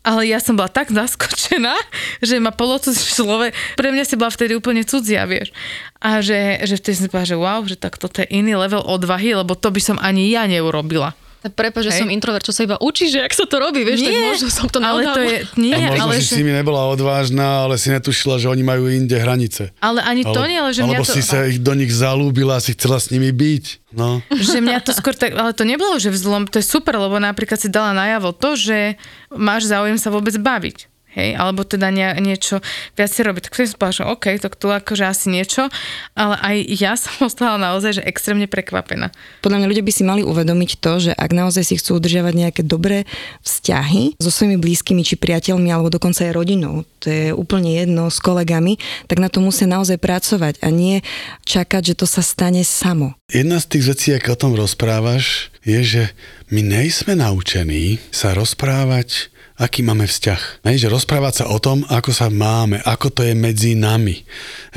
Ale 0.07 0.23
ja 0.31 0.39
som 0.39 0.55
bola 0.55 0.71
tak 0.71 0.95
zaskočená, 0.95 1.75
že 2.23 2.39
ma 2.39 2.55
polocudzí 2.55 3.03
človek, 3.03 3.53
pre 3.75 3.91
mňa 3.91 4.05
si 4.07 4.15
bola 4.15 4.31
vtedy 4.31 4.55
úplne 4.55 4.87
cudzia, 4.87 5.27
vieš. 5.27 5.51
A 5.99 6.23
že, 6.23 6.63
že 6.63 6.79
vtedy 6.79 6.95
som 6.95 7.11
povedala, 7.11 7.33
že 7.33 7.39
wow, 7.39 7.61
že 7.67 7.77
tak 7.77 7.99
toto 7.99 8.23
je 8.23 8.31
iný 8.31 8.55
level 8.55 8.85
odvahy, 8.85 9.35
lebo 9.35 9.59
to 9.59 9.75
by 9.75 9.81
som 9.83 9.97
ani 9.99 10.31
ja 10.31 10.47
neurobila. 10.47 11.19
Tak 11.45 11.53
prepáč, 11.53 11.89
že 11.89 11.93
Hej. 11.95 12.01
som 12.03 12.09
introvert, 12.11 12.43
čo 12.43 12.51
sa 12.51 12.65
iba 12.65 12.77
učí, 12.81 13.13
že 13.13 13.23
ak 13.23 13.31
sa 13.31 13.45
to 13.45 13.61
robí, 13.61 13.85
vieš, 13.85 14.03
tak 14.03 14.13
možno 14.13 14.49
som 14.49 14.67
to 14.67 14.79
ale 14.81 15.05
to 15.05 15.21
je, 15.21 15.39
nie, 15.61 15.77
A 15.77 15.93
možno, 15.95 16.03
ale, 16.09 16.15
že 16.19 16.25
že, 16.27 16.35
si 16.41 16.43
mi 16.43 16.51
nebola 16.51 16.89
odvážna, 16.91 17.69
ale 17.69 17.77
si 17.77 17.93
netušila, 17.93 18.41
že 18.41 18.51
oni 18.51 18.65
majú 18.65 18.89
inde 18.89 19.15
hranice. 19.15 19.71
ale 19.79 20.01
ani 20.03 20.25
to 20.25 20.43
nie, 20.49 20.59
ale 20.59 20.73
že 20.75 20.83
mňa 20.83 20.99
alebo 20.99 21.07
to... 21.07 21.15
si 21.15 21.23
sa 21.23 21.47
ich 21.47 21.61
do 21.63 21.77
nich 21.77 21.93
zalúbila 21.93 22.59
a 22.59 22.61
si 22.65 22.73
chcela 22.73 22.97
s 22.97 23.13
nimi 23.13 23.31
byť. 23.31 23.65
No. 23.97 24.21
že 24.33 24.61
mňa 24.61 24.83
to 24.85 24.93
skôr 24.93 25.17
tak, 25.17 25.33
ale 25.37 25.57
to 25.57 25.65
nebolo, 25.65 25.97
že 25.97 26.11
vzlom, 26.13 26.49
to 26.51 26.61
je 26.61 26.67
super, 26.67 26.99
lebo 26.99 27.17
napríklad 27.17 27.57
si 27.57 27.69
dala 27.73 27.95
najavo 27.95 28.35
to, 28.35 28.57
že 28.57 29.01
máš 29.33 29.69
záujem 29.69 29.97
sa 29.97 30.11
vôbec 30.11 30.35
baviť. 30.37 30.96
Hej, 31.17 31.35
alebo 31.35 31.65
teda 31.65 31.89
nie, 31.89 32.07
niečo 32.21 32.61
viac 32.95 33.11
si 33.11 33.25
robí, 33.25 33.41
tak 33.41 33.57
si 33.57 33.73
povedal, 33.73 34.05
že 34.05 34.05
OK, 34.07 34.25
tak 34.39 34.55
tu 34.61 34.69
akože 34.69 35.05
asi 35.09 35.33
niečo, 35.33 35.73
ale 36.13 36.37
aj 36.39 36.57
ja 36.77 36.93
som 36.95 37.17
ostala 37.29 37.57
naozaj, 37.57 37.99
že 37.99 38.07
extrémne 38.07 38.47
prekvapená. 38.47 39.11
Podľa 39.41 39.65
mňa 39.65 39.71
ľudia 39.73 39.85
by 39.85 39.93
si 39.93 40.03
mali 40.05 40.23
uvedomiť 40.23 40.71
to, 40.79 40.93
že 41.11 41.13
ak 41.17 41.31
naozaj 41.33 41.65
si 41.65 41.75
chcú 41.81 41.99
udržiavať 41.99 42.35
nejaké 42.37 42.63
dobré 42.63 43.09
vzťahy 43.43 44.21
so 44.21 44.29
svojimi 44.29 44.61
blízkymi 44.61 45.03
či 45.03 45.17
priateľmi 45.17 45.73
alebo 45.73 45.89
dokonca 45.89 46.29
aj 46.29 46.37
rodinou, 46.37 46.85
to 47.01 47.09
je 47.09 47.27
úplne 47.33 47.73
jedno 47.73 48.13
s 48.13 48.21
kolegami, 48.21 48.77
tak 49.09 49.19
na 49.19 49.33
to 49.33 49.41
musia 49.41 49.65
naozaj 49.65 49.97
pracovať 49.97 50.61
a 50.61 50.69
nie 50.69 51.01
čakať, 51.49 51.95
že 51.95 51.99
to 51.99 52.07
sa 52.07 52.21
stane 52.21 52.61
samo. 52.67 53.17
Jedna 53.33 53.59
z 53.59 53.67
tých 53.75 53.85
vecí, 53.89 54.09
ako 54.15 54.29
o 54.37 54.41
tom 54.41 54.53
rozprávaš, 54.55 55.49
je, 55.67 55.81
že 55.83 56.03
my 56.51 56.63
nejsme 56.63 57.19
naučení 57.19 57.99
sa 58.15 58.35
rozprávať 58.35 59.35
aký 59.57 59.81
máme 59.81 60.05
vzťah. 60.05 60.69
Hej, 60.69 60.87
že 60.87 60.93
rozprávať 60.93 61.35
sa 61.43 61.45
o 61.49 61.57
tom, 61.57 61.83
ako 61.89 62.13
sa 62.13 62.29
máme, 62.29 62.81
ako 62.85 63.09
to 63.09 63.21
je 63.25 63.33
medzi 63.33 63.73
nami. 63.73 64.23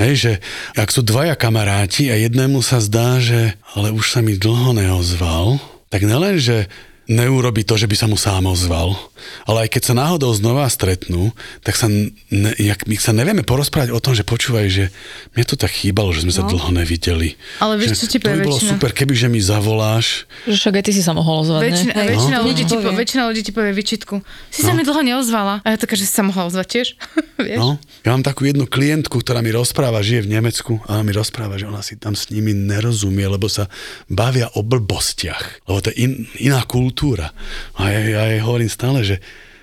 Hej, 0.00 0.12
že 0.16 0.32
ak 0.76 0.88
sú 0.88 1.04
dvaja 1.04 1.36
kamaráti 1.36 2.08
a 2.08 2.16
jednému 2.16 2.64
sa 2.64 2.80
zdá, 2.80 3.20
že 3.20 3.60
ale 3.76 3.92
už 3.92 4.16
sa 4.16 4.20
mi 4.24 4.40
dlho 4.40 4.72
neozval, 4.72 5.60
tak 5.92 6.08
nelen, 6.08 6.40
že 6.40 6.66
neurobi 7.10 7.66
to, 7.66 7.76
že 7.76 7.90
by 7.90 7.96
sa 7.98 8.06
mu 8.08 8.16
sám 8.16 8.48
ozval, 8.48 8.96
ale 9.44 9.66
aj 9.66 9.74
keď 9.74 9.82
sa 9.82 9.94
náhodou 9.94 10.30
znova 10.30 10.66
stretnú, 10.66 11.32
tak 11.60 11.74
sa, 11.74 11.86
ne, 11.86 12.50
jak, 12.56 12.84
my 12.84 12.96
sa 12.96 13.10
nevieme 13.10 13.42
porozprávať 13.42 13.90
o 13.90 13.98
tom, 13.98 14.12
že 14.12 14.22
počúvaj, 14.22 14.66
že 14.66 14.84
mne 15.32 15.44
to 15.44 15.54
tak 15.54 15.70
chýbalo, 15.70 16.10
že 16.10 16.22
sme 16.22 16.32
sa 16.32 16.44
no. 16.44 16.50
dlho 16.50 16.70
nevideli. 16.70 17.34
Ale 17.58 17.76
vieš, 17.76 18.04
čo 18.04 18.08
ti 18.08 18.18
povie 18.18 18.40
To 18.40 18.40
by 18.40 18.46
bolo 18.46 18.58
väčšina? 18.58 18.70
super, 18.76 18.90
keby 18.92 19.12
že 19.14 19.26
mi 19.26 19.40
zavoláš. 19.40 20.06
Že 20.44 20.56
však 20.56 20.74
aj 20.76 20.84
ty 20.86 20.92
si 20.94 21.02
sa 21.02 21.12
mohol 21.12 21.42
ozvať, 21.42 21.62
Väčšina, 21.66 21.92
ne? 21.92 22.04
väčšina, 22.06 22.36
No. 22.40 22.46
ľudí 22.46 22.62
ti 22.62 22.74
po, 22.74 22.80
Povie. 22.80 22.98
väčšina 22.98 23.22
ľudí 23.26 23.42
ti 23.42 23.52
povie 23.52 23.72
vyčitku. 23.74 24.14
Si 24.48 24.60
sa 24.62 24.70
mi 24.70 24.82
dlho 24.82 25.02
neozvala. 25.02 25.60
A 25.60 25.66
ja 25.72 25.76
taká, 25.76 25.98
že 25.98 26.06
si 26.06 26.12
sa 26.12 26.22
mohla 26.22 26.46
ozvať 26.46 26.66
tiež. 26.70 26.88
Vieš? 27.40 27.58
No, 27.58 27.76
ja 28.04 28.10
mám 28.12 28.22
takú 28.22 28.44
jednu 28.44 28.64
klientku, 28.64 29.18
ktorá 29.18 29.40
mi 29.40 29.50
rozpráva, 29.50 29.98
žije 30.00 30.28
v 30.28 30.38
Nemecku 30.38 30.78
a 30.86 30.94
ona 30.94 31.02
mi 31.02 31.10
rozpráva, 31.10 31.56
že 31.56 31.66
ona 31.66 31.80
si 31.80 31.96
tam 31.96 32.14
s 32.14 32.28
nimi 32.30 32.52
nerozumie, 32.52 33.24
lebo 33.26 33.48
sa 33.48 33.66
bavia 34.06 34.46
o 34.54 34.62
blbostiach, 34.62 35.66
lebo 35.66 35.78
to 35.80 35.90
je 35.90 35.96
in, 36.04 36.12
iná 36.38 36.62
kultúra. 36.64 37.32
A 37.74 37.90
ja, 37.90 38.00
ja 38.00 38.22
jej 38.30 38.40
hovorím 38.40 38.70
stále, 38.70 39.02
že 39.02 39.09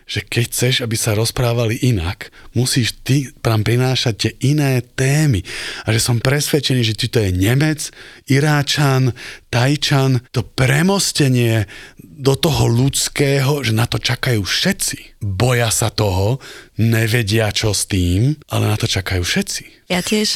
že 0.07 0.23
keď 0.23 0.43
chceš, 0.47 0.75
aby 0.87 0.95
sa 0.95 1.11
rozprávali 1.19 1.83
inak, 1.83 2.31
musíš 2.55 2.95
ty 3.03 3.27
tam 3.43 3.59
prinášať 3.59 4.13
tie 4.15 4.31
iné 4.55 4.79
témy. 4.79 5.43
A 5.83 5.91
že 5.91 5.99
som 5.99 6.23
presvedčený, 6.23 6.81
že 6.81 6.95
či 6.95 7.11
to 7.11 7.19
je 7.19 7.35
Nemec, 7.35 7.91
Iráčan, 8.31 9.11
Tajčan, 9.47 10.23
to 10.35 10.43
premostenie 10.43 11.65
do 11.97 12.33
toho 12.33 12.65
ľudského, 12.65 13.61
že 13.61 13.71
na 13.71 13.85
to 13.85 14.01
čakajú 14.01 14.41
všetci. 14.41 15.21
Boja 15.21 15.69
sa 15.69 15.93
toho, 15.93 16.41
nevedia 16.81 17.53
čo 17.53 17.71
s 17.73 17.85
tým, 17.85 18.37
ale 18.49 18.69
na 18.69 18.77
to 18.77 18.89
čakajú 18.89 19.21
všetci. 19.21 19.77
Ja 19.87 20.03
tiež. 20.03 20.35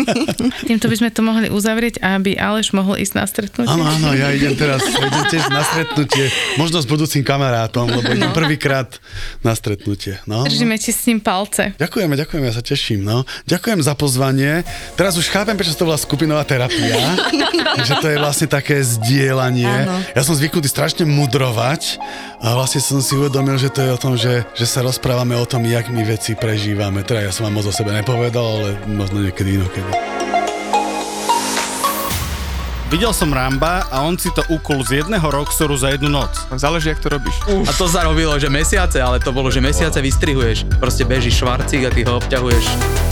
Týmto 0.68 0.84
by 0.84 0.96
sme 1.00 1.08
to 1.08 1.24
mohli 1.24 1.48
uzavrieť, 1.48 2.04
aby 2.04 2.36
Aleš 2.36 2.76
mohol 2.76 3.00
ísť 3.00 3.14
na 3.16 3.24
stretnutie. 3.24 3.72
Áno, 3.72 3.88
áno, 3.88 4.12
ja 4.12 4.28
idem 4.36 4.52
teraz 4.52 4.84
idem 4.84 5.24
tiež 5.32 5.48
na 5.48 5.64
stretnutie, 5.64 6.28
možno 6.60 6.76
s 6.76 6.84
budúcim 6.84 7.24
kamarátom, 7.24 7.88
lebo 7.88 8.12
idem 8.12 8.36
prvýkrát 8.36 9.00
na 9.40 9.56
stretnutie. 9.56 10.20
No, 10.28 10.44
no. 10.44 10.50
Držíme 10.50 10.76
ti 10.76 10.92
s 10.92 11.08
ním 11.08 11.24
palce. 11.24 11.72
Ďakujeme, 11.80 12.20
ďakujeme, 12.20 12.44
ja 12.52 12.54
sa 12.54 12.60
teším. 12.60 13.00
No. 13.00 13.24
Ďakujem 13.48 13.80
za 13.80 13.96
pozvanie. 13.96 14.60
Teraz 14.92 15.16
už 15.16 15.32
chápem, 15.32 15.56
prečo 15.56 15.72
to 15.72 15.88
bola 15.88 15.96
skupinová 15.96 16.44
terapia. 16.44 17.16
že 17.88 17.96
to 17.96 18.12
je 18.12 18.20
vlastne 18.20 18.41
také 18.46 18.80
zdieľanie. 18.82 19.86
Áno. 19.86 19.96
Ja 20.14 20.22
som 20.22 20.34
zvyknutý 20.38 20.70
strašne 20.70 21.04
mudrovať 21.04 21.98
a 22.42 22.54
vlastne 22.54 22.82
som 22.82 23.02
si 23.02 23.14
uvedomil, 23.18 23.58
že 23.58 23.70
to 23.70 23.82
je 23.82 23.90
o 23.90 23.98
tom, 24.00 24.14
že, 24.14 24.46
že 24.54 24.66
sa 24.66 24.82
rozprávame 24.82 25.34
o 25.38 25.46
tom, 25.46 25.66
jak 25.66 25.90
my 25.90 26.02
veci 26.06 26.38
prežívame. 26.38 27.02
Teda 27.02 27.26
ja 27.26 27.32
som 27.34 27.48
vám 27.48 27.62
moc 27.62 27.66
o 27.66 27.74
sebe 27.74 27.90
nepovedal, 27.94 28.44
ale 28.44 28.68
možno 28.86 29.22
niekedy 29.22 29.58
inokedy. 29.60 29.92
Videl 32.92 33.16
som 33.16 33.32
Ramba 33.32 33.88
a 33.88 34.04
on 34.04 34.20
si 34.20 34.28
to 34.36 34.44
ukul 34.52 34.84
z 34.84 35.00
jedného 35.00 35.24
Roxoru 35.24 35.72
za 35.80 35.96
jednu 35.96 36.12
noc. 36.12 36.36
Záleží, 36.52 36.92
jak 36.92 37.00
to 37.00 37.08
robíš. 37.08 37.32
A 37.64 37.72
to 37.72 37.88
sa 37.88 38.04
robilo, 38.04 38.36
že 38.36 38.52
mesiace, 38.52 39.00
ale 39.00 39.16
to 39.16 39.32
bolo, 39.32 39.48
že 39.48 39.64
mesiace 39.64 39.96
vystrihuješ. 39.96 40.68
Proste 40.76 41.08
beží 41.08 41.32
švarcík 41.32 41.88
a 41.88 41.90
ty 41.90 42.04
ho 42.04 42.20
obťahuješ. 42.20 43.11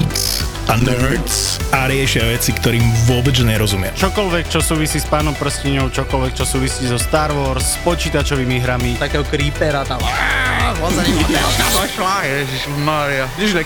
a 0.71 0.79
Nerds 0.79 1.59
a 1.75 1.91
riešia 1.91 2.23
veci, 2.31 2.55
ktorým 2.55 2.79
vôbec 3.03 3.35
nerozumia. 3.43 3.91
Čokoľvek, 3.91 4.47
čo 4.47 4.63
súvisí 4.63 5.03
s 5.03 5.07
pánom 5.09 5.35
prstiňou, 5.35 5.91
čokoľvek, 5.91 6.31
čo 6.31 6.47
súvisí 6.47 6.87
so 6.87 6.95
Star 6.95 7.35
Wars, 7.35 7.75
s 7.75 7.83
počítačovými 7.83 8.63
hrami. 8.63 8.95
Takého 8.95 9.27
creepera 9.27 9.83
tam. 9.83 9.99
Ne, 9.99 10.71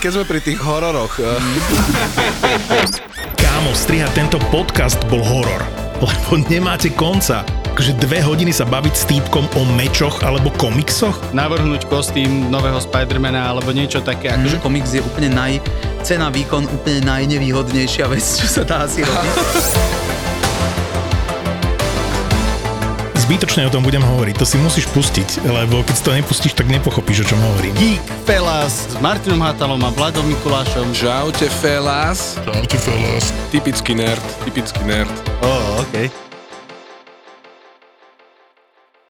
keď 0.01 0.11
sme 0.17 0.25
pri 0.25 0.39
tých 0.41 0.57
hororoch, 0.57 1.13
eh, 1.21 1.37
Kámo, 3.45 3.77
strihať 3.77 4.09
tento 4.17 4.41
podcast 4.49 4.97
bol 5.05 5.21
horor, 5.21 5.61
lebo 6.01 6.41
nemáte 6.49 6.89
konca. 6.89 7.45
Takže 7.75 8.01
dve 8.01 8.23
hodiny 8.23 8.55
sa 8.55 8.65
baviť 8.65 8.93
s 8.95 9.03
týpkom 9.05 9.45
o 9.59 9.61
mečoch 9.77 10.23
alebo 10.25 10.47
komiksoch? 10.57 11.35
Navrhnúť 11.35 11.85
kostým 11.91 12.47
nového 12.47 12.79
Spidermana 12.81 13.51
alebo 13.51 13.75
niečo 13.75 13.99
také. 14.01 14.31
Ako... 14.31 14.47
Akože 14.47 14.57
komiks 14.63 14.89
je 14.95 15.05
úplne 15.05 15.29
naj... 15.29 15.61
Cena, 16.05 16.29
výkon 16.29 16.69
úplne 16.69 17.01
najnevýhodnejšia 17.01 18.05
vec, 18.05 18.21
čo 18.21 18.45
sa 18.45 18.61
dá 18.61 18.85
asi 18.85 19.01
robiť. 19.01 19.35
Zbytočne 23.25 23.65
o 23.65 23.73
tom 23.73 23.81
budem 23.81 24.05
hovoriť, 24.05 24.37
to 24.37 24.45
si 24.45 24.61
musíš 24.61 24.85
pustiť, 24.93 25.41
lebo 25.49 25.81
keď 25.81 25.95
si 25.97 26.03
to 26.05 26.13
nepustíš, 26.13 26.53
tak 26.53 26.69
nepochopíš, 26.69 27.25
o 27.25 27.33
čom 27.33 27.41
hovorím. 27.41 27.73
Geek 27.73 28.05
Fellas 28.29 28.85
s 28.85 29.01
Martinom 29.01 29.41
Hatalom 29.41 29.81
a 29.81 29.89
Vladom 29.89 30.29
Mikulášom. 30.29 30.93
Čaute, 30.93 31.49
fellas. 31.49 32.37
Čaute, 32.45 32.77
fellas. 32.77 33.33
Typický 33.49 33.97
nerd, 33.97 34.21
typický 34.45 34.85
nerd. 34.85 35.09
Ó, 35.41 35.49
oh, 35.49 35.81
OK. 35.89 36.34